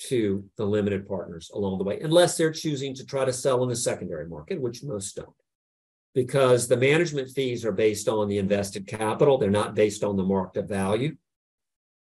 to 0.00 0.44
the 0.56 0.64
limited 0.64 1.08
partners 1.08 1.50
along 1.54 1.78
the 1.78 1.84
way, 1.84 1.98
unless 2.00 2.36
they're 2.36 2.52
choosing 2.52 2.94
to 2.94 3.04
try 3.04 3.24
to 3.24 3.32
sell 3.32 3.62
in 3.62 3.68
the 3.68 3.76
secondary 3.76 4.28
market, 4.28 4.60
which 4.60 4.84
most 4.84 5.16
don't. 5.16 5.37
Because 6.18 6.66
the 6.66 6.76
management 6.76 7.30
fees 7.30 7.64
are 7.64 7.70
based 7.70 8.08
on 8.08 8.26
the 8.26 8.38
invested 8.38 8.88
capital, 8.88 9.38
they're 9.38 9.50
not 9.52 9.76
based 9.76 10.02
on 10.02 10.16
the 10.16 10.24
market 10.24 10.66
value. 10.66 11.14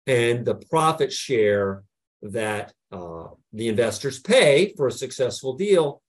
And 0.08 0.44
the 0.44 0.56
profit 0.56 1.14
share 1.14 1.84
that 2.22 2.74
uh, 2.92 3.28
the 3.54 3.70
investors 3.70 4.20
pay 4.20 4.74
for 4.76 4.88
a 4.88 4.92
successful 4.92 5.54
deal 5.54 6.02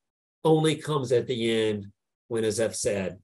only 0.42 0.74
comes 0.74 1.12
at 1.12 1.28
the 1.28 1.48
end 1.68 1.86
when, 2.26 2.42
as 2.42 2.58
I've 2.58 2.74
said, 2.74 3.20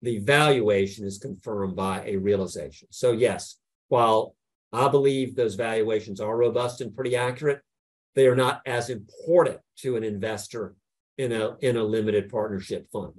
the 0.00 0.20
valuation 0.20 1.04
is 1.04 1.18
confirmed 1.18 1.76
by 1.76 2.02
a 2.06 2.16
realization. 2.16 2.88
So, 2.90 3.12
yes, 3.12 3.58
while 3.88 4.34
I 4.72 4.88
believe 4.88 5.36
those 5.36 5.54
valuations 5.54 6.18
are 6.18 6.34
robust 6.34 6.80
and 6.80 6.96
pretty 6.96 7.14
accurate, 7.14 7.60
they 8.14 8.26
are 8.26 8.36
not 8.36 8.62
as 8.64 8.88
important 8.88 9.58
to 9.80 9.96
an 9.96 10.02
investor 10.02 10.76
in 11.18 11.32
a, 11.32 11.58
in 11.60 11.76
a 11.76 11.84
limited 11.84 12.30
partnership 12.30 12.88
fund. 12.90 13.12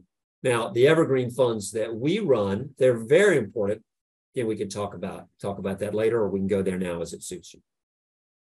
Now, 0.44 0.70
the 0.70 0.88
evergreen 0.88 1.32
funds 1.32 1.72
that 1.72 1.94
we 1.94 2.20
run, 2.20 2.70
they're 2.78 2.98
very 2.98 3.38
important. 3.38 3.84
And 4.36 4.48
we 4.48 4.56
can 4.56 4.70
talk 4.70 4.94
about 4.94 5.28
talk 5.42 5.58
about 5.58 5.80
that 5.80 5.94
later, 5.94 6.20
or 6.20 6.30
we 6.30 6.40
can 6.40 6.48
go 6.48 6.62
there 6.62 6.78
now 6.78 7.02
as 7.02 7.12
it 7.12 7.24
suits 7.24 7.54
you. 7.54 7.62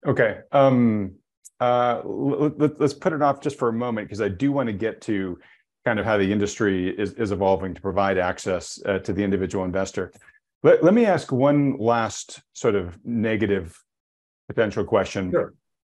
Okay. 0.05 0.39
Um, 0.51 1.13
uh, 1.59 2.01
let, 2.03 2.79
us 2.81 2.93
put 2.93 3.13
it 3.13 3.21
off 3.21 3.41
just 3.41 3.57
for 3.57 3.69
a 3.69 3.73
moment 3.73 4.07
because 4.07 4.21
I 4.21 4.27
do 4.27 4.51
want 4.51 4.67
to 4.67 4.73
get 4.73 5.01
to 5.01 5.39
kind 5.85 5.99
of 5.99 6.05
how 6.05 6.17
the 6.17 6.29
industry 6.29 6.89
is, 6.89 7.13
is 7.13 7.31
evolving 7.31 7.73
to 7.73 7.81
provide 7.81 8.17
access 8.17 8.79
uh, 8.85 8.99
to 8.99 9.13
the 9.13 9.23
individual 9.23 9.63
investor. 9.63 10.11
Let, 10.63 10.83
let 10.83 10.93
me 10.93 11.05
ask 11.05 11.31
one 11.31 11.77
last 11.77 12.41
sort 12.53 12.75
of 12.75 12.97
negative 13.05 13.81
potential 14.49 14.83
question. 14.83 15.31
Sure. 15.31 15.53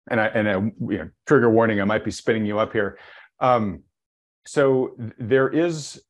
And 0.09 0.19
I 0.19 0.27
and 0.27 0.47
a 0.47 0.71
you 0.89 0.97
know, 0.97 1.09
trigger 1.27 1.49
warning, 1.49 1.81
I 1.81 1.83
might 1.83 2.05
be 2.05 2.11
spinning 2.11 2.45
you 2.45 2.57
up 2.59 2.71
here. 2.71 2.97
Um, 3.39 3.83
so 4.45 4.95
there 5.19 5.49
is, 5.49 6.01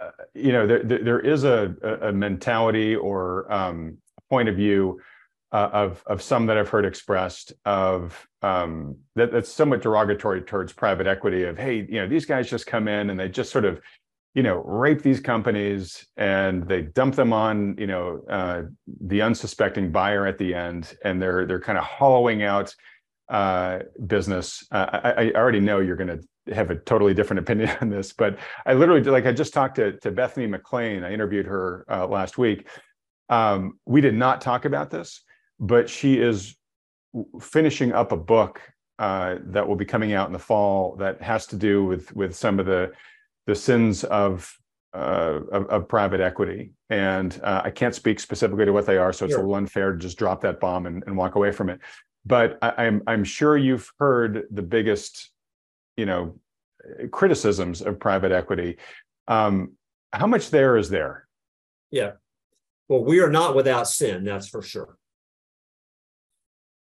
uh, 0.00 0.10
you 0.34 0.52
know, 0.52 0.66
there, 0.66 0.82
there 0.82 1.20
is 1.20 1.44
a, 1.44 1.74
a 2.02 2.12
mentality 2.12 2.94
or 2.94 3.50
um, 3.52 3.98
point 4.28 4.48
of 4.48 4.56
view 4.56 5.00
uh, 5.52 5.68
of 5.72 6.02
of 6.06 6.22
some 6.22 6.46
that 6.46 6.56
I've 6.56 6.68
heard 6.68 6.84
expressed 6.84 7.52
of 7.64 8.26
um, 8.42 8.96
that 9.16 9.32
that's 9.32 9.50
somewhat 9.50 9.82
derogatory 9.82 10.42
towards 10.42 10.72
private 10.72 11.06
equity. 11.06 11.44
Of 11.44 11.58
hey, 11.58 11.86
you 11.88 12.00
know, 12.00 12.08
these 12.08 12.24
guys 12.24 12.48
just 12.48 12.66
come 12.66 12.86
in 12.86 13.10
and 13.10 13.18
they 13.18 13.28
just 13.28 13.50
sort 13.50 13.64
of, 13.64 13.80
you 14.34 14.42
know, 14.42 14.62
rape 14.64 15.02
these 15.02 15.20
companies 15.20 16.06
and 16.16 16.68
they 16.68 16.82
dump 16.82 17.16
them 17.16 17.32
on 17.32 17.76
you 17.78 17.88
know 17.88 18.22
uh, 18.30 18.62
the 19.02 19.22
unsuspecting 19.22 19.90
buyer 19.90 20.26
at 20.26 20.38
the 20.38 20.54
end, 20.54 20.94
and 21.04 21.20
they're 21.20 21.46
they're 21.46 21.60
kind 21.60 21.78
of 21.78 21.84
hollowing 21.84 22.44
out 22.44 22.74
uh, 23.28 23.80
business. 24.06 24.64
Uh, 24.70 25.00
I, 25.02 25.10
I 25.10 25.32
already 25.34 25.60
know 25.60 25.80
you're 25.80 25.96
going 25.96 26.08
to 26.08 26.20
have 26.52 26.70
a 26.70 26.76
totally 26.76 27.14
different 27.14 27.40
opinion 27.40 27.70
on 27.80 27.90
this, 27.90 28.12
but 28.12 28.38
I 28.66 28.74
literally 28.74 29.02
like 29.02 29.26
I 29.26 29.32
just 29.32 29.52
talked 29.52 29.76
to 29.76 29.92
to 29.98 30.10
Bethany 30.10 30.46
McLean. 30.46 31.04
I 31.04 31.12
interviewed 31.12 31.46
her 31.46 31.84
uh, 31.88 32.06
last 32.06 32.38
week. 32.38 32.68
Um, 33.28 33.78
we 33.86 34.00
did 34.00 34.14
not 34.14 34.40
talk 34.40 34.64
about 34.64 34.90
this 34.90 35.22
but 35.60 35.88
she 35.88 36.18
is 36.18 36.56
finishing 37.40 37.92
up 37.92 38.12
a 38.12 38.16
book 38.16 38.60
uh, 38.98 39.36
that 39.44 39.66
will 39.66 39.76
be 39.76 39.84
coming 39.84 40.12
out 40.14 40.26
in 40.26 40.32
the 40.32 40.38
fall 40.38 40.96
that 40.96 41.20
has 41.22 41.46
to 41.46 41.56
do 41.56 41.84
with 41.84 42.14
with 42.16 42.34
some 42.34 42.58
of 42.58 42.66
the 42.66 42.90
the 43.46 43.54
sins 43.54 44.04
of 44.04 44.52
uh, 44.92 45.40
of, 45.52 45.66
of, 45.66 45.88
private 45.88 46.20
equity. 46.20 46.72
And 46.88 47.40
uh, 47.44 47.62
I 47.64 47.70
can't 47.70 47.94
speak 47.94 48.18
specifically 48.18 48.64
to 48.64 48.72
what 48.72 48.86
they 48.86 48.96
are, 48.96 49.12
so 49.12 49.24
it's 49.24 49.34
sure. 49.34 49.40
a 49.40 49.42
little 49.42 49.54
unfair 49.54 49.92
to 49.92 49.98
just 49.98 50.18
drop 50.18 50.40
that 50.40 50.58
bomb 50.58 50.86
and, 50.86 51.04
and 51.06 51.16
walk 51.16 51.36
away 51.36 51.52
from 51.52 51.70
it. 51.70 51.78
But 52.26 52.58
I, 52.60 52.86
I'm 52.86 53.02
I'm 53.06 53.22
sure 53.22 53.56
you've 53.56 53.88
heard 53.98 54.46
the 54.50 54.62
biggest, 54.62 55.30
you 55.96 56.06
know, 56.06 56.38
criticisms 57.10 57.82
of 57.82 58.00
private 58.00 58.32
equity. 58.32 58.78
Um, 59.28 59.72
how 60.12 60.26
much 60.26 60.50
there 60.50 60.76
is 60.76 60.88
there? 60.90 61.28
Yeah. 61.90 62.12
Well, 62.88 63.04
we 63.04 63.20
are 63.20 63.30
not 63.30 63.54
without 63.54 63.88
sin, 63.88 64.24
that's 64.24 64.48
for 64.48 64.62
sure. 64.62 64.96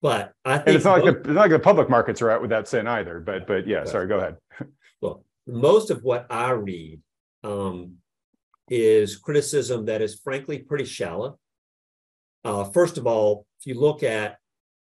But 0.02 0.32
I 0.46 0.56
think 0.58 0.68
and 0.68 0.76
it's 0.78 0.86
not, 0.86 1.04
like 1.04 1.14
the, 1.14 1.20
it's 1.20 1.28
not 1.28 1.42
like 1.42 1.52
the 1.52 1.60
public 1.60 1.90
markets 1.90 2.22
are 2.22 2.32
out 2.32 2.42
with 2.42 2.52
that 2.52 2.68
sin 2.70 2.88
either. 2.88 3.20
But 3.20 3.48
but 3.48 3.68
yeah, 3.68 3.84
sorry, 3.84 4.08
go 4.08 4.18
ahead. 4.18 4.38
Well, 5.02 5.24
most 5.48 5.92
of 5.92 6.04
what 6.04 6.26
I 6.30 6.52
read 6.52 7.00
um, 7.46 8.00
is 8.70 9.16
criticism 9.16 9.86
that 9.86 10.02
is 10.02 10.20
frankly 10.22 10.60
pretty 10.60 10.84
shallow. 10.84 11.40
Uh, 12.44 12.66
first 12.66 12.98
of 12.98 13.08
all, 13.08 13.46
if 13.62 13.66
you 13.66 13.80
look 13.80 14.04
at 14.04 14.39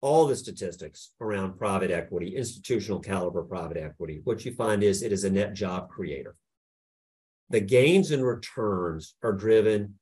all 0.07 0.29
the 0.29 0.37
statistics 0.37 1.11
around 1.21 1.59
private 1.59 1.91
equity, 1.91 2.37
institutional 2.37 3.01
caliber 3.01 3.43
private 3.43 3.77
equity, 3.77 4.21
what 4.23 4.45
you 4.45 4.53
find 4.55 4.85
is 4.85 5.03
it 5.03 5.11
is 5.11 5.25
a 5.25 5.31
net 5.31 5.53
job 5.53 5.89
creator. 5.89 6.37
The 7.51 7.61
gains 7.61 8.13
and 8.13 8.25
returns 8.25 9.17
are 9.25 9.33
driven 9.33 9.95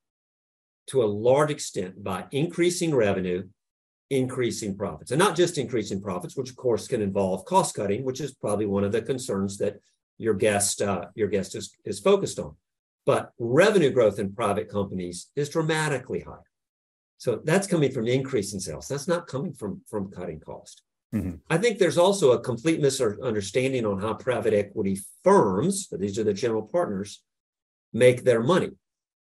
to 0.89 1.03
a 1.03 1.07
large 1.07 1.51
extent 1.51 2.05
by 2.05 2.27
increasing 2.33 2.95
revenue 2.95 3.45
increasing 4.11 4.77
profits 4.77 5.11
and 5.11 5.19
not 5.19 5.35
just 5.35 5.57
increasing 5.57 6.01
profits, 6.01 6.37
which 6.37 6.51
of 6.51 6.57
course 6.57 6.87
can 6.87 7.01
involve 7.01 7.47
cost 7.47 7.75
cutting, 7.75 8.05
which 8.05 8.21
is 8.21 8.35
probably 8.35 8.67
one 8.67 8.85
of 8.85 8.93
the 8.93 9.01
concerns 9.01 9.57
that 9.57 9.81
your 10.19 10.35
guest 10.35 10.83
uh, 10.83 11.07
your 11.15 11.29
guest 11.29 11.55
is, 11.55 11.75
is 11.87 11.99
focused 11.99 12.39
on. 12.39 12.55
But 13.07 13.33
revenue 13.39 13.91
growth 13.91 14.19
in 14.19 14.35
private 14.35 14.69
companies 14.71 15.31
is 15.35 15.49
dramatically 15.49 16.21
higher. 16.21 16.51
So 17.19 17.41
that's 17.45 17.67
coming 17.67 17.93
from 17.93 18.07
increase 18.07 18.53
in 18.53 18.61
sales. 18.61 18.89
That's 18.89 19.09
not 19.09 19.27
coming 19.27 19.53
from, 19.53 19.81
from 19.89 20.11
cutting 20.11 20.41
cost. 20.41 20.83
Mm-hmm. 21.15 21.37
I 21.49 21.59
think 21.59 21.79
there's 21.79 21.99
also 21.99 22.33
a 22.33 22.41
complete 22.41 22.81
misunderstanding 22.81 23.87
on 23.87 24.01
how 24.01 24.15
private 24.15 24.53
equity 24.53 24.99
firms, 25.23 25.89
these 25.93 26.19
are 26.19 26.25
the 26.25 26.35
general 26.35 26.63
partners, 26.63 27.23
make 27.93 28.25
their 28.25 28.43
money. 28.43 28.71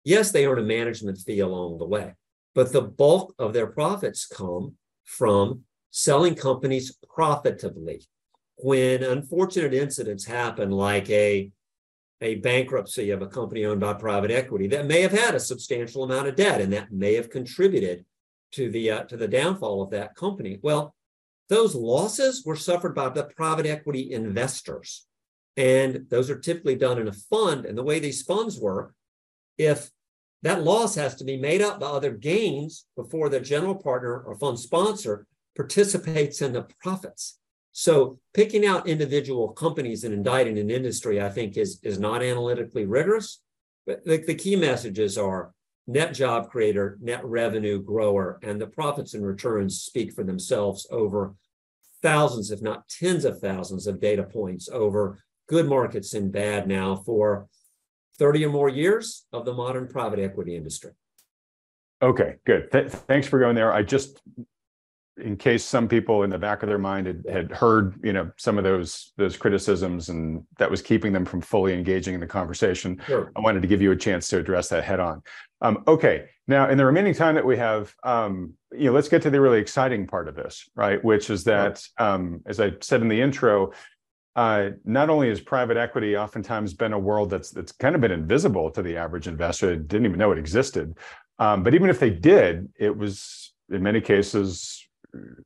Yes, 0.04 0.30
they 0.30 0.46
earn 0.46 0.58
a 0.58 0.62
management 0.62 1.18
fee 1.18 1.40
along 1.40 1.78
the 1.78 1.86
way, 1.86 2.14
but 2.54 2.72
the 2.72 2.82
bulk 2.82 3.34
of 3.38 3.52
their 3.52 3.66
profits 3.66 4.26
come 4.26 4.74
from 5.04 5.62
selling 5.90 6.34
companies 6.34 6.96
profitably. 7.14 8.02
When 8.56 9.02
unfortunate 9.02 9.72
incidents 9.72 10.24
happen, 10.24 10.70
like 10.70 11.08
a, 11.10 11.50
a 12.20 12.36
bankruptcy 12.36 13.10
of 13.10 13.22
a 13.22 13.26
company 13.26 13.64
owned 13.64 13.80
by 13.80 13.92
private 13.94 14.30
equity 14.30 14.66
that 14.66 14.86
may 14.86 15.02
have 15.02 15.12
had 15.12 15.34
a 15.34 15.40
substantial 15.40 16.02
amount 16.04 16.26
of 16.26 16.36
debt 16.36 16.60
and 16.60 16.72
that 16.72 16.92
may 16.92 17.14
have 17.14 17.30
contributed 17.30 18.04
to 18.52 18.70
the 18.70 18.90
uh, 18.90 19.02
to 19.04 19.16
the 19.16 19.28
downfall 19.28 19.82
of 19.82 19.90
that 19.90 20.14
company. 20.14 20.58
Well, 20.62 20.94
those 21.48 21.74
losses 21.74 22.44
were 22.44 22.56
suffered 22.56 22.94
by 22.94 23.08
the 23.10 23.24
private 23.24 23.66
equity 23.66 24.12
investors. 24.12 25.06
And 25.56 26.06
those 26.08 26.30
are 26.30 26.38
typically 26.38 26.76
done 26.76 26.98
in 26.98 27.08
a 27.08 27.12
fund. 27.12 27.66
And 27.66 27.76
the 27.76 27.82
way 27.82 27.98
these 27.98 28.22
funds 28.22 28.60
work, 28.60 28.94
if 29.56 29.90
that 30.42 30.62
loss 30.62 30.94
has 30.94 31.16
to 31.16 31.24
be 31.24 31.36
made 31.36 31.62
up 31.62 31.80
by 31.80 31.86
other 31.86 32.12
gains 32.12 32.86
before 32.96 33.28
the 33.28 33.40
general 33.40 33.74
partner 33.74 34.20
or 34.20 34.36
fund 34.36 34.58
sponsor 34.58 35.26
participates 35.56 36.40
in 36.40 36.52
the 36.52 36.66
profits. 36.80 37.38
So 37.78 38.18
picking 38.34 38.66
out 38.66 38.88
individual 38.88 39.50
companies 39.50 40.02
and 40.02 40.12
indicting 40.12 40.58
an 40.58 40.68
industry, 40.68 41.22
I 41.22 41.28
think, 41.28 41.56
is, 41.56 41.78
is 41.84 42.00
not 42.00 42.24
analytically 42.24 42.86
rigorous. 42.86 43.40
But 43.86 44.04
the, 44.04 44.16
the 44.16 44.34
key 44.34 44.56
messages 44.56 45.16
are 45.16 45.52
net 45.86 46.12
job 46.12 46.50
creator, 46.50 46.98
net 47.00 47.24
revenue 47.24 47.80
grower, 47.80 48.40
and 48.42 48.60
the 48.60 48.66
profits 48.66 49.14
and 49.14 49.24
returns 49.24 49.80
speak 49.80 50.12
for 50.12 50.24
themselves 50.24 50.88
over 50.90 51.36
thousands, 52.02 52.50
if 52.50 52.60
not 52.60 52.88
tens 52.88 53.24
of 53.24 53.38
thousands 53.38 53.86
of 53.86 54.00
data 54.00 54.24
points 54.24 54.68
over 54.68 55.22
good 55.48 55.68
markets 55.68 56.14
and 56.14 56.32
bad 56.32 56.66
now 56.66 56.96
for 56.96 57.46
30 58.18 58.46
or 58.46 58.50
more 58.50 58.68
years 58.68 59.24
of 59.32 59.44
the 59.44 59.54
modern 59.54 59.86
private 59.86 60.18
equity 60.18 60.56
industry. 60.56 60.90
Okay, 62.02 62.38
good. 62.44 62.72
Th- 62.72 62.88
thanks 62.88 63.28
for 63.28 63.38
going 63.38 63.54
there. 63.54 63.72
I 63.72 63.84
just 63.84 64.20
in 65.22 65.36
case 65.36 65.64
some 65.64 65.88
people 65.88 66.22
in 66.22 66.30
the 66.30 66.38
back 66.38 66.62
of 66.62 66.68
their 66.68 66.78
mind 66.78 67.06
had, 67.06 67.24
had 67.30 67.50
heard, 67.50 67.98
you 68.02 68.12
know, 68.12 68.30
some 68.36 68.58
of 68.58 68.64
those 68.64 69.12
those 69.16 69.36
criticisms 69.36 70.08
and 70.08 70.44
that 70.58 70.70
was 70.70 70.82
keeping 70.82 71.12
them 71.12 71.24
from 71.24 71.40
fully 71.40 71.74
engaging 71.74 72.14
in 72.14 72.20
the 72.20 72.26
conversation. 72.26 73.00
Sure. 73.06 73.32
I 73.36 73.40
wanted 73.40 73.62
to 73.62 73.68
give 73.68 73.82
you 73.82 73.92
a 73.92 73.96
chance 73.96 74.28
to 74.28 74.38
address 74.38 74.68
that 74.68 74.84
head 74.84 75.00
on. 75.00 75.22
Um, 75.60 75.82
okay, 75.88 76.26
now 76.46 76.68
in 76.68 76.78
the 76.78 76.86
remaining 76.86 77.14
time 77.14 77.34
that 77.34 77.44
we 77.44 77.56
have, 77.56 77.94
um, 78.04 78.54
you 78.72 78.84
know, 78.84 78.92
let's 78.92 79.08
get 79.08 79.22
to 79.22 79.30
the 79.30 79.40
really 79.40 79.58
exciting 79.58 80.06
part 80.06 80.28
of 80.28 80.36
this, 80.36 80.68
right? 80.74 81.02
Which 81.04 81.30
is 81.30 81.44
that, 81.44 81.82
um, 81.98 82.40
as 82.46 82.60
I 82.60 82.72
said 82.80 83.02
in 83.02 83.08
the 83.08 83.20
intro, 83.20 83.72
uh, 84.36 84.70
not 84.84 85.10
only 85.10 85.28
has 85.28 85.40
private 85.40 85.76
equity 85.76 86.16
oftentimes 86.16 86.72
been 86.74 86.92
a 86.92 86.98
world 86.98 87.30
that's 87.30 87.50
that's 87.50 87.72
kind 87.72 87.94
of 87.94 88.00
been 88.00 88.12
invisible 88.12 88.70
to 88.70 88.82
the 88.82 88.96
average 88.96 89.26
investor, 89.26 89.74
didn't 89.74 90.06
even 90.06 90.18
know 90.18 90.30
it 90.32 90.38
existed. 90.38 90.96
Um, 91.40 91.62
but 91.62 91.74
even 91.74 91.90
if 91.90 91.98
they 91.98 92.10
did, 92.10 92.68
it 92.78 92.96
was 92.96 93.52
in 93.70 93.82
many 93.82 94.00
cases 94.00 94.87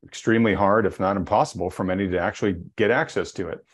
extremely 0.05 0.55
hard, 0.55 0.87
if 0.87 1.01
not 1.01 1.17
impossible, 1.17 1.71
for 1.71 1.85
many 1.85 2.09
to 2.09 2.19
actually 2.19 2.57
get 2.77 2.91
access 2.91 3.33
to 3.33 3.49
it. 3.49 3.65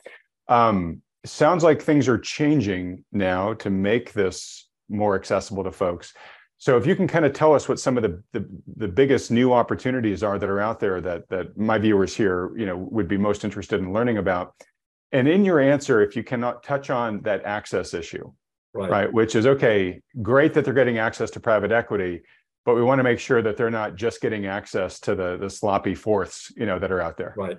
Um, 0.49 1.03
sounds 1.24 1.64
like 1.64 1.82
things 1.82 2.09
are 2.09 2.18
changing 2.18 3.05
now 3.12 3.55
to 3.55 3.70
make 3.70 4.12
this 4.12 4.68
more 4.89 5.14
accessible 5.14 5.64
to 5.64 5.72
folks. 5.72 6.14
So 6.57 6.76
if 6.76 6.86
you 6.86 6.97
can 6.97 7.07
kind 7.07 7.24
of 7.24 7.32
tell 7.32 7.55
us 7.55 7.68
what 7.68 7.78
some 7.78 7.97
of 7.97 8.03
the, 8.03 8.22
the, 8.32 8.49
the 8.76 8.89
biggest 8.89 9.30
new 9.30 9.53
opportunities 9.53 10.22
are 10.22 10.39
that 10.39 10.49
are 10.49 10.61
out 10.61 10.80
there 10.80 11.01
that 11.01 11.28
that 11.28 11.57
my 11.57 11.78
viewers 11.78 12.16
here, 12.16 12.53
you 12.57 12.66
know, 12.66 12.76
would 12.76 13.07
be 13.07 13.16
most 13.16 13.45
interested 13.45 13.80
in 13.80 13.93
learning 13.93 14.18
about. 14.18 14.55
And 15.12 15.28
in 15.28 15.45
your 15.45 15.61
answer, 15.61 16.03
if 16.03 16.16
you 16.16 16.24
cannot 16.24 16.62
touch 16.62 16.91
on 16.91 17.22
that 17.22 17.45
access 17.45 17.95
issue, 17.95 18.32
Right. 18.74 18.91
right, 18.91 19.12
which 19.12 19.34
is 19.34 19.47
okay, 19.47 20.03
great 20.20 20.53
that 20.55 20.64
they're 20.64 20.74
getting 20.74 20.99
access 20.99 21.30
to 21.32 21.41
private 21.41 21.72
equity, 21.72 22.22
but 22.65 22.75
we 22.75 22.83
want 22.83 22.99
to 22.99 23.05
make 23.05 23.19
sure 23.19 23.43
that 23.43 23.57
they're 23.57 23.71
not 23.71 23.97
just 23.97 24.21
getting 24.21 24.47
access 24.47 25.01
to 25.01 25.15
the 25.15 25.37
the 25.37 25.51
sloppy 25.51 25.95
fourths, 25.95 26.53
you 26.57 26.67
know, 26.67 26.79
that 26.79 26.93
are 26.93 27.01
out 27.01 27.17
there. 27.17 27.35
Right. 27.37 27.59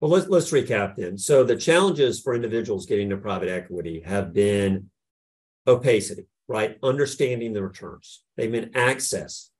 Well, 0.00 0.10
let's 0.10 0.28
let's 0.28 0.50
recap 0.52 0.96
then. 0.96 1.18
So 1.18 1.42
the 1.42 1.56
challenges 1.56 2.20
for 2.20 2.34
individuals 2.34 2.86
getting 2.86 3.10
to 3.10 3.16
private 3.16 3.48
equity 3.48 4.02
have 4.04 4.32
been 4.32 4.90
opacity, 5.66 6.26
right? 6.46 6.78
Understanding 6.82 7.52
the 7.52 7.62
returns. 7.62 8.22
They've 8.36 8.52
been 8.52 8.70
access, 8.74 9.50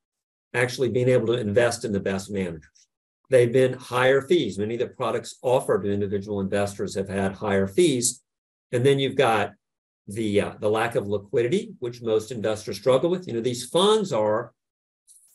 actually 0.55 0.91
being 0.91 1.09
able 1.09 1.27
to 1.29 1.41
invest 1.41 1.85
in 1.85 1.93
the 1.93 2.01
best 2.01 2.31
managers. 2.31 2.89
They've 3.31 3.53
been 3.53 3.75
higher 3.75 4.23
fees. 4.23 4.59
Many 4.59 4.75
of 4.75 4.81
the 4.81 4.89
products 4.89 5.37
offered 5.43 5.83
to 5.83 5.93
individual 5.93 6.41
investors 6.41 6.95
have 6.95 7.09
had 7.09 7.35
higher 7.35 7.67
fees. 7.67 8.23
And 8.73 8.85
then 8.87 8.99
you've 8.99 9.17
got 9.17 9.53
the 10.09 10.41
uh, 10.41 10.53
the 10.59 10.71
lack 10.71 10.95
of 10.95 11.07
liquidity, 11.07 11.75
which 11.79 12.03
most 12.03 12.33
investors 12.33 12.79
struggle 12.79 13.11
with. 13.11 13.29
You 13.29 13.35
know, 13.35 13.41
these 13.41 13.67
funds 13.67 14.13
are 14.13 14.53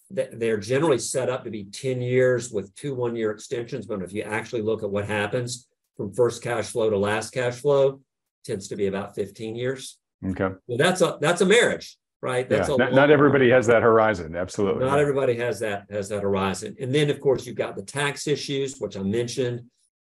they're 0.10 0.58
generally 0.58 1.00
set 1.00 1.30
up 1.30 1.44
to 1.44 1.50
be 1.50 1.64
10 1.64 2.02
years 2.02 2.52
with 2.52 2.74
two 2.76 2.94
one 2.94 3.16
year 3.16 3.32
extensions. 3.32 3.86
But 3.86 4.02
if 4.02 4.14
you 4.14 4.24
actually 4.24 4.62
look 4.62 4.84
at 4.84 4.90
what 4.90 5.08
happens 5.08 5.68
from 5.96 6.14
first 6.14 6.44
cash 6.44 6.68
flow 6.68 6.90
to 6.90 6.98
last 6.98 7.32
cash 7.32 7.56
flow, 7.56 8.02
tends 8.44 8.68
to 8.68 8.76
be 8.76 8.88
about 8.88 9.16
15 9.16 9.56
years. 9.56 9.98
Okay. 10.26 10.50
Well, 10.68 10.78
that's 10.78 11.02
a 11.02 11.18
that's 11.22 11.42
a 11.42 11.46
marriage, 11.46 11.98
right? 12.22 12.48
That's 12.48 12.70
yeah. 12.70 12.76
not, 12.76 12.94
not 12.94 13.12
everybody 13.12 13.50
has 13.50 13.68
that 13.68 13.84
horizon. 13.84 14.36
Absolutely. 14.36 14.86
not 14.86 15.00
everybody 15.00 15.36
has 15.36 15.60
that 15.60 15.86
has 15.90 16.10
that 16.10 16.24
horizon. 16.24 16.76
And 16.80 16.94
then 16.94 17.10
of 17.10 17.20
course 17.20 17.46
you've 17.46 17.56
got 17.56 17.76
the 17.76 17.84
tax 17.84 18.28
issues, 18.28 18.78
which 18.80 18.98
I 18.98 19.04
mentioned, 19.04 19.62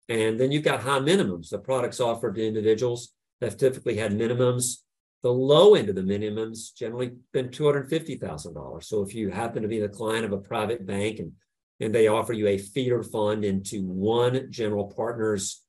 and 0.10 0.40
then 0.40 0.52
you've 0.52 0.64
got 0.64 0.82
high 0.82 1.00
minimums. 1.00 1.50
The 1.50 1.60
products 1.60 2.00
offered 2.00 2.36
to 2.36 2.46
individuals 2.46 3.14
have 3.42 3.58
typically 3.58 3.98
had 3.98 4.12
minimums 4.12 4.80
the 5.22 5.32
low 5.32 5.76
end 5.76 5.90
of 5.90 5.96
the 5.96 6.02
minimums 6.02 6.74
generally 6.74 7.12
been 7.34 7.50
$250,000. 7.50 8.84
So 8.84 9.02
if 9.02 9.14
you 9.14 9.30
happen 9.30 9.62
to 9.64 9.68
be 9.68 9.80
the 9.80 9.90
client 9.90 10.26
of 10.26 10.32
a 10.32 10.38
private 10.38 10.86
bank 10.86 11.20
and, 11.20 11.34
and 11.80 11.94
they 11.94 12.08
offer 12.08 12.34
you 12.34 12.48
a 12.48 12.58
feeder 12.58 13.04
fund 13.04 13.44
into 13.44 13.86
one 13.86 14.48
general 14.50 14.88
partner's 14.88 15.62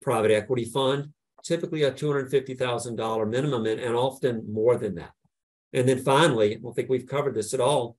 private 0.00 0.30
equity 0.30 0.64
fund, 0.64 1.12
typically 1.44 1.82
a 1.82 1.92
$250,000 1.92 3.30
minimum 3.30 3.66
and, 3.66 3.80
and 3.80 3.94
often 3.94 4.50
more 4.50 4.76
than 4.76 4.94
that. 4.94 5.12
And 5.74 5.86
then 5.86 5.98
finally, 5.98 6.56
I 6.56 6.60
don't 6.60 6.74
think 6.74 6.88
we've 6.88 7.06
covered 7.06 7.34
this 7.34 7.52
at 7.52 7.60
all. 7.60 7.98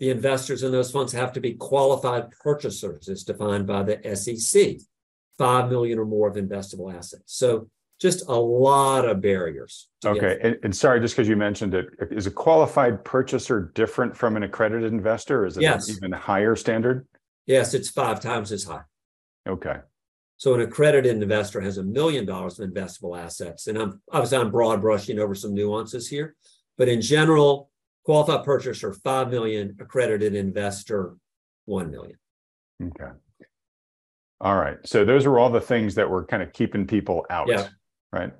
The 0.00 0.10
investors 0.10 0.64
in 0.64 0.72
those 0.72 0.90
funds 0.90 1.12
have 1.12 1.32
to 1.34 1.40
be 1.40 1.54
qualified 1.54 2.30
purchasers, 2.42 3.08
as 3.08 3.24
defined 3.24 3.66
by 3.66 3.84
the 3.84 4.16
SEC, 4.16 4.78
5 5.38 5.70
million 5.70 5.98
or 5.98 6.04
more 6.04 6.28
of 6.28 6.36
investable 6.36 6.92
assets. 6.92 7.34
So 7.34 7.68
just 7.98 8.28
a 8.28 8.34
lot 8.34 9.08
of 9.08 9.20
barriers. 9.20 9.88
Okay. 10.04 10.38
And, 10.42 10.56
and, 10.62 10.76
sorry, 10.76 11.00
just 11.00 11.16
because 11.16 11.28
you 11.28 11.36
mentioned 11.36 11.74
it, 11.74 11.88
is 12.10 12.26
a 12.26 12.30
qualified 12.30 13.04
purchaser 13.04 13.72
different 13.74 14.16
from 14.16 14.36
an 14.36 14.44
accredited 14.44 14.92
investor? 14.92 15.46
Is 15.46 15.56
it 15.56 15.62
yes. 15.62 15.88
an 15.88 15.96
even 15.96 16.12
higher 16.12 16.54
standard? 16.54 17.06
Yes, 17.46 17.74
it's 17.74 17.90
five 17.90 18.20
times 18.20 18.52
as 18.52 18.64
high. 18.64 18.82
Okay. 19.48 19.78
So 20.36 20.54
an 20.54 20.60
accredited 20.60 21.20
investor 21.20 21.60
has 21.60 21.78
a 21.78 21.82
million 21.82 22.24
dollars 22.24 22.60
of 22.60 22.70
investable 22.70 23.18
assets. 23.18 23.66
And 23.66 23.76
I'm 23.76 24.00
obviously 24.12 24.38
I'm 24.38 24.52
broad 24.52 24.80
brushing 24.80 25.18
over 25.18 25.34
some 25.34 25.52
nuances 25.52 26.08
here, 26.08 26.36
but 26.76 26.88
in 26.88 27.00
general, 27.00 27.70
qualified 28.04 28.44
purchaser, 28.44 28.92
five 28.92 29.30
million, 29.30 29.76
accredited 29.80 30.36
investor, 30.36 31.16
one 31.64 31.90
million. 31.90 32.16
Okay. 32.80 33.10
All 34.40 34.54
right. 34.54 34.76
So 34.84 35.04
those 35.04 35.26
are 35.26 35.36
all 35.40 35.50
the 35.50 35.60
things 35.60 35.96
that 35.96 36.08
were 36.08 36.24
kind 36.24 36.44
of 36.44 36.52
keeping 36.52 36.86
people 36.86 37.26
out. 37.30 37.48
Yeah 37.48 37.66
right? 38.12 38.32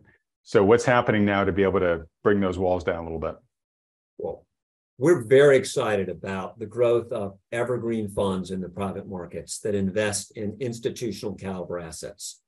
So 0.43 0.65
what's 0.65 0.85
happening 0.85 1.25
now 1.25 1.45
to 1.45 1.53
be 1.53 1.63
able 1.63 1.81
to 1.81 2.07
bring 2.23 2.41
those 2.41 2.59
walls 2.59 2.85
down 2.85 3.01
a 3.01 3.03
little 3.03 3.19
bit? 3.19 3.35
Well, 4.17 4.47
we're 4.97 5.23
very 5.23 5.57
excited 5.57 6.09
about 6.09 6.59
the 6.59 6.67
growth 6.67 7.13
of 7.13 7.39
evergreen 7.53 8.09
funds 8.09 8.51
in 8.51 8.61
the 8.61 8.69
private 8.69 9.07
markets 9.07 9.61
that 9.61 9.75
invest 9.75 10.37
in 10.37 10.57
institutional 10.59 11.35
caliber 11.35 11.79
assets. 11.79 12.41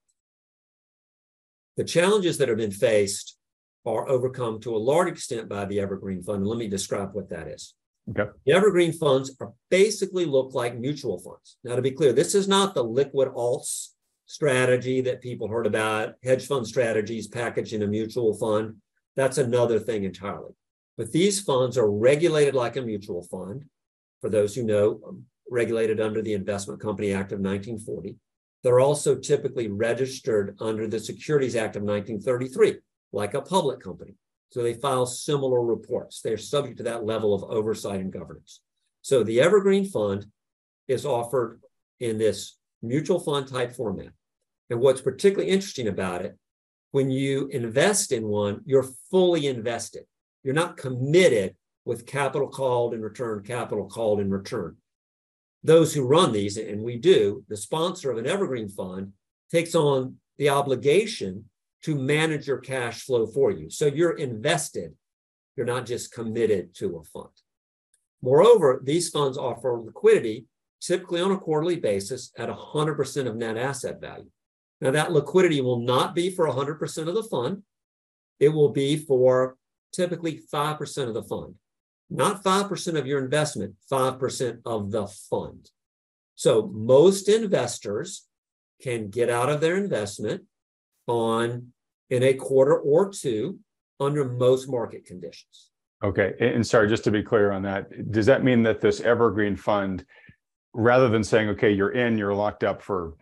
The 1.76 1.84
challenges 1.84 2.38
that 2.38 2.48
have 2.48 2.58
been 2.58 2.72
faced 2.72 3.36
are 3.86 4.08
overcome 4.08 4.60
to 4.60 4.74
a 4.74 4.78
large 4.78 5.08
extent 5.08 5.48
by 5.48 5.64
the 5.64 5.80
evergreen 5.80 6.22
fund. 6.22 6.46
Let 6.46 6.58
me 6.58 6.68
describe 6.68 7.14
what 7.14 7.30
that 7.30 7.48
is. 7.48 7.74
Okay. 8.10 8.30
The 8.44 8.52
evergreen 8.52 8.92
funds 8.92 9.36
are 9.40 9.52
basically 9.70 10.24
look 10.24 10.54
like 10.54 10.76
mutual 10.76 11.18
funds. 11.18 11.58
Now, 11.62 11.76
to 11.76 11.82
be 11.82 11.92
clear, 11.92 12.12
this 12.12 12.34
is 12.34 12.48
not 12.48 12.74
the 12.74 12.82
liquid 12.82 13.28
alts 13.28 13.90
strategy 14.30 15.00
that 15.00 15.20
people 15.20 15.48
heard 15.48 15.66
about, 15.66 16.14
hedge 16.22 16.46
fund 16.46 16.64
strategies 16.64 17.26
packaged 17.26 17.72
in 17.72 17.82
a 17.82 17.86
mutual 17.88 18.32
fund. 18.32 18.76
That's 19.16 19.38
another 19.38 19.80
thing 19.80 20.04
entirely. 20.04 20.52
But 20.96 21.10
these 21.10 21.40
funds 21.40 21.76
are 21.76 21.90
regulated 21.90 22.54
like 22.54 22.76
a 22.76 22.82
mutual 22.82 23.24
fund. 23.24 23.64
For 24.20 24.30
those 24.30 24.54
who 24.54 24.62
know, 24.62 25.00
um, 25.04 25.24
regulated 25.50 26.00
under 26.00 26.22
the 26.22 26.34
Investment 26.34 26.80
Company 26.80 27.12
Act 27.12 27.32
of 27.32 27.40
1940. 27.40 28.14
They're 28.62 28.78
also 28.78 29.16
typically 29.16 29.66
registered 29.66 30.54
under 30.60 30.86
the 30.86 31.00
Securities 31.00 31.56
Act 31.56 31.74
of 31.74 31.82
1933, 31.82 32.76
like 33.10 33.34
a 33.34 33.42
public 33.42 33.80
company. 33.80 34.14
So 34.50 34.62
they 34.62 34.74
file 34.74 35.06
similar 35.06 35.60
reports. 35.60 36.20
They're 36.20 36.36
subject 36.36 36.76
to 36.76 36.84
that 36.84 37.04
level 37.04 37.34
of 37.34 37.42
oversight 37.50 38.00
and 38.00 38.12
governance. 38.12 38.60
So 39.02 39.24
the 39.24 39.40
Evergreen 39.40 39.86
Fund 39.86 40.26
is 40.86 41.04
offered 41.04 41.60
in 41.98 42.16
this 42.16 42.58
mutual 42.80 43.18
fund 43.18 43.48
type 43.48 43.72
format. 43.72 44.12
And 44.70 44.80
what's 44.80 45.00
particularly 45.00 45.50
interesting 45.50 45.88
about 45.88 46.24
it, 46.24 46.38
when 46.92 47.10
you 47.10 47.48
invest 47.48 48.12
in 48.12 48.26
one, 48.26 48.62
you're 48.64 48.88
fully 49.10 49.46
invested. 49.46 50.04
You're 50.42 50.54
not 50.54 50.76
committed 50.76 51.56
with 51.84 52.06
capital 52.06 52.48
called 52.48 52.94
in 52.94 53.02
return, 53.02 53.42
capital 53.42 53.86
called 53.86 54.20
in 54.20 54.30
return. 54.30 54.76
Those 55.62 55.92
who 55.92 56.06
run 56.06 56.32
these, 56.32 56.56
and 56.56 56.82
we 56.82 56.96
do, 56.96 57.44
the 57.48 57.56
sponsor 57.56 58.10
of 58.10 58.18
an 58.18 58.26
evergreen 58.26 58.68
fund 58.68 59.12
takes 59.50 59.74
on 59.74 60.16
the 60.38 60.48
obligation 60.48 61.44
to 61.82 61.94
manage 61.94 62.46
your 62.46 62.58
cash 62.58 63.02
flow 63.02 63.26
for 63.26 63.50
you. 63.50 63.70
So 63.70 63.86
you're 63.86 64.16
invested, 64.16 64.94
you're 65.56 65.66
not 65.66 65.86
just 65.86 66.12
committed 66.12 66.74
to 66.76 66.96
a 66.96 67.04
fund. 67.04 67.30
Moreover, 68.22 68.80
these 68.84 69.10
funds 69.10 69.36
offer 69.36 69.78
liquidity 69.78 70.46
typically 70.80 71.20
on 71.20 71.32
a 71.32 71.38
quarterly 71.38 71.76
basis 71.76 72.32
at 72.38 72.48
100% 72.48 73.26
of 73.26 73.36
net 73.36 73.56
asset 73.56 74.00
value. 74.00 74.30
Now, 74.80 74.90
that 74.92 75.12
liquidity 75.12 75.60
will 75.60 75.80
not 75.80 76.14
be 76.14 76.30
for 76.30 76.46
100% 76.46 77.08
of 77.08 77.14
the 77.14 77.22
fund. 77.22 77.62
It 78.38 78.48
will 78.48 78.70
be 78.70 78.96
for 78.96 79.56
typically 79.92 80.40
5% 80.52 81.08
of 81.08 81.14
the 81.14 81.22
fund, 81.22 81.56
not 82.08 82.42
5% 82.42 82.98
of 82.98 83.06
your 83.06 83.22
investment, 83.22 83.74
5% 83.90 84.60
of 84.64 84.90
the 84.90 85.06
fund. 85.06 85.70
So 86.34 86.70
most 86.72 87.28
investors 87.28 88.26
can 88.80 89.10
get 89.10 89.28
out 89.28 89.50
of 89.50 89.60
their 89.60 89.76
investment 89.76 90.44
on 91.06 91.72
in 92.08 92.22
a 92.22 92.32
quarter 92.32 92.78
or 92.78 93.10
two 93.10 93.58
under 93.98 94.24
most 94.24 94.68
market 94.68 95.04
conditions. 95.04 95.70
Okay. 96.02 96.32
And 96.40 96.66
sorry, 96.66 96.88
just 96.88 97.04
to 97.04 97.10
be 97.10 97.22
clear 97.22 97.52
on 97.52 97.62
that, 97.62 98.10
does 98.10 98.24
that 98.26 98.42
mean 98.42 98.62
that 98.62 98.80
this 98.80 99.00
evergreen 99.00 99.54
fund, 99.54 100.06
rather 100.72 101.10
than 101.10 101.22
saying, 101.22 101.50
okay, 101.50 101.70
you're 101.70 101.92
in, 101.92 102.16
you're 102.16 102.34
locked 102.34 102.64
up 102.64 102.80
for 102.80 103.14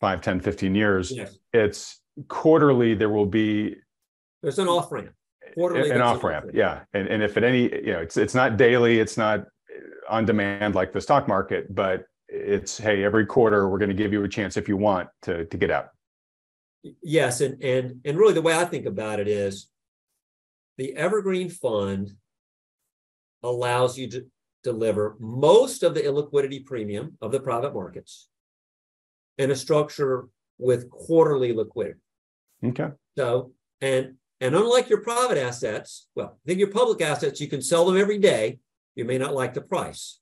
5, 0.00 0.20
10, 0.20 0.40
15 0.40 0.74
years, 0.74 1.10
Yes. 1.10 1.38
it's 1.52 2.00
quarterly, 2.28 2.94
there 2.94 3.10
will 3.10 3.26
be 3.26 3.76
There's 4.42 4.58
an 4.58 4.68
off 4.68 4.92
ramp. 4.92 5.12
Quarterly, 5.54 5.90
an 5.90 6.00
off 6.00 6.22
ramp. 6.22 6.50
Yeah. 6.52 6.80
And, 6.92 7.08
and 7.08 7.22
if 7.22 7.36
at 7.36 7.44
any, 7.44 7.62
you 7.62 7.92
know, 7.92 8.00
it's, 8.00 8.16
it's 8.16 8.34
not 8.34 8.56
daily, 8.56 8.98
it's 8.98 9.16
not 9.16 9.46
on 10.08 10.24
demand 10.24 10.74
like 10.74 10.92
the 10.92 11.00
stock 11.00 11.28
market, 11.28 11.74
but 11.74 12.04
it's 12.28 12.78
hey, 12.78 13.04
every 13.04 13.26
quarter 13.26 13.68
we're 13.68 13.78
going 13.78 13.88
to 13.90 13.94
give 13.94 14.12
you 14.12 14.24
a 14.24 14.28
chance 14.28 14.56
if 14.56 14.68
you 14.68 14.76
want 14.76 15.08
to 15.22 15.44
to 15.46 15.56
get 15.56 15.70
out. 15.70 15.88
Yes, 17.02 17.40
and 17.40 17.62
and 17.62 18.00
and 18.04 18.18
really 18.18 18.34
the 18.34 18.42
way 18.42 18.56
I 18.56 18.64
think 18.64 18.86
about 18.86 19.20
it 19.20 19.28
is 19.28 19.68
the 20.78 20.94
evergreen 20.96 21.48
fund 21.48 22.12
allows 23.42 23.96
you 23.96 24.08
to 24.10 24.26
deliver 24.62 25.16
most 25.20 25.82
of 25.82 25.94
the 25.94 26.00
illiquidity 26.00 26.64
premium 26.64 27.16
of 27.20 27.30
the 27.30 27.40
private 27.40 27.72
markets 27.72 28.28
in 29.38 29.50
a 29.50 29.56
structure 29.56 30.28
with 30.58 30.90
quarterly 30.90 31.52
liquidity. 31.52 32.00
Okay. 32.64 32.88
So, 33.16 33.52
and 33.80 34.14
and 34.40 34.54
unlike 34.54 34.90
your 34.90 35.00
private 35.00 35.38
assets, 35.38 36.08
well, 36.14 36.38
I 36.44 36.46
think 36.46 36.58
your 36.58 36.70
public 36.70 37.00
assets, 37.00 37.40
you 37.40 37.48
can 37.48 37.62
sell 37.62 37.86
them 37.86 37.96
every 37.96 38.18
day. 38.18 38.58
You 38.94 39.04
may 39.04 39.18
not 39.18 39.34
like 39.34 39.54
the 39.54 39.62
price. 39.62 40.20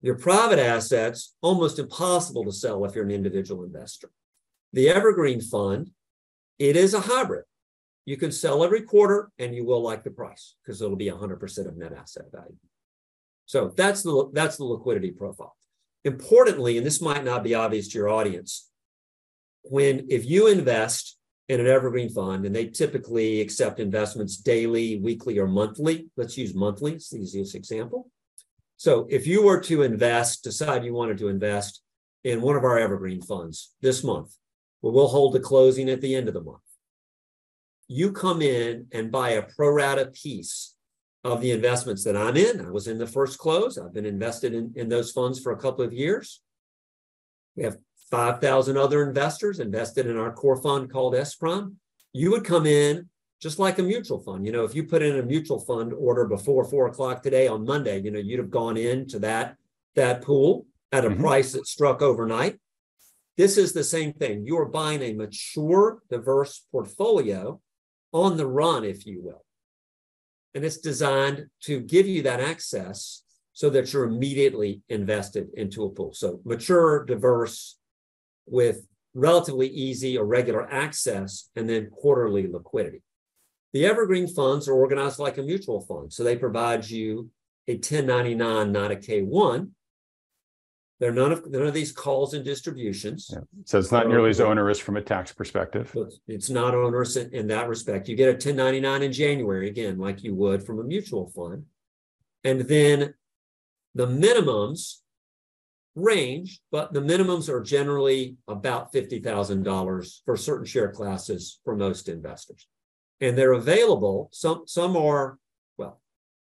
Your 0.00 0.16
private 0.16 0.58
assets, 0.58 1.34
almost 1.40 1.78
impossible 1.78 2.44
to 2.44 2.52
sell 2.52 2.84
if 2.84 2.94
you're 2.94 3.04
an 3.04 3.10
individual 3.10 3.64
investor. 3.64 4.10
The 4.72 4.88
Evergreen 4.88 5.40
Fund, 5.40 5.90
it 6.58 6.76
is 6.76 6.94
a 6.94 7.00
hybrid. 7.00 7.44
You 8.04 8.16
can 8.16 8.32
sell 8.32 8.64
every 8.64 8.82
quarter 8.82 9.30
and 9.38 9.54
you 9.54 9.64
will 9.64 9.82
like 9.82 10.02
the 10.02 10.10
price 10.10 10.56
because 10.64 10.82
it'll 10.82 10.96
be 10.96 11.10
100% 11.10 11.68
of 11.68 11.76
net 11.76 11.92
asset 11.92 12.24
value. 12.32 12.56
So 13.46 13.72
that's 13.76 14.02
the 14.02 14.30
that's 14.32 14.56
the 14.56 14.64
liquidity 14.64 15.10
profile. 15.10 15.56
Importantly, 16.04 16.76
and 16.76 16.86
this 16.86 17.00
might 17.00 17.24
not 17.24 17.44
be 17.44 17.54
obvious 17.54 17.88
to 17.88 17.98
your 17.98 18.08
audience, 18.08 18.68
when 19.62 20.06
if 20.10 20.26
you 20.26 20.48
invest 20.48 21.16
in 21.48 21.60
an 21.60 21.66
evergreen 21.66 22.08
fund 22.08 22.44
and 22.44 22.54
they 22.54 22.66
typically 22.66 23.40
accept 23.40 23.78
investments 23.78 24.36
daily, 24.36 24.98
weekly, 24.98 25.38
or 25.38 25.46
monthly, 25.46 26.08
let's 26.16 26.36
use 26.36 26.54
monthly, 26.54 26.94
it's 26.94 27.10
the 27.10 27.18
easiest 27.18 27.54
example. 27.54 28.10
So 28.76 29.06
if 29.10 29.26
you 29.26 29.44
were 29.44 29.60
to 29.60 29.82
invest, 29.82 30.42
decide 30.42 30.84
you 30.84 30.94
wanted 30.94 31.18
to 31.18 31.28
invest 31.28 31.82
in 32.24 32.40
one 32.40 32.56
of 32.56 32.64
our 32.64 32.78
evergreen 32.78 33.22
funds 33.22 33.74
this 33.80 34.02
month, 34.02 34.34
well, 34.80 34.92
we'll 34.92 35.08
hold 35.08 35.34
the 35.34 35.40
closing 35.40 35.88
at 35.88 36.00
the 36.00 36.14
end 36.16 36.26
of 36.26 36.34
the 36.34 36.42
month. 36.42 36.58
You 37.86 38.12
come 38.12 38.42
in 38.42 38.86
and 38.90 39.12
buy 39.12 39.30
a 39.30 39.42
pro 39.42 39.70
rata 39.70 40.06
piece 40.06 40.74
of 41.24 41.40
the 41.40 41.52
investments 41.52 42.02
that 42.04 42.16
I'm 42.16 42.36
in. 42.36 42.60
I 42.60 42.70
was 42.70 42.88
in 42.88 42.98
the 42.98 43.06
first 43.06 43.38
close. 43.38 43.78
I've 43.78 43.94
been 43.94 44.06
invested 44.06 44.54
in, 44.54 44.72
in 44.74 44.88
those 44.88 45.12
funds 45.12 45.38
for 45.40 45.52
a 45.52 45.58
couple 45.58 45.84
of 45.84 45.92
years. 45.92 46.40
We 47.56 47.62
have 47.62 47.78
5,000 48.10 48.76
other 48.76 49.08
investors 49.08 49.60
invested 49.60 50.06
in 50.06 50.16
our 50.16 50.32
core 50.32 50.60
fund 50.60 50.90
called 50.90 51.14
S 51.14 51.34
Prime. 51.34 51.76
You 52.12 52.30
would 52.32 52.44
come 52.44 52.66
in 52.66 53.08
just 53.40 53.58
like 53.58 53.78
a 53.78 53.82
mutual 53.82 54.20
fund. 54.20 54.46
You 54.46 54.52
know, 54.52 54.64
if 54.64 54.74
you 54.74 54.84
put 54.84 55.02
in 55.02 55.18
a 55.18 55.22
mutual 55.22 55.60
fund 55.60 55.92
order 55.92 56.26
before 56.26 56.64
four 56.64 56.88
o'clock 56.88 57.22
today 57.22 57.46
on 57.46 57.64
Monday, 57.64 58.00
you 58.00 58.10
know, 58.10 58.18
you'd 58.18 58.38
have 58.38 58.50
gone 58.50 58.76
into 58.76 59.18
that, 59.20 59.56
that 59.94 60.22
pool 60.22 60.66
at 60.92 61.04
a 61.04 61.10
mm-hmm. 61.10 61.22
price 61.22 61.52
that 61.52 61.66
struck 61.66 62.02
overnight. 62.02 62.58
This 63.36 63.56
is 63.56 63.72
the 63.72 63.84
same 63.84 64.12
thing. 64.12 64.44
You're 64.44 64.66
buying 64.66 65.02
a 65.02 65.14
mature, 65.14 66.02
diverse 66.10 66.66
portfolio 66.70 67.60
on 68.12 68.36
the 68.36 68.46
run, 68.46 68.84
if 68.84 69.06
you 69.06 69.22
will. 69.22 69.44
And 70.54 70.64
it's 70.64 70.78
designed 70.78 71.46
to 71.62 71.80
give 71.80 72.06
you 72.06 72.22
that 72.22 72.40
access 72.40 73.22
so 73.52 73.70
that 73.70 73.92
you're 73.92 74.04
immediately 74.04 74.82
invested 74.88 75.48
into 75.54 75.84
a 75.84 75.90
pool. 75.90 76.12
So 76.14 76.40
mature, 76.44 77.04
diverse, 77.04 77.78
with 78.46 78.86
relatively 79.14 79.68
easy 79.68 80.16
or 80.16 80.24
regular 80.24 80.70
access, 80.72 81.50
and 81.54 81.68
then 81.68 81.90
quarterly 81.90 82.46
liquidity. 82.46 83.02
The 83.72 83.86
evergreen 83.86 84.26
funds 84.26 84.68
are 84.68 84.74
organized 84.74 85.18
like 85.18 85.38
a 85.38 85.42
mutual 85.42 85.80
fund. 85.82 86.12
So 86.12 86.24
they 86.24 86.36
provide 86.36 86.88
you 86.88 87.30
a 87.68 87.74
1099, 87.74 88.72
not 88.72 88.90
a 88.90 88.96
K1, 88.96 89.68
there 91.02 91.10
are 91.10 91.14
none 91.14 91.32
of 91.32 91.50
none 91.50 91.66
of 91.66 91.74
these 91.74 91.90
calls 91.90 92.32
and 92.32 92.44
distributions. 92.44 93.28
Yeah. 93.32 93.40
So 93.64 93.80
it's 93.80 93.90
not 93.90 94.06
nearly 94.06 94.30
as 94.30 94.40
um, 94.40 94.50
onerous 94.50 94.78
from 94.78 94.96
a 94.96 95.02
tax 95.02 95.32
perspective. 95.32 95.92
It's 96.28 96.48
not 96.48 96.76
onerous 96.76 97.16
in, 97.16 97.28
in 97.34 97.48
that 97.48 97.68
respect. 97.68 98.08
You 98.08 98.14
get 98.14 98.28
a 98.28 98.34
1099 98.34 99.02
in 99.02 99.12
January 99.12 99.66
again, 99.66 99.98
like 99.98 100.22
you 100.22 100.32
would 100.36 100.62
from 100.62 100.78
a 100.78 100.84
mutual 100.84 101.26
fund, 101.26 101.64
and 102.44 102.60
then 102.60 103.14
the 103.96 104.06
minimums 104.06 104.98
range, 105.96 106.60
but 106.70 106.92
the 106.92 107.00
minimums 107.00 107.48
are 107.48 107.60
generally 107.60 108.36
about 108.46 108.92
fifty 108.92 109.18
thousand 109.18 109.64
dollars 109.64 110.22
for 110.24 110.36
certain 110.36 110.66
share 110.66 110.92
classes 110.92 111.58
for 111.64 111.74
most 111.74 112.08
investors, 112.08 112.68
and 113.20 113.36
they're 113.36 113.54
available. 113.54 114.28
Some 114.30 114.62
some 114.66 114.96
are 114.96 115.36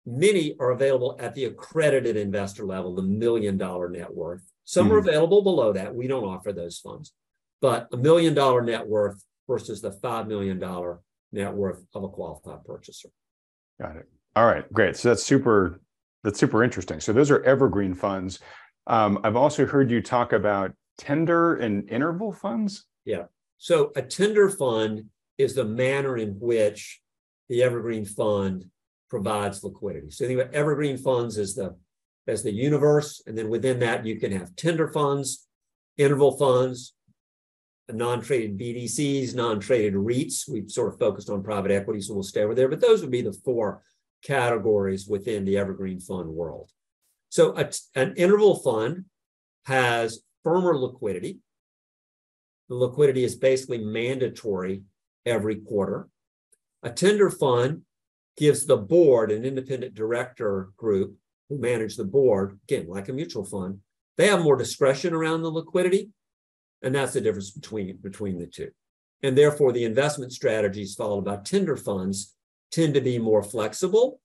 Many 0.07 0.55
are 0.61 0.71
available 0.71 1.17
at 1.19 1.35
the 1.35 1.47
accredited 1.47 2.17
investor 2.17 2.65
level, 2.65 2.95
the 2.95 3.03
million 3.03 3.59
dollar 3.59 3.91
net 3.91 4.15
worth. 4.15 4.43
Some 4.65 4.87
mm-hmm. 4.87 4.95
are 4.95 4.99
available 4.99 5.43
below 5.43 5.73
that. 5.73 5.95
We 5.95 6.07
don't 6.07 6.25
offer 6.25 6.53
those 6.53 6.79
funds, 6.79 7.13
but 7.61 7.89
a 7.93 7.97
million 7.97 8.33
dollar 8.33 8.63
net 8.63 8.87
worth 8.87 9.21
versus 9.49 9.81
the 9.81 9.91
$5 9.91 10.27
million 10.27 10.59
net 11.33 11.53
worth 11.53 11.85
of 11.95 12.05
a 12.05 12.09
qualified 12.09 12.65
purchaser. 12.65 13.09
Got 13.81 13.97
it. 13.97 14.09
All 14.35 14.47
right, 14.47 14.71
great. 14.73 14.97
So 14.97 15.09
that's 15.09 15.25
super, 15.25 15.81
that's 16.23 16.39
super 16.39 16.63
interesting. 16.63 17.01
So 17.01 17.13
those 17.13 17.31
are 17.31 17.43
evergreen 17.43 17.95
funds. 17.95 18.39
Um, 18.87 19.19
I've 19.25 19.37
also 19.37 19.67
heard 19.67 19.91
you 19.91 20.01
talk 20.01 20.33
about 20.33 20.73
tender 20.99 21.57
and 21.57 21.89
interval 21.91 22.33
funds. 22.33 22.85
Yeah. 23.05 23.25
So 23.59 23.93
a 23.97 24.03
tender 24.03 24.51
fund 24.51 25.07
is 25.39 25.55
the 25.55 25.65
manner 25.65 26.17
in 26.17 26.39
which 26.39 27.01
the 27.49 27.63
evergreen 27.63 28.05
fund 28.05 28.67
provides 29.09 29.63
liquidity. 29.63 30.11
So 30.11 30.27
think 30.27 30.41
about 30.41 30.55
evergreen 30.55 30.97
funds 30.97 31.39
as 31.39 31.55
the 31.55 31.77
as 32.29 32.43
the 32.43 32.53
universe, 32.53 33.23
and 33.27 33.39
then 33.39 33.49
within 33.49 33.79
that 33.81 34.05
you 34.05 34.19
can 34.19 34.33
have 34.33 34.57
tender 34.57 34.89
funds, 34.89 35.47
interval 35.97 36.37
funds, 36.37 36.95
non-traded 37.89 38.59
BDCs, 38.59 39.35
non-traded 39.35 39.95
REITs. 39.95 40.49
We've 40.49 40.71
sort 40.71 40.93
of 40.93 40.99
focused 40.99 41.31
on 41.31 41.45
private 41.45 41.71
equity, 41.71 42.01
so 42.01 42.15
we'll 42.15 42.25
stay 42.25 42.43
over 42.43 42.55
there. 42.55 42.69
But 42.69 42.81
those 42.81 43.01
would 43.01 43.13
be 43.13 43.23
the 43.23 43.33
four 43.45 43.83
categories 44.25 45.07
within 45.07 45.45
the 45.45 45.57
evergreen 45.57 46.01
fund 46.01 46.29
world. 46.29 46.71
So 47.29 47.57
a, 47.57 47.71
an 47.95 48.15
interval 48.17 48.57
fund 48.57 49.05
has 49.67 50.21
firmer 50.43 50.77
liquidity. 50.77 51.39
The 52.69 52.75
liquidity 52.75 53.23
is 53.23 53.37
basically 53.37 53.79
mandatory 53.79 54.83
every 55.25 55.57
quarter. 55.57 56.09
A 56.83 56.91
tender 56.91 57.31
fund 57.31 57.83
gives 58.37 58.67
the 58.67 58.77
board 58.77 59.31
an 59.31 59.45
independent 59.45 59.95
director 59.95 60.71
group 60.77 61.17
who 61.49 61.59
manage 61.59 61.97
the 61.97 62.05
board, 62.05 62.59
again, 62.65 62.87
like 62.89 63.09
a 63.09 63.13
mutual 63.13 63.45
fund, 63.45 63.79
they 64.17 64.27
have 64.29 64.43
more 64.43 64.57
discretion 64.57 65.15
around 65.15 65.43
the 65.43 65.51
liquidity. 65.51 66.11
And 66.83 66.95
that's 66.95 67.15
the 67.15 67.21
difference 67.21 67.51
between, 67.51 67.97
between 67.99 68.39
the 68.39 68.47
two. 68.47 68.71
And 69.23 69.37
therefore, 69.37 69.73
the 69.73 69.85
investment 69.85 70.33
strategies 70.33 70.95
followed 70.95 71.25
by 71.25 71.37
tender 71.37 71.77
funds 71.77 72.35
tend 72.71 72.95
to 72.95 73.01
be 73.01 73.19
more 73.19 73.43
flexible. 73.43 74.21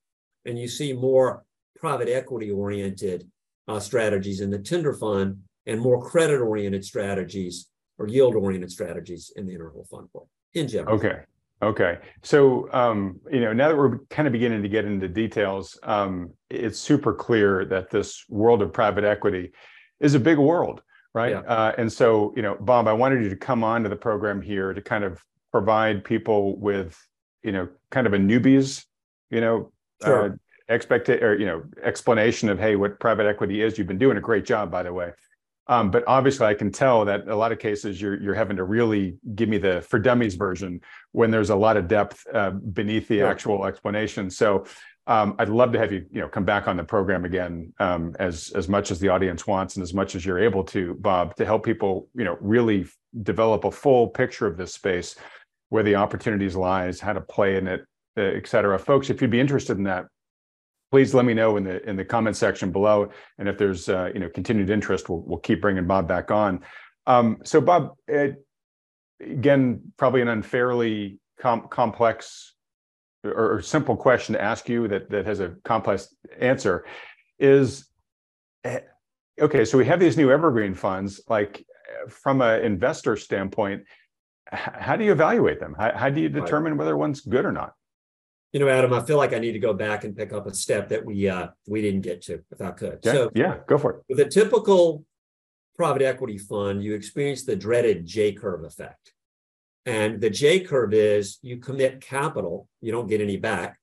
And 0.46 0.60
you 0.60 0.68
see 0.68 0.94
more 0.94 1.46
private 1.78 2.10
equity 2.10 2.52
oriented 2.52 3.30
uh, 3.68 3.80
strategies 3.80 4.42
in 4.42 4.50
the 4.50 4.60
tender 4.60 4.94
fund 4.94 5.40
and 5.66 5.80
more 5.80 6.04
credit 6.04 6.42
oriented 6.42 6.84
strategies 6.84 7.70
or 7.98 8.08
yield 8.08 8.36
oriented 8.36 8.72
strategies 8.72 9.32
in 9.36 9.46
the 9.46 9.54
interval 9.54 9.86
fund 9.86 10.08
world 10.14 10.28
in 10.54 10.68
general. 10.68 10.96
Okay. 10.96 11.20
Okay. 11.62 12.00
So, 12.24 12.72
um, 12.74 13.20
you 13.32 13.40
know, 13.40 13.54
now 13.54 13.70
that 13.70 13.78
we're 13.78 14.00
kind 14.10 14.28
of 14.28 14.32
beginning 14.32 14.64
to 14.64 14.70
get 14.70 14.86
into 14.86 15.08
details, 15.08 15.78
um, 15.84 16.32
it's 16.50 16.80
super 16.80 17.14
clear 17.14 17.66
that 17.66 17.90
this 17.90 18.26
world 18.30 18.62
of 18.62 18.74
private 18.74 19.04
equity 19.04 19.52
is 20.00 20.16
a 20.16 20.20
big 20.20 20.40
world, 20.40 20.82
right? 21.14 21.32
Yeah. 21.32 21.40
Uh, 21.42 21.74
and 21.78 21.92
so, 21.92 22.34
you 22.36 22.42
know, 22.42 22.58
Bob, 22.60 22.88
I 22.88 22.94
wanted 22.94 23.24
you 23.24 23.30
to 23.30 23.36
come 23.36 23.64
on 23.64 23.84
to 23.84 23.90
the 23.90 23.96
program 23.96 24.42
here 24.42 24.74
to 24.74 24.82
kind 24.82 25.04
of 25.04 25.24
provide 25.52 26.04
people 26.04 26.58
with, 26.58 26.98
you 27.44 27.52
know, 27.52 27.68
kind 27.92 28.08
of 28.08 28.14
a 28.14 28.18
newbies, 28.18 28.86
you 29.30 29.42
know, 29.42 29.72
sure. 30.04 30.34
uh, 30.34 30.36
expect 30.70 31.10
or 31.10 31.38
you 31.38 31.46
know 31.46 31.64
explanation 31.84 32.50
of 32.50 32.58
hey 32.58 32.76
what 32.76 33.00
private 33.00 33.26
equity 33.26 33.62
is 33.62 33.78
you've 33.78 33.88
been 33.88 33.98
doing 33.98 34.18
a 34.18 34.22
great 34.22 34.46
job 34.46 34.72
by 34.72 34.82
the 34.82 34.94
way 34.94 35.12
um, 35.68 35.92
but 35.92 36.04
obviously, 36.08 36.48
I 36.48 36.54
can 36.54 36.72
tell 36.72 37.06
that 37.06 37.28
a 37.28 37.36
lot 37.36 37.52
of 37.52 37.60
cases 37.60 38.02
you're 38.02 38.20
you're 38.22 38.36
having 38.36 38.58
to 38.58 38.64
really 38.64 39.18
give 39.36 39.48
me 39.48 39.58
the 39.58 39.82
for 39.82 40.00
dummies 40.00 40.36
version 40.36 40.82
when 41.12 41.32
there's 41.32 41.50
a 41.50 41.56
lot 41.56 41.78
of 41.78 41.88
depth 41.88 42.26
uh, 42.34 42.52
beneath 42.52 43.08
the 43.08 43.22
actual 43.22 43.66
explanation. 43.66 44.30
So 44.30 44.66
um, 45.08 45.36
I'd 45.40 45.50
love 45.50 45.72
to 45.74 45.80
have 45.80 45.92
you 45.92 46.06
you 46.12 46.22
know 46.22 46.28
come 46.28 46.46
back 46.46 46.68
on 46.68 46.78
the 46.78 46.84
program 46.84 47.26
again 47.26 47.74
um, 47.80 48.16
as 48.20 48.52
as 48.56 48.68
much 48.68 48.92
as 48.92 49.00
the 49.00 49.10
audience 49.10 49.46
wants 49.46 49.76
and 49.76 49.84
as 49.84 49.94
much 49.94 50.16
as 50.16 50.26
you're 50.26 50.40
able 50.40 50.64
to, 50.66 50.96
Bob, 50.96 51.36
to 51.36 51.46
help 51.46 51.64
people 51.64 52.08
you 52.16 52.24
know 52.24 52.38
really 52.42 52.86
develop 53.24 53.64
a 53.64 53.72
full 53.72 54.08
picture 54.08 54.48
of 54.48 54.58
this 54.58 54.74
space, 54.74 55.16
where 55.70 55.84
the 55.84 55.96
opportunities 55.96 56.56
lies, 56.56 57.00
how 57.00 57.14
to 57.14 57.22
play 57.22 57.58
in 57.58 57.68
it, 57.68 57.82
uh, 58.18 58.22
et 58.22 58.48
cetera. 58.48 58.80
Folks, 58.80 59.10
if 59.10 59.22
you'd 59.22 59.32
be 59.32 59.40
interested 59.40 59.78
in 59.78 59.84
that, 59.84 60.06
please 60.92 61.14
let 61.14 61.26
me 61.26 61.34
know 61.34 61.58
in 61.58 61.64
the 61.64 61.88
in 61.90 61.96
the 61.96 62.06
comment 62.06 62.36
section 62.36 62.72
below. 62.72 63.10
And 63.38 63.48
if 63.48 63.58
there's 63.58 63.90
uh, 63.90 64.12
you 64.14 64.20
know 64.20 64.30
continued 64.30 64.70
interest, 64.70 65.10
we'll 65.10 65.24
we'll 65.26 65.40
keep 65.40 65.62
bringing 65.62 65.88
Bob 65.88 66.08
back 66.08 66.30
on. 66.30 66.62
Um, 67.08 67.38
so 67.44 67.62
Bob, 67.62 67.96
uh, 68.14 68.28
again, 69.22 69.82
probably 69.98 70.22
an 70.22 70.28
unfairly 70.28 71.20
com- 71.40 71.68
complex 71.70 72.54
or, 73.24 73.56
or, 73.56 73.62
simple 73.62 73.96
question 73.96 74.34
to 74.34 74.42
ask 74.42 74.70
you 74.70 74.88
that 74.88 75.10
that 75.10 75.26
has 75.26 75.40
a 75.40 75.56
complex 75.64 76.14
answer 76.40 76.86
is. 77.40 77.88
Uh, 78.64 78.80
okay, 79.40 79.66
so 79.66 79.78
we 79.78 79.86
have 79.86 80.00
these 80.00 80.18
new 80.18 80.30
evergreen 80.30 80.76
funds. 80.76 81.22
Like 81.28 81.66
from 82.10 82.42
an 82.42 82.64
investor 82.64 83.16
standpoint, 83.16 83.84
how 84.52 84.96
do 84.96 85.04
you 85.04 85.12
evaluate 85.12 85.60
them? 85.60 85.76
How, 85.78 85.98
how 85.98 86.10
do 86.10 86.20
you 86.22 86.30
determine 86.30 86.78
whether 86.78 86.98
one's 86.98 87.22
good 87.22 87.46
or 87.46 87.52
not? 87.52 87.74
You 88.54 88.60
know, 88.60 88.68
Adam, 88.68 88.92
I 88.92 89.02
feel 89.02 89.18
like 89.18 89.34
I 89.34 89.40
need 89.40 89.54
to 89.54 89.60
go 89.60 89.74
back 89.74 90.04
and 90.04 90.16
pick 90.16 90.34
up 90.34 90.46
a 90.46 90.54
step 90.54 90.90
that 90.90 91.06
we 91.06 91.30
uh 91.30 91.48
we 91.68 91.82
didn't 91.82 92.02
get 92.02 92.22
to, 92.24 92.44
if 92.52 92.62
I 92.62 92.72
could. 92.72 93.00
Yeah, 93.04 93.12
so 93.12 93.32
yeah, 93.34 93.58
go 93.68 93.78
for 93.78 93.92
it. 93.94 94.04
With 94.10 94.20
a 94.20 94.30
typical 94.30 95.06
private 95.78 96.02
equity 96.02 96.38
fund, 96.38 96.84
you 96.84 96.94
experience 96.94 97.46
the 97.46 97.56
dreaded 97.56 98.06
J 98.06 98.34
curve 98.34 98.64
effect. 98.64 99.14
And 99.86 100.22
the 100.22 100.30
J 100.30 100.60
curve 100.60 100.94
is 100.94 101.40
you 101.42 101.58
commit 101.58 102.02
capital, 102.02 102.68
you 102.82 102.92
don't 102.92 103.08
get 103.08 103.22
any 103.22 103.38
back, 103.38 103.80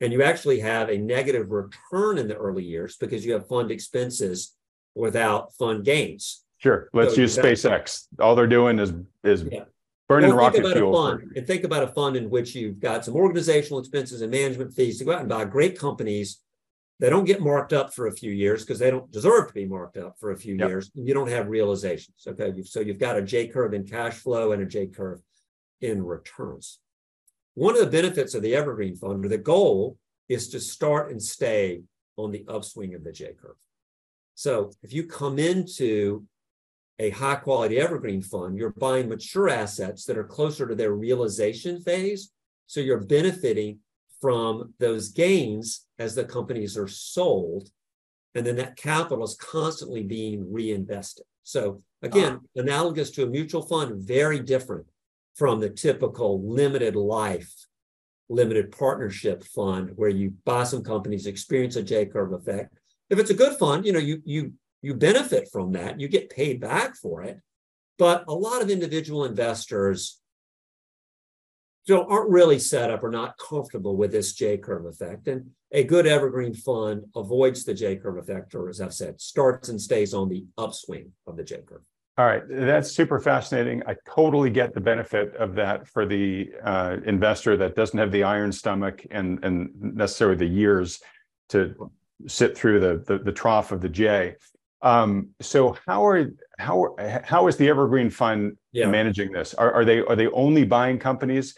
and 0.00 0.12
you 0.12 0.22
actually 0.22 0.60
have 0.60 0.88
a 0.88 0.98
negative 0.98 1.50
return 1.50 2.18
in 2.18 2.28
the 2.28 2.36
early 2.36 2.64
years 2.64 2.96
because 2.96 3.24
you 3.24 3.32
have 3.32 3.48
fund 3.48 3.70
expenses 3.70 4.54
without 4.94 5.54
fund 5.54 5.84
gains. 5.84 6.44
Sure. 6.58 6.88
Let's 6.92 7.14
so 7.14 7.22
use 7.22 7.36
SpaceX. 7.36 8.06
All 8.18 8.34
they're 8.34 8.46
doing 8.46 8.78
is 8.78 8.92
is 9.24 9.44
yeah. 9.50 9.64
Burning 10.10 10.30
well, 10.30 10.38
rocket 10.38 10.66
fuel. 10.72 10.92
Fund, 10.92 11.32
and 11.36 11.46
think 11.46 11.62
about 11.62 11.84
a 11.84 11.86
fund 11.86 12.16
in 12.16 12.28
which 12.28 12.56
you've 12.56 12.80
got 12.80 13.04
some 13.04 13.14
organizational 13.14 13.78
expenses 13.78 14.22
and 14.22 14.30
management 14.32 14.74
fees 14.74 14.98
to 14.98 15.04
go 15.04 15.12
out 15.12 15.20
and 15.20 15.28
buy 15.28 15.44
great 15.44 15.78
companies. 15.78 16.40
They 16.98 17.08
don't 17.08 17.24
get 17.24 17.40
marked 17.40 17.72
up 17.72 17.94
for 17.94 18.08
a 18.08 18.12
few 18.12 18.32
years 18.32 18.64
because 18.64 18.80
they 18.80 18.90
don't 18.90 19.10
deserve 19.12 19.46
to 19.46 19.54
be 19.54 19.66
marked 19.66 19.96
up 19.96 20.16
for 20.18 20.32
a 20.32 20.36
few 20.36 20.56
yep. 20.56 20.68
years. 20.68 20.90
You 20.94 21.14
don't 21.14 21.30
have 21.30 21.46
realizations. 21.46 22.26
Okay. 22.26 22.60
So 22.64 22.80
you've 22.80 22.98
got 22.98 23.16
a 23.16 23.22
J 23.22 23.46
curve 23.46 23.72
in 23.72 23.86
cash 23.86 24.14
flow 24.14 24.50
and 24.50 24.60
a 24.60 24.66
J 24.66 24.88
curve 24.88 25.20
in 25.80 26.04
returns. 26.04 26.80
One 27.54 27.74
of 27.74 27.80
the 27.80 28.02
benefits 28.02 28.34
of 28.34 28.42
the 28.42 28.56
Evergreen 28.56 28.96
Fund, 28.96 29.24
or 29.24 29.28
the 29.28 29.38
goal, 29.38 29.96
is 30.28 30.48
to 30.48 30.60
start 30.60 31.12
and 31.12 31.22
stay 31.22 31.82
on 32.16 32.32
the 32.32 32.44
upswing 32.48 32.94
of 32.94 33.04
the 33.04 33.12
J 33.12 33.32
curve. 33.40 33.56
So 34.34 34.72
if 34.82 34.92
you 34.92 35.06
come 35.06 35.38
into 35.38 36.26
a 37.00 37.10
high 37.10 37.34
quality 37.34 37.80
evergreen 37.80 38.20
fund, 38.20 38.58
you're 38.58 38.74
buying 38.76 39.08
mature 39.08 39.48
assets 39.48 40.04
that 40.04 40.18
are 40.18 40.24
closer 40.24 40.68
to 40.68 40.74
their 40.74 40.92
realization 40.92 41.80
phase. 41.80 42.30
So 42.66 42.80
you're 42.80 43.00
benefiting 43.00 43.78
from 44.20 44.74
those 44.78 45.08
gains 45.08 45.86
as 45.98 46.14
the 46.14 46.24
companies 46.24 46.76
are 46.76 46.86
sold. 46.86 47.70
And 48.34 48.46
then 48.46 48.56
that 48.56 48.76
capital 48.76 49.24
is 49.24 49.34
constantly 49.40 50.02
being 50.02 50.52
reinvested. 50.52 51.24
So 51.42 51.82
again, 52.02 52.34
uh, 52.34 52.60
analogous 52.60 53.10
to 53.12 53.24
a 53.24 53.26
mutual 53.26 53.62
fund, 53.62 54.06
very 54.06 54.38
different 54.38 54.86
from 55.34 55.58
the 55.58 55.70
typical 55.70 56.46
limited 56.46 56.96
life, 56.96 57.50
limited 58.28 58.72
partnership 58.72 59.42
fund 59.42 59.92
where 59.96 60.10
you 60.10 60.34
buy 60.44 60.64
some 60.64 60.84
companies, 60.84 61.26
experience 61.26 61.76
a 61.76 61.82
J 61.82 62.04
curve 62.04 62.34
effect. 62.34 62.78
If 63.08 63.18
it's 63.18 63.30
a 63.30 63.34
good 63.34 63.58
fund, 63.58 63.86
you 63.86 63.92
know, 63.92 63.98
you 63.98 64.20
you 64.26 64.52
you 64.82 64.94
benefit 64.94 65.48
from 65.52 65.72
that, 65.72 66.00
you 66.00 66.08
get 66.08 66.30
paid 66.30 66.60
back 66.60 66.96
for 66.96 67.22
it. 67.22 67.40
But 67.98 68.24
a 68.28 68.34
lot 68.34 68.62
of 68.62 68.70
individual 68.70 69.24
investors 69.24 70.20
don't, 71.86 72.10
aren't 72.10 72.30
really 72.30 72.58
set 72.58 72.90
up 72.90 73.02
or 73.02 73.10
not 73.10 73.36
comfortable 73.38 73.96
with 73.96 74.12
this 74.12 74.32
J 74.32 74.56
curve 74.56 74.86
effect. 74.86 75.28
And 75.28 75.50
a 75.72 75.84
good 75.84 76.06
evergreen 76.06 76.54
fund 76.54 77.04
avoids 77.14 77.64
the 77.64 77.74
J 77.74 77.96
curve 77.96 78.18
effect, 78.18 78.54
or 78.54 78.68
as 78.68 78.80
I've 78.80 78.94
said, 78.94 79.20
starts 79.20 79.68
and 79.68 79.80
stays 79.80 80.14
on 80.14 80.28
the 80.28 80.44
upswing 80.56 81.12
of 81.26 81.36
the 81.36 81.44
J 81.44 81.62
curve. 81.66 81.82
All 82.18 82.26
right, 82.26 82.42
that's 82.48 82.92
super 82.92 83.18
fascinating. 83.18 83.82
I 83.86 83.96
totally 84.06 84.50
get 84.50 84.74
the 84.74 84.80
benefit 84.80 85.34
of 85.36 85.54
that 85.54 85.88
for 85.88 86.04
the 86.04 86.50
uh, 86.62 86.98
investor 87.06 87.56
that 87.56 87.76
doesn't 87.76 87.98
have 87.98 88.12
the 88.12 88.24
iron 88.24 88.52
stomach 88.52 89.06
and 89.10 89.42
and 89.42 89.70
necessarily 89.80 90.36
the 90.36 90.46
years 90.46 91.00
to 91.50 91.90
sit 92.26 92.56
through 92.58 92.80
the 92.80 93.02
the, 93.06 93.22
the 93.24 93.32
trough 93.32 93.72
of 93.72 93.80
the 93.80 93.88
J. 93.88 94.36
Um, 94.82 95.30
so 95.40 95.76
how 95.86 96.04
are 96.06 96.30
how 96.58 96.96
how 97.24 97.46
is 97.48 97.56
the 97.56 97.68
Evergreen 97.68 98.10
Fund 98.10 98.56
yeah. 98.72 98.86
managing 98.86 99.32
this? 99.32 99.54
Are, 99.54 99.72
are 99.72 99.84
they 99.84 100.00
are 100.00 100.16
they 100.16 100.28
only 100.28 100.64
buying 100.64 100.98
companies 100.98 101.54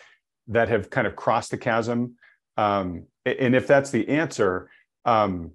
that 0.49 0.68
have 0.68 0.91
kind 0.91 1.07
of 1.07 1.14
crossed 1.16 1.51
the 1.51 1.59
chasm? 1.59 2.16
Um, 2.57 3.07
and 3.25 3.55
if 3.55 3.66
that's 3.66 3.91
the 3.91 4.09
answer, 4.09 4.70
um, 5.05 5.53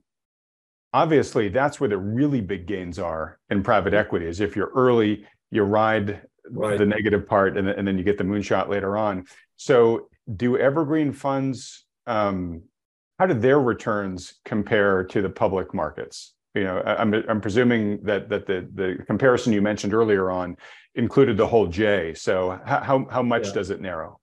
obviously 0.94 1.50
that's 1.50 1.80
where 1.80 1.90
the 1.90 1.98
really 1.98 2.42
big 2.42 2.68
gains 2.68 3.00
are 3.00 3.40
in 3.50 3.64
private 3.64 3.94
equity. 3.94 4.28
Is 4.28 4.40
if 4.40 4.56
you're 4.56 4.72
early, 4.74 5.26
you 5.52 5.64
ride 5.64 6.22
right. 6.50 6.78
the 6.78 6.86
negative 6.86 7.28
part, 7.28 7.58
and, 7.58 7.68
and 7.68 7.88
then 7.88 7.98
you 7.98 8.04
get 8.04 8.18
the 8.18 8.24
moonshot 8.24 8.70
later 8.70 8.98
on. 8.98 9.26
So 9.58 10.08
do 10.36 10.58
evergreen 10.58 11.12
funds? 11.12 11.86
Um, 12.06 12.64
how 13.20 13.26
do 13.26 13.34
their 13.34 13.60
returns 13.60 14.36
compare 14.46 15.04
to 15.06 15.22
the 15.22 15.30
public 15.30 15.74
markets? 15.74 16.34
You 16.58 16.64
know, 16.64 16.82
I'm, 16.86 17.14
I'm 17.14 17.42
presuming 17.42 18.04
that 18.04 18.30
that 18.30 18.46
the 18.46 18.68
the 18.74 19.04
comparison 19.06 19.54
you 19.54 19.62
mentioned 19.62 19.94
earlier 19.94 20.32
on 20.32 20.58
included 20.96 21.38
the 21.38 21.48
whole 21.48 21.68
J. 21.68 22.14
So 22.14 22.60
how 22.66 23.06
how 23.10 23.24
much 23.24 23.48
yeah. 23.48 23.54
does 23.54 23.70
it 23.70 23.82
narrow? 23.82 24.20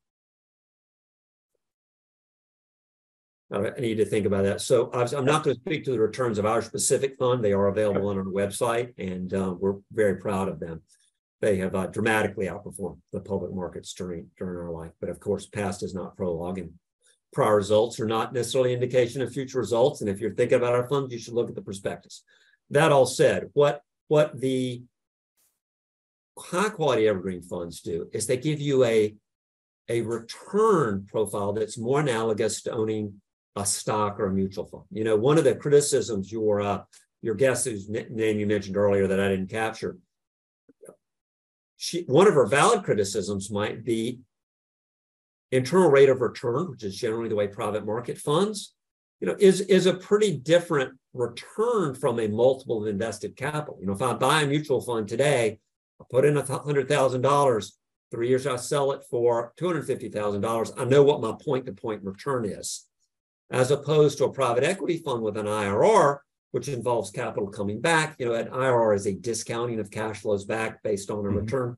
I 3.53 3.79
need 3.79 3.97
to 3.97 4.05
think 4.05 4.27
about 4.27 4.43
that. 4.45 4.61
So 4.61 4.91
I'm 4.93 5.25
not 5.25 5.45
going 5.45 5.55
to 5.57 5.61
speak 5.61 5.85
to 5.85 5.93
the 5.93 6.01
returns 6.01 6.39
of 6.39 6.47
our 6.47 6.61
specific 6.61 7.17
fund. 7.17 7.45
They 7.45 7.53
are 7.53 7.69
available 7.69 8.09
on 8.09 8.19
our 8.19 8.25
website, 8.25 8.93
and 8.99 9.33
uh, 9.33 9.55
we're 9.59 9.77
very 9.93 10.17
proud 10.17 10.49
of 10.49 10.59
them. 10.59 10.83
They 11.41 11.59
have 11.59 11.75
uh, 11.75 11.87
dramatically 11.87 12.47
outperformed 12.47 12.99
the 13.13 13.21
public 13.21 13.53
markets 13.53 13.93
during 13.93 14.29
during 14.39 14.57
our 14.57 14.73
life. 14.73 14.93
But 15.01 15.11
of 15.11 15.21
course, 15.21 15.47
past 15.47 15.83
is 15.83 15.95
not 15.95 16.17
prologue, 16.17 16.59
and 16.59 16.73
prior 17.35 17.57
results 17.57 18.01
are 18.01 18.07
not 18.07 18.33
necessarily 18.33 18.73
indication 18.73 19.21
of 19.21 19.33
future 19.33 19.59
results. 19.59 20.01
And 20.01 20.09
if 20.09 20.21
you're 20.21 20.35
thinking 20.35 20.57
about 20.57 20.75
our 20.75 20.89
funds, 20.89 21.13
you 21.13 21.19
should 21.19 21.35
look 21.35 21.49
at 21.51 21.55
the 21.55 21.63
prospectus. 21.63 22.23
That 22.71 22.93
all 22.93 23.07
said, 23.07 23.51
what 23.53 23.83
what 24.09 24.41
the 24.41 24.83
high 26.39 26.71
quality 26.71 27.07
evergreen 27.07 27.43
funds 27.43 27.81
do 27.81 28.09
is 28.13 28.27
they 28.27 28.37
give 28.37 28.61
you 28.61 28.85
a 28.85 29.15
a 29.89 30.01
return 30.01 31.07
profile 31.07 31.53
that's 31.53 31.77
more 31.77 32.01
analogous 32.01 32.63
to 32.63 32.73
owning 32.73 33.21
a 33.57 33.67
stock 33.67 34.19
or 34.19 34.27
a 34.27 34.33
mutual 34.33 34.67
fund. 34.67 34.85
You 34.91 35.05
know, 35.05 35.17
one 35.17 35.37
of 35.37 35.45
the 35.45 35.55
criticisms 35.55 36.33
your 36.33 36.63
uh, 36.63 36.83
your 37.21 37.35
guest 37.35 37.67
whose 37.67 37.89
name 37.89 38.39
you 38.39 38.47
mentioned 38.47 38.77
earlier 38.77 39.07
that 39.07 39.21
I 39.21 39.29
didn't 39.29 39.51
capture, 39.51 39.99
she 41.77 42.03
one 42.03 42.27
of 42.27 42.35
her 42.35 42.47
valid 42.47 42.85
criticisms 42.85 43.51
might 43.51 43.85
be 43.85 44.21
internal 45.53 45.91
rate 45.91 46.09
of 46.09 46.21
return, 46.21 46.71
which 46.71 46.85
is 46.85 46.97
generally 46.97 47.29
the 47.29 47.37
way 47.37 47.47
private 47.47 47.85
market 47.85 48.19
funds, 48.19 48.75
you 49.21 49.27
know, 49.27 49.37
is, 49.39 49.61
is 49.63 49.87
a 49.87 49.95
pretty 49.95 50.37
different 50.37 50.99
return 51.13 51.95
from 51.95 52.19
a 52.19 52.29
multiple 52.29 52.83
of 52.83 52.89
invested 52.89 53.37
capital. 53.37 53.79
You 53.81 53.87
know, 53.87 53.93
if 53.93 54.03
I 54.03 54.13
buy 54.15 54.43
a 54.43 54.47
mutual 54.47 54.81
fund 54.81 55.09
today, 55.09 55.59
I 56.01 56.05
put 56.11 56.25
in 56.25 56.37
a 56.37 56.43
hundred 56.43 56.89
thousand 56.89 57.23
dollars, 57.23 57.79
three 58.11 58.29
years 58.29 58.47
I 58.47 58.57
sell 58.57 58.93
it 58.93 59.03
for 59.09 59.53
two 59.57 59.67
hundred 59.67 59.87
fifty 59.87 60.09
thousand 60.09 60.41
dollars. 60.41 60.73
I 60.77 60.85
know 60.85 61.03
what 61.03 61.21
my 61.21 61.33
point-to-point 61.33 62.03
return 62.03 62.45
is, 62.45 62.87
as 63.51 63.71
opposed 63.71 64.19
to 64.19 64.25
a 64.25 64.33
private 64.33 64.65
equity 64.65 64.99
fund 64.99 65.23
with 65.23 65.37
an 65.37 65.47
IRR, 65.47 66.19
which 66.51 66.69
involves 66.69 67.11
capital 67.11 67.49
coming 67.49 67.81
back. 67.81 68.17
You 68.19 68.27
know, 68.27 68.35
an 68.35 68.49
IRR 68.49 68.97
is 68.97 69.07
a 69.07 69.15
discounting 69.15 69.79
of 69.79 69.91
cash 69.91 70.21
flows 70.21 70.45
back 70.45 70.83
based 70.83 71.11
on 71.11 71.19
a 71.19 71.23
mm-hmm. 71.23 71.39
return. 71.39 71.77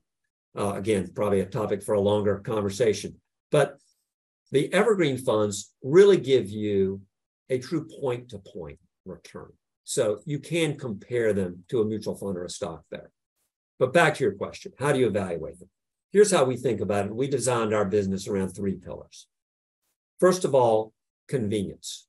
Uh, 0.57 0.73
again, 0.73 1.11
probably 1.13 1.41
a 1.41 1.45
topic 1.45 1.83
for 1.83 1.93
a 1.93 2.01
longer 2.01 2.39
conversation. 2.39 3.15
But 3.51 3.77
the 4.51 4.71
evergreen 4.73 5.17
funds 5.17 5.73
really 5.83 6.17
give 6.17 6.49
you 6.49 7.01
a 7.49 7.59
true 7.59 7.87
point 7.99 8.29
to 8.29 8.39
point 8.39 8.79
return. 9.05 9.51
So 9.83 10.19
you 10.25 10.39
can 10.39 10.77
compare 10.77 11.33
them 11.33 11.63
to 11.69 11.81
a 11.81 11.85
mutual 11.85 12.15
fund 12.15 12.37
or 12.37 12.45
a 12.45 12.49
stock 12.49 12.83
there. 12.91 13.11
But 13.79 13.93
back 13.93 14.15
to 14.15 14.23
your 14.23 14.33
question, 14.33 14.73
how 14.79 14.91
do 14.91 14.99
you 14.99 15.07
evaluate 15.07 15.59
them? 15.59 15.69
Here's 16.11 16.31
how 16.31 16.45
we 16.45 16.57
think 16.57 16.81
about 16.81 17.05
it. 17.05 17.15
We 17.15 17.27
designed 17.27 17.73
our 17.73 17.85
business 17.85 18.27
around 18.27 18.49
three 18.49 18.75
pillars. 18.75 19.27
First 20.19 20.45
of 20.45 20.55
all, 20.55 20.93
convenience. 21.27 22.07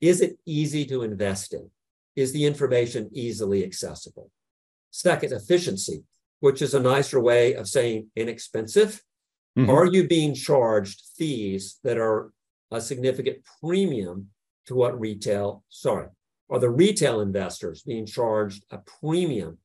Is 0.00 0.20
it 0.20 0.38
easy 0.46 0.84
to 0.86 1.02
invest 1.02 1.52
in? 1.52 1.70
Is 2.14 2.32
the 2.32 2.44
information 2.44 3.10
easily 3.12 3.64
accessible? 3.64 4.30
Second, 4.90 5.32
efficiency, 5.32 6.04
which 6.40 6.62
is 6.62 6.74
a 6.74 6.80
nicer 6.80 7.20
way 7.20 7.54
of 7.54 7.68
saying 7.68 8.10
inexpensive 8.14 9.02
Mm-hmm. 9.58 9.70
Are 9.70 9.86
you 9.86 10.06
being 10.06 10.34
charged 10.34 11.02
fees 11.16 11.80
that 11.82 11.98
are 11.98 12.30
a 12.70 12.80
significant 12.80 13.38
premium 13.60 14.28
to 14.66 14.76
what 14.76 15.00
retail, 15.00 15.64
sorry, 15.68 16.06
are 16.48 16.60
the 16.60 16.70
retail 16.70 17.20
investors 17.20 17.82
being 17.82 18.06
charged 18.06 18.64
a 18.70 18.78
premium 18.78 19.58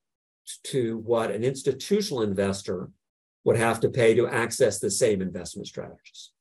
to 0.63 0.97
what 0.97 1.29
an 1.29 1.43
institutional 1.43 2.23
investor 2.23 2.89
would 3.43 3.55
have 3.55 3.79
to 3.81 3.89
pay 3.89 4.15
to 4.15 4.27
access 4.27 4.79
the 4.79 4.89
same 4.89 5.21
investment 5.21 5.67
strategies? 5.67 6.31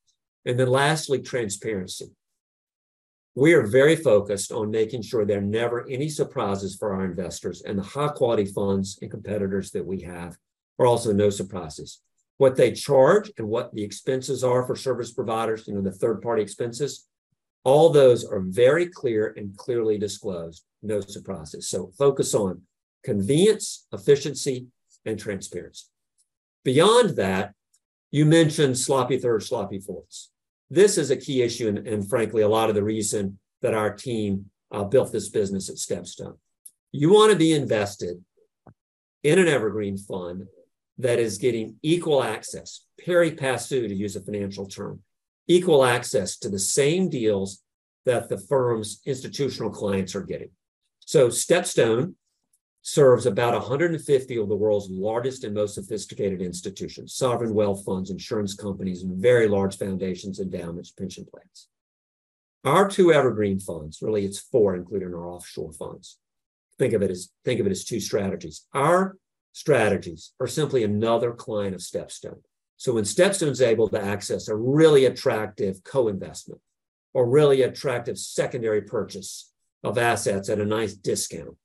And 0.46 0.58
then 0.58 0.68
lastly, 0.68 1.20
transparency. 1.20 2.10
We 3.34 3.52
are 3.52 3.66
very 3.66 3.96
focused 3.96 4.50
on 4.50 4.70
making 4.70 5.02
sure 5.02 5.26
there 5.26 5.38
are 5.38 5.42
never 5.42 5.86
any 5.90 6.08
surprises 6.08 6.74
for 6.74 6.94
our 6.94 7.04
investors, 7.04 7.60
and 7.60 7.78
the 7.78 7.82
high 7.82 8.08
quality 8.08 8.46
funds 8.46 8.98
and 9.02 9.10
competitors 9.10 9.72
that 9.72 9.84
we 9.84 10.00
have 10.02 10.38
are 10.78 10.86
also 10.86 11.12
no 11.12 11.28
surprises 11.28 12.00
what 12.42 12.56
they 12.56 12.72
charge 12.72 13.30
and 13.38 13.46
what 13.46 13.72
the 13.72 13.84
expenses 13.84 14.42
are 14.42 14.66
for 14.66 14.74
service 14.74 15.12
providers, 15.12 15.68
you 15.68 15.74
know, 15.74 15.80
the 15.80 15.92
third 15.92 16.20
party 16.20 16.42
expenses, 16.42 17.06
all 17.62 17.88
those 17.88 18.24
are 18.24 18.40
very 18.40 18.88
clear 18.88 19.32
and 19.36 19.56
clearly 19.56 19.96
disclosed. 19.96 20.64
No 20.82 21.00
surprises. 21.00 21.68
So 21.68 21.92
focus 21.96 22.34
on 22.34 22.62
convenience, 23.04 23.86
efficiency, 23.92 24.66
and 25.06 25.20
transparency. 25.20 25.86
Beyond 26.64 27.10
that, 27.10 27.54
you 28.10 28.26
mentioned 28.26 28.76
sloppy 28.76 29.18
thirds, 29.18 29.46
sloppy 29.46 29.78
fourths. 29.78 30.32
This 30.68 30.98
is 30.98 31.12
a 31.12 31.16
key 31.16 31.42
issue, 31.42 31.68
and, 31.68 31.86
and 31.86 32.08
frankly, 32.08 32.42
a 32.42 32.48
lot 32.48 32.68
of 32.68 32.74
the 32.74 32.82
reason 32.82 33.38
that 33.60 33.72
our 33.72 33.94
team 33.94 34.46
uh, 34.72 34.82
built 34.82 35.12
this 35.12 35.28
business 35.28 35.70
at 35.70 35.76
Stepstone. 35.76 36.38
You 36.90 37.12
want 37.12 37.30
to 37.30 37.38
be 37.38 37.52
invested 37.52 38.24
in 39.22 39.38
an 39.38 39.46
evergreen 39.46 39.96
fund 39.96 40.48
that 40.98 41.18
is 41.18 41.38
getting 41.38 41.76
equal 41.82 42.22
access, 42.22 42.84
pari 43.04 43.32
passu 43.32 43.88
to 43.88 43.94
use 43.94 44.16
a 44.16 44.20
financial 44.20 44.66
term, 44.66 45.00
equal 45.48 45.84
access 45.84 46.36
to 46.38 46.48
the 46.48 46.58
same 46.58 47.08
deals 47.08 47.62
that 48.04 48.28
the 48.28 48.38
firm's 48.38 49.00
institutional 49.06 49.70
clients 49.70 50.14
are 50.14 50.22
getting. 50.22 50.50
So 51.00 51.28
Stepstone 51.28 52.14
serves 52.82 53.26
about 53.26 53.54
150 53.54 54.36
of 54.36 54.48
the 54.48 54.56
world's 54.56 54.90
largest 54.90 55.44
and 55.44 55.54
most 55.54 55.76
sophisticated 55.76 56.42
institutions, 56.42 57.14
sovereign 57.14 57.54
wealth 57.54 57.84
funds, 57.84 58.10
insurance 58.10 58.54
companies, 58.54 59.02
and 59.02 59.22
very 59.22 59.48
large 59.48 59.78
foundations, 59.78 60.40
endowments, 60.40 60.90
pension 60.90 61.24
plans. 61.24 61.68
Our 62.64 62.88
two 62.88 63.12
evergreen 63.12 63.60
funds, 63.60 64.02
really 64.02 64.24
it's 64.24 64.40
four, 64.40 64.74
including 64.74 65.14
our 65.14 65.26
offshore 65.26 65.72
funds. 65.72 66.18
Think 66.78 66.92
of 66.92 67.02
it 67.02 67.10
as 67.10 67.30
think 67.44 67.60
of 67.60 67.66
it 67.66 67.70
as 67.70 67.84
two 67.84 68.00
strategies. 68.00 68.66
Our 68.72 69.16
strategies 69.52 70.32
are 70.40 70.46
simply 70.46 70.82
another 70.82 71.32
client 71.32 71.74
of 71.74 71.80
Stepstone. 71.80 72.40
So 72.76 72.94
when 72.94 73.04
Stepstone's 73.04 73.62
able 73.62 73.88
to 73.88 74.02
access 74.02 74.48
a 74.48 74.56
really 74.56 75.04
attractive 75.04 75.84
co-investment 75.84 76.60
or 77.14 77.28
really 77.28 77.62
attractive 77.62 78.18
secondary 78.18 78.82
purchase 78.82 79.52
of 79.84 79.98
assets 79.98 80.48
at 80.48 80.60
a 80.60 80.64
nice 80.64 80.94
discount, 80.94 81.56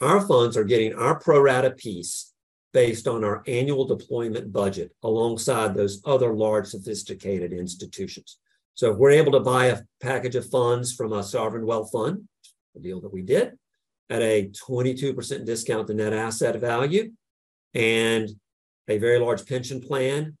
our 0.00 0.20
funds 0.26 0.56
are 0.56 0.64
getting 0.64 0.94
our 0.94 1.18
pro 1.18 1.40
rata 1.40 1.72
piece 1.72 2.32
based 2.72 3.06
on 3.06 3.24
our 3.24 3.42
annual 3.46 3.84
deployment 3.84 4.52
budget 4.52 4.92
alongside 5.02 5.74
those 5.74 6.00
other 6.04 6.32
large 6.32 6.66
sophisticated 6.66 7.52
institutions. 7.52 8.38
So 8.74 8.92
if 8.92 8.96
we're 8.96 9.10
able 9.10 9.32
to 9.32 9.40
buy 9.40 9.66
a 9.66 9.80
package 10.00 10.36
of 10.36 10.48
funds 10.48 10.94
from 10.94 11.12
a 11.12 11.22
sovereign 11.22 11.66
wealth 11.66 11.90
fund, 11.92 12.28
the 12.74 12.80
deal 12.80 13.00
that 13.02 13.12
we 13.12 13.22
did, 13.22 13.58
at 14.10 14.22
a 14.22 14.50
22% 14.68 15.46
discount 15.46 15.86
to 15.86 15.94
net 15.94 16.12
asset 16.12 16.60
value, 16.60 17.12
and 17.74 18.28
a 18.88 18.98
very 18.98 19.18
large 19.18 19.46
pension 19.46 19.80
plan 19.80 20.36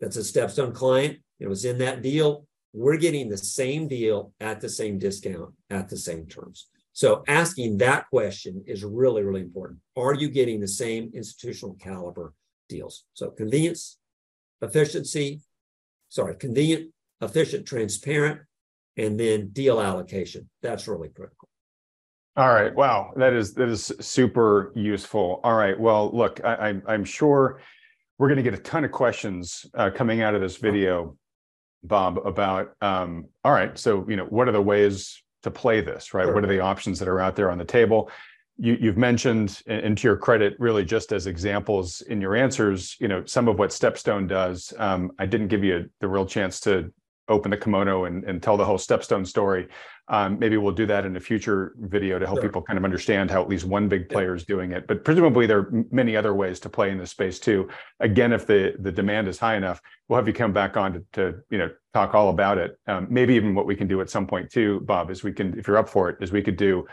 that's 0.00 0.16
a 0.16 0.20
Stepstone 0.20 0.74
client, 0.74 1.18
it 1.38 1.48
was 1.48 1.64
in 1.64 1.78
that 1.78 2.02
deal, 2.02 2.46
we're 2.72 2.96
getting 2.96 3.28
the 3.28 3.38
same 3.38 3.86
deal 3.86 4.32
at 4.40 4.60
the 4.60 4.68
same 4.68 4.98
discount 4.98 5.54
at 5.70 5.88
the 5.88 5.96
same 5.96 6.26
terms. 6.26 6.66
So 6.92 7.22
asking 7.28 7.78
that 7.78 8.08
question 8.10 8.64
is 8.66 8.84
really, 8.84 9.22
really 9.22 9.40
important. 9.40 9.80
Are 9.96 10.14
you 10.14 10.28
getting 10.28 10.60
the 10.60 10.68
same 10.68 11.10
institutional 11.14 11.76
caliber 11.80 12.34
deals? 12.68 13.04
So 13.14 13.30
convenience, 13.30 13.98
efficiency, 14.60 15.40
sorry, 16.08 16.36
convenient, 16.36 16.90
efficient, 17.20 17.66
transparent, 17.66 18.40
and 18.96 19.18
then 19.18 19.48
deal 19.48 19.80
allocation. 19.80 20.48
That's 20.62 20.86
really 20.86 21.08
critical. 21.08 21.48
All 22.36 22.52
right. 22.52 22.74
Wow. 22.74 23.12
That 23.14 23.32
is 23.32 23.54
that 23.54 23.68
is 23.68 23.92
super 24.00 24.72
useful. 24.74 25.40
All 25.44 25.54
right. 25.54 25.78
Well, 25.78 26.10
look, 26.12 26.40
I, 26.44 26.80
I, 26.86 26.94
am 26.94 27.04
sure 27.04 27.60
we're 28.18 28.26
going 28.26 28.38
to 28.38 28.42
get 28.42 28.54
a 28.54 28.62
ton 28.62 28.84
of 28.84 28.90
questions 28.90 29.66
uh, 29.74 29.90
coming 29.94 30.20
out 30.20 30.34
of 30.34 30.40
this 30.40 30.56
video, 30.56 31.16
Bob, 31.84 32.18
about 32.18 32.74
um, 32.80 33.26
all 33.44 33.52
right. 33.52 33.78
So, 33.78 34.04
you 34.08 34.16
know, 34.16 34.24
what 34.24 34.48
are 34.48 34.52
the 34.52 34.60
ways 34.60 35.22
to 35.44 35.50
play 35.50 35.80
this, 35.80 36.12
right? 36.12 36.24
Sure. 36.24 36.34
What 36.34 36.42
are 36.42 36.48
the 36.48 36.58
options 36.58 36.98
that 36.98 37.06
are 37.06 37.20
out 37.20 37.36
there 37.36 37.52
on 37.52 37.58
the 37.58 37.64
table? 37.64 38.10
You, 38.56 38.76
you've 38.80 38.96
mentioned, 38.96 39.62
and 39.66 39.96
to 39.98 40.08
your 40.08 40.16
credit, 40.16 40.54
really 40.58 40.84
just 40.84 41.12
as 41.12 41.28
examples 41.28 42.00
in 42.02 42.20
your 42.20 42.34
answers, 42.34 42.96
you 43.00 43.06
know, 43.06 43.24
some 43.26 43.46
of 43.46 43.58
what 43.60 43.70
Stepstone 43.70 44.28
does. 44.28 44.72
Um, 44.78 45.12
I 45.20 45.26
didn't 45.26 45.48
give 45.48 45.62
you 45.62 45.88
the 46.00 46.08
real 46.08 46.26
chance 46.26 46.58
to 46.60 46.92
open 47.28 47.50
the 47.50 47.56
kimono 47.56 48.04
and, 48.04 48.24
and 48.24 48.42
tell 48.42 48.56
the 48.56 48.64
whole 48.64 48.78
Stepstone 48.78 49.26
story. 49.26 49.68
Um, 50.08 50.38
maybe 50.38 50.58
we'll 50.58 50.74
do 50.74 50.84
that 50.86 51.06
in 51.06 51.16
a 51.16 51.20
future 51.20 51.74
video 51.78 52.18
to 52.18 52.26
help 52.26 52.38
sure. 52.38 52.48
people 52.48 52.60
kind 52.60 52.76
of 52.76 52.84
understand 52.84 53.30
how 53.30 53.40
at 53.40 53.48
least 53.48 53.64
one 53.64 53.88
big 53.88 54.08
player 54.10 54.30
yeah. 54.30 54.36
is 54.36 54.44
doing 54.44 54.72
it. 54.72 54.86
But 54.86 55.02
presumably 55.02 55.46
there 55.46 55.60
are 55.60 55.84
many 55.90 56.14
other 56.14 56.34
ways 56.34 56.60
to 56.60 56.68
play 56.68 56.90
in 56.90 56.98
this 56.98 57.10
space 57.10 57.38
too. 57.38 57.68
Again, 58.00 58.32
if 58.32 58.46
the 58.46 58.74
the 58.80 58.92
demand 58.92 59.28
is 59.28 59.38
high 59.38 59.56
enough, 59.56 59.80
we'll 60.08 60.18
have 60.18 60.28
you 60.28 60.34
come 60.34 60.52
back 60.52 60.76
on 60.76 60.92
to, 60.92 61.04
to 61.14 61.40
you 61.48 61.56
know 61.56 61.70
talk 61.94 62.14
all 62.14 62.28
about 62.28 62.58
it. 62.58 62.78
Um, 62.86 63.06
maybe 63.08 63.34
even 63.34 63.54
what 63.54 63.66
we 63.66 63.76
can 63.76 63.88
do 63.88 64.02
at 64.02 64.10
some 64.10 64.26
point 64.26 64.50
too, 64.50 64.80
Bob, 64.80 65.10
is 65.10 65.22
we 65.22 65.32
can, 65.32 65.58
if 65.58 65.66
you're 65.66 65.78
up 65.78 65.88
for 65.88 66.10
it, 66.10 66.18
is 66.20 66.32
we 66.32 66.42
could 66.42 66.56
do. 66.56 66.86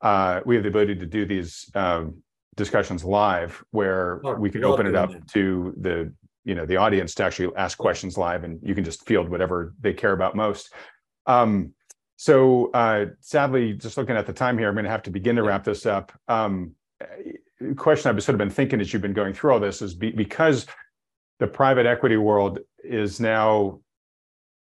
Uh, 0.00 0.40
we 0.44 0.56
have 0.56 0.64
the 0.64 0.68
ability 0.68 0.96
to 0.96 1.06
do 1.06 1.24
these 1.24 1.70
um, 1.74 2.16
discussions 2.56 3.04
live, 3.04 3.62
where 3.70 4.20
oh, 4.24 4.34
we 4.34 4.50
could 4.50 4.64
open 4.64 4.86
it 4.86 4.96
up 4.96 5.12
to 5.28 5.72
the 5.80 6.12
you 6.44 6.56
know 6.56 6.66
the 6.66 6.76
audience 6.76 7.14
to 7.14 7.24
actually 7.24 7.54
ask 7.56 7.78
questions 7.78 8.18
live, 8.18 8.42
and 8.42 8.58
you 8.62 8.74
can 8.74 8.82
just 8.82 9.06
field 9.06 9.28
whatever 9.28 9.72
they 9.80 9.92
care 9.92 10.12
about 10.12 10.34
most. 10.34 10.72
Um, 11.26 11.74
so 12.16 12.70
uh, 12.72 13.06
sadly, 13.20 13.74
just 13.74 13.96
looking 13.96 14.16
at 14.16 14.26
the 14.26 14.32
time 14.32 14.58
here, 14.58 14.68
I'm 14.68 14.74
going 14.74 14.84
to 14.84 14.90
have 14.90 15.02
to 15.04 15.10
begin 15.10 15.36
to 15.36 15.42
wrap 15.42 15.64
this 15.64 15.86
up. 15.86 16.12
Um, 16.28 16.72
question 17.76 18.10
I've 18.10 18.22
sort 18.22 18.34
of 18.34 18.38
been 18.38 18.50
thinking 18.50 18.80
as 18.80 18.92
you've 18.92 19.02
been 19.02 19.12
going 19.12 19.34
through 19.34 19.52
all 19.52 19.60
this 19.60 19.82
is 19.82 19.94
be, 19.94 20.10
because 20.10 20.66
the 21.38 21.46
private 21.46 21.86
equity 21.86 22.16
world 22.16 22.58
is 22.82 23.20
now, 23.20 23.80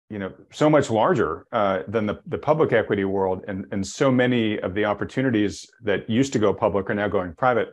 you 0.10 0.20
know, 0.20 0.32
so 0.52 0.70
much 0.70 0.90
larger 0.90 1.46
uh, 1.52 1.84
than 1.88 2.06
the, 2.06 2.22
the 2.26 2.38
public 2.38 2.74
equity 2.74 3.06
world, 3.06 3.44
and 3.48 3.66
and 3.72 3.86
so 3.86 4.12
many 4.12 4.60
of 4.60 4.74
the 4.74 4.86
opportunities 4.86 5.66
that 5.84 6.10
used 6.10 6.34
to 6.34 6.40
go 6.40 6.54
public 6.54 6.90
are 6.90 6.96
now 6.96 7.08
going 7.08 7.34
private. 7.34 7.70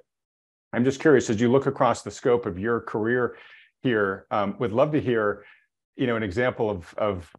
I'm 0.72 0.85
just 0.85 1.01
curious 1.01 1.31
as 1.31 1.41
you 1.41 1.51
look 1.51 1.66
across 1.66 2.03
the 2.03 2.11
scope 2.11 2.47
of 2.47 2.59
your 2.59 2.81
career 2.81 3.37
here, 3.83 4.26
um, 4.31 4.57
would 4.59 4.72
love 4.72 4.93
to 4.93 5.01
hear, 5.01 5.45
you 5.97 6.07
know, 6.07 6.16
an 6.16 6.22
example 6.22 6.68
of 6.70 6.95
of 6.99 7.33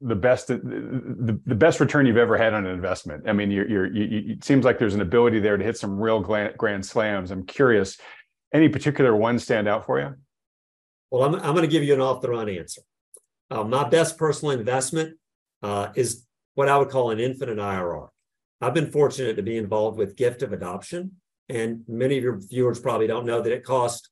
the 0.00 0.14
best 0.14 0.48
the, 0.48 1.40
the 1.46 1.54
best 1.54 1.80
return 1.80 2.06
you've 2.06 2.16
ever 2.16 2.36
had 2.36 2.52
on 2.54 2.66
an 2.66 2.72
investment. 2.72 3.28
I 3.28 3.32
mean 3.32 3.50
you're, 3.50 3.68
you're 3.68 3.86
you, 3.86 4.34
it 4.34 4.44
seems 4.44 4.64
like 4.64 4.78
there's 4.78 4.94
an 4.94 5.00
ability 5.00 5.40
there 5.40 5.56
to 5.56 5.64
hit 5.64 5.78
some 5.78 5.98
real 5.98 6.20
grand, 6.20 6.56
grand 6.58 6.84
slams. 6.84 7.30
I'm 7.30 7.46
curious 7.46 7.96
any 8.52 8.68
particular 8.68 9.14
one 9.16 9.38
stand 9.38 9.68
out 9.68 9.86
for 9.86 9.98
you? 9.98 10.14
Well 11.10 11.22
i'm, 11.24 11.34
I'm 11.36 11.54
going 11.54 11.62
to 11.62 11.68
give 11.68 11.82
you 11.82 11.94
an 11.94 12.00
off 12.00 12.20
the 12.20 12.30
run 12.30 12.48
answer. 12.48 12.82
Uh, 13.50 13.64
my 13.64 13.88
best 13.88 14.18
personal 14.18 14.58
investment 14.58 15.16
uh, 15.62 15.88
is 15.94 16.26
what 16.54 16.68
i 16.68 16.76
would 16.76 16.90
call 16.90 17.10
an 17.10 17.20
infinite 17.20 17.58
irr 17.58 18.08
i've 18.60 18.74
been 18.74 18.90
fortunate 18.90 19.36
to 19.36 19.42
be 19.42 19.56
involved 19.56 19.98
with 19.98 20.16
gift 20.16 20.42
of 20.42 20.52
adoption 20.52 21.12
and 21.48 21.82
many 21.86 22.18
of 22.18 22.24
your 22.24 22.40
viewers 22.40 22.80
probably 22.80 23.06
don't 23.06 23.26
know 23.26 23.40
that 23.40 23.52
it 23.52 23.62
costs 23.62 24.10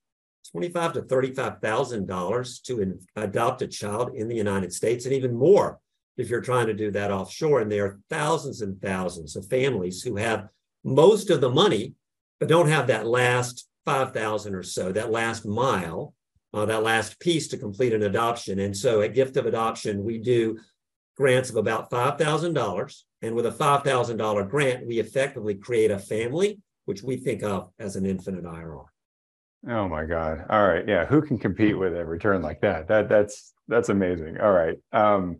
twenty-five 0.50 0.92
to 0.94 1.02
thirty-five 1.02 1.60
thousand 1.60 2.06
dollars 2.06 2.60
to 2.60 2.80
in, 2.80 2.98
adopt 3.16 3.62
a 3.62 3.66
child 3.66 4.10
in 4.14 4.28
the 4.28 4.36
United 4.36 4.72
States, 4.72 5.04
and 5.04 5.14
even 5.14 5.34
more 5.34 5.78
if 6.16 6.28
you're 6.28 6.40
trying 6.40 6.66
to 6.66 6.74
do 6.74 6.90
that 6.92 7.10
offshore. 7.10 7.60
And 7.60 7.70
there 7.70 7.86
are 7.86 8.00
thousands 8.08 8.60
and 8.60 8.80
thousands 8.80 9.36
of 9.36 9.46
families 9.46 10.02
who 10.02 10.16
have 10.16 10.48
most 10.84 11.30
of 11.30 11.40
the 11.40 11.50
money, 11.50 11.94
but 12.38 12.48
don't 12.48 12.68
have 12.68 12.86
that 12.88 13.06
last 13.06 13.68
five 13.84 14.12
thousand 14.12 14.54
or 14.54 14.62
so, 14.62 14.92
that 14.92 15.10
last 15.10 15.46
mile, 15.46 16.14
uh, 16.52 16.64
that 16.66 16.82
last 16.82 17.18
piece 17.20 17.48
to 17.48 17.56
complete 17.56 17.92
an 17.92 18.02
adoption. 18.02 18.58
And 18.60 18.76
so, 18.76 19.00
at 19.02 19.14
Gift 19.14 19.36
of 19.36 19.46
Adoption, 19.46 20.04
we 20.04 20.18
do 20.18 20.58
grants 21.16 21.50
of 21.50 21.56
about 21.56 21.90
five 21.90 22.18
thousand 22.18 22.54
dollars, 22.54 23.04
and 23.22 23.34
with 23.34 23.46
a 23.46 23.52
five 23.52 23.82
thousand 23.82 24.16
dollar 24.16 24.44
grant, 24.44 24.86
we 24.86 24.98
effectively 24.98 25.54
create 25.54 25.90
a 25.90 25.98
family, 25.98 26.60
which 26.84 27.02
we 27.02 27.16
think 27.16 27.42
of 27.42 27.70
as 27.78 27.96
an 27.96 28.06
infinite 28.06 28.44
IRR. 28.44 28.86
Oh 29.68 29.88
my 29.88 30.04
God. 30.04 30.44
All 30.50 30.66
right. 30.66 30.86
Yeah. 30.86 31.06
Who 31.06 31.22
can 31.22 31.38
compete 31.38 31.78
with 31.78 31.96
a 31.96 32.04
return 32.04 32.42
like 32.42 32.60
that? 32.60 32.88
That 32.88 33.08
that's 33.08 33.54
that's 33.68 33.88
amazing. 33.88 34.40
All 34.40 34.52
right. 34.52 34.76
Um, 34.92 35.38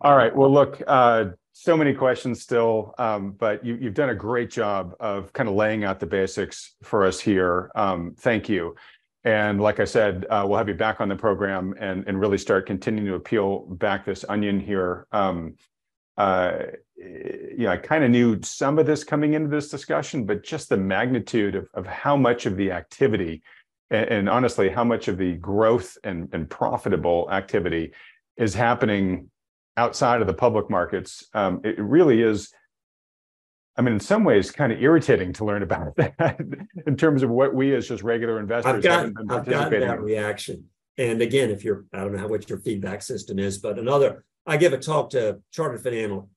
all 0.00 0.16
right. 0.16 0.34
Well, 0.34 0.52
look, 0.52 0.82
uh, 0.86 1.26
so 1.52 1.76
many 1.76 1.94
questions 1.94 2.42
still, 2.42 2.94
um, 2.98 3.32
but 3.32 3.64
you, 3.64 3.76
have 3.84 3.94
done 3.94 4.08
a 4.08 4.14
great 4.14 4.50
job 4.50 4.94
of 4.98 5.32
kind 5.32 5.48
of 5.48 5.54
laying 5.54 5.84
out 5.84 6.00
the 6.00 6.06
basics 6.06 6.74
for 6.82 7.04
us 7.06 7.20
here. 7.20 7.70
Um, 7.76 8.16
thank 8.18 8.48
you. 8.48 8.74
And 9.24 9.60
like 9.60 9.78
I 9.78 9.84
said, 9.84 10.26
uh, 10.28 10.44
we'll 10.48 10.58
have 10.58 10.68
you 10.68 10.74
back 10.74 11.00
on 11.00 11.08
the 11.08 11.14
program 11.14 11.74
and, 11.78 12.04
and 12.08 12.18
really 12.18 12.38
start 12.38 12.66
continuing 12.66 13.12
to 13.12 13.20
peel 13.20 13.60
back 13.60 14.04
this 14.04 14.24
onion 14.28 14.58
here. 14.58 15.06
Um, 15.12 15.54
uh, 16.16 16.58
you 16.96 17.64
know, 17.64 17.70
I 17.70 17.76
kind 17.76 18.04
of 18.04 18.10
knew 18.10 18.40
some 18.42 18.78
of 18.78 18.86
this 18.86 19.02
coming 19.02 19.34
into 19.34 19.48
this 19.48 19.68
discussion, 19.68 20.24
but 20.24 20.44
just 20.44 20.68
the 20.68 20.76
magnitude 20.76 21.54
of, 21.54 21.68
of 21.74 21.86
how 21.86 22.16
much 22.16 22.46
of 22.46 22.56
the 22.56 22.70
activity 22.70 23.42
and, 23.92 24.08
and 24.08 24.28
honestly, 24.28 24.68
how 24.68 24.82
much 24.82 25.06
of 25.08 25.18
the 25.18 25.34
growth 25.34 25.96
and, 26.02 26.28
and 26.32 26.48
profitable 26.50 27.28
activity 27.30 27.92
is 28.36 28.54
happening 28.54 29.30
outside 29.76 30.20
of 30.20 30.26
the 30.26 30.34
public 30.34 30.68
markets. 30.70 31.24
Um, 31.34 31.60
it 31.64 31.78
really 31.78 32.22
is, 32.22 32.52
I 33.76 33.82
mean, 33.82 33.94
in 33.94 34.00
some 34.00 34.24
ways, 34.24 34.50
kind 34.50 34.72
of 34.72 34.82
irritating 34.82 35.32
to 35.34 35.44
learn 35.44 35.62
about 35.62 35.94
that 35.96 36.40
in 36.86 36.96
terms 36.96 37.22
of 37.22 37.30
what 37.30 37.54
we 37.54 37.74
as 37.74 37.86
just 37.86 38.02
regular 38.02 38.40
investors 38.40 38.74
I've 38.74 38.82
got, 38.82 39.06
I've 39.30 39.46
got 39.46 39.70
that 39.70 40.00
reaction. 40.00 40.64
And 40.98 41.22
again, 41.22 41.50
if 41.50 41.64
you're, 41.64 41.84
I 41.92 41.98
don't 41.98 42.12
know 42.12 42.18
how 42.18 42.28
what 42.28 42.48
your 42.50 42.58
feedback 42.58 43.02
system 43.02 43.38
is, 43.38 43.58
but 43.58 43.78
another, 43.78 44.24
I 44.46 44.56
give 44.56 44.72
a 44.72 44.78
talk 44.78 45.10
to 45.10 45.40
chartered 45.50 45.82
financial 45.82 46.28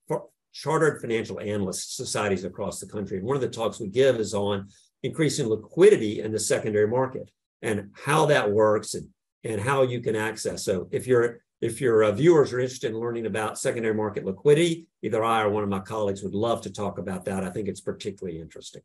chartered 0.54 1.02
financial 1.02 1.40
analyst 1.40 1.98
societies 1.98 2.46
across 2.46 2.80
the 2.80 2.88
country. 2.88 3.18
And 3.18 3.28
one 3.28 3.36
of 3.36 3.42
the 3.42 3.50
talks 3.50 3.80
we 3.80 3.90
give 3.90 4.16
is 4.16 4.34
on 4.34 4.70
increasing 5.04 5.48
liquidity 5.48 6.22
in 6.22 6.32
the 6.32 6.40
secondary 6.40 6.88
market 6.88 7.30
and 7.62 7.90
how 7.94 8.26
that 8.28 8.50
works 8.50 8.94
and, 8.94 9.10
and 9.44 9.60
how 9.60 9.82
you 9.82 10.00
can 10.00 10.16
access. 10.16 10.64
So 10.64 10.88
if 10.92 11.08
you're 11.08 11.42
if 11.62 11.82
your 11.82 12.04
uh, 12.04 12.12
viewers 12.12 12.54
are 12.54 12.60
interested 12.60 12.92
in 12.92 13.00
learning 13.00 13.26
about 13.26 13.58
secondary 13.58 13.94
market 13.94 14.26
liquidity, 14.26 14.88
either 15.02 15.24
I 15.24 15.42
or 15.42 15.50
one 15.50 15.64
of 15.64 15.70
my 15.70 15.80
colleagues 15.80 16.22
would 16.22 16.36
love 16.36 16.62
to 16.62 16.72
talk 16.72 17.00
about 17.00 17.26
that. 17.26 17.44
I 17.44 17.50
think 17.50 17.68
it's 17.68 17.82
particularly 17.82 18.40
interesting. 18.40 18.82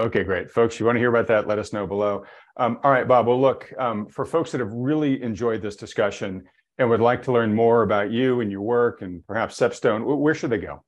Okay, 0.00 0.24
great. 0.24 0.50
Folks, 0.50 0.78
you 0.78 0.86
want 0.86 0.96
to 0.96 1.00
hear 1.00 1.08
about 1.08 1.26
that? 1.28 1.46
Let 1.46 1.58
us 1.58 1.72
know 1.72 1.86
below. 1.86 2.24
Um, 2.56 2.78
all 2.82 2.90
right, 2.90 3.06
Bob. 3.06 3.26
Well, 3.26 3.40
look, 3.40 3.72
um, 3.78 4.06
for 4.08 4.24
folks 4.24 4.52
that 4.52 4.60
have 4.60 4.72
really 4.72 5.22
enjoyed 5.22 5.62
this 5.62 5.76
discussion 5.76 6.44
and 6.78 6.88
would 6.88 7.00
like 7.00 7.22
to 7.24 7.32
learn 7.32 7.54
more 7.54 7.82
about 7.82 8.10
you 8.10 8.40
and 8.40 8.50
your 8.50 8.62
work 8.62 9.02
and 9.02 9.26
perhaps 9.26 9.58
Stepstone, 9.58 10.04
where 10.18 10.34
should 10.34 10.50
they 10.50 10.58
go? 10.58 10.84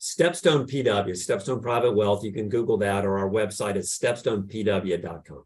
Stepstone 0.00 0.68
PW, 0.68 1.10
Stepstone 1.10 1.62
Private 1.62 1.92
Wealth. 1.92 2.24
You 2.24 2.32
can 2.32 2.48
Google 2.48 2.78
that 2.78 3.04
or 3.04 3.18
our 3.18 3.28
website 3.28 3.76
is 3.76 3.90
stepstonepw.com. 3.90 5.44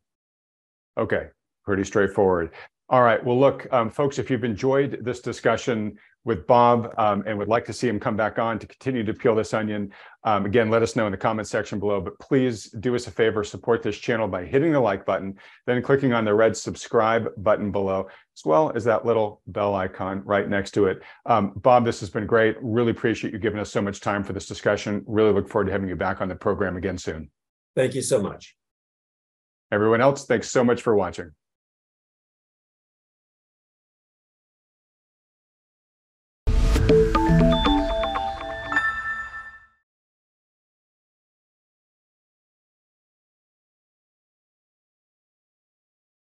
Okay, 0.96 1.26
pretty 1.64 1.84
straightforward. 1.84 2.52
All 2.88 3.02
right. 3.02 3.22
Well, 3.24 3.38
look, 3.38 3.66
um, 3.72 3.90
folks, 3.90 4.18
if 4.18 4.30
you've 4.30 4.44
enjoyed 4.44 4.98
this 5.02 5.20
discussion 5.20 5.98
with 6.24 6.46
Bob 6.46 6.92
um, 6.96 7.22
and 7.26 7.38
would 7.38 7.48
like 7.48 7.64
to 7.66 7.72
see 7.72 7.88
him 7.88 8.00
come 8.00 8.16
back 8.16 8.38
on 8.38 8.58
to 8.58 8.66
continue 8.66 9.04
to 9.04 9.12
peel 9.12 9.34
this 9.34 9.52
onion, 9.52 9.92
um, 10.24 10.46
again, 10.46 10.70
let 10.70 10.82
us 10.82 10.96
know 10.96 11.04
in 11.06 11.12
the 11.12 11.18
comment 11.18 11.46
section 11.46 11.78
below. 11.78 12.00
But 12.00 12.18
please 12.18 12.70
do 12.80 12.94
us 12.94 13.06
a 13.06 13.10
favor, 13.10 13.44
support 13.44 13.82
this 13.82 13.98
channel 13.98 14.26
by 14.26 14.44
hitting 14.44 14.72
the 14.72 14.80
like 14.80 15.04
button, 15.04 15.36
then 15.66 15.82
clicking 15.82 16.14
on 16.14 16.24
the 16.24 16.34
red 16.34 16.56
subscribe 16.56 17.28
button 17.36 17.70
below, 17.70 18.08
as 18.36 18.44
well 18.44 18.72
as 18.74 18.84
that 18.84 19.04
little 19.04 19.42
bell 19.46 19.74
icon 19.74 20.22
right 20.24 20.48
next 20.48 20.70
to 20.72 20.86
it. 20.86 21.02
Um, 21.26 21.52
Bob, 21.56 21.84
this 21.84 22.00
has 22.00 22.08
been 22.08 22.26
great. 22.26 22.56
Really 22.62 22.92
appreciate 22.92 23.32
you 23.32 23.38
giving 23.38 23.60
us 23.60 23.70
so 23.70 23.82
much 23.82 24.00
time 24.00 24.24
for 24.24 24.32
this 24.32 24.46
discussion. 24.46 25.04
Really 25.06 25.32
look 25.32 25.48
forward 25.48 25.66
to 25.66 25.72
having 25.72 25.88
you 25.88 25.96
back 25.96 26.22
on 26.22 26.28
the 26.28 26.34
program 26.34 26.76
again 26.76 26.96
soon. 26.96 27.30
Thank 27.76 27.94
you 27.94 28.02
so 28.02 28.22
much. 28.22 28.56
Everyone 29.70 30.00
else, 30.00 30.24
thanks 30.24 30.50
so 30.50 30.64
much 30.64 30.82
for 30.82 30.94
watching. 30.94 31.32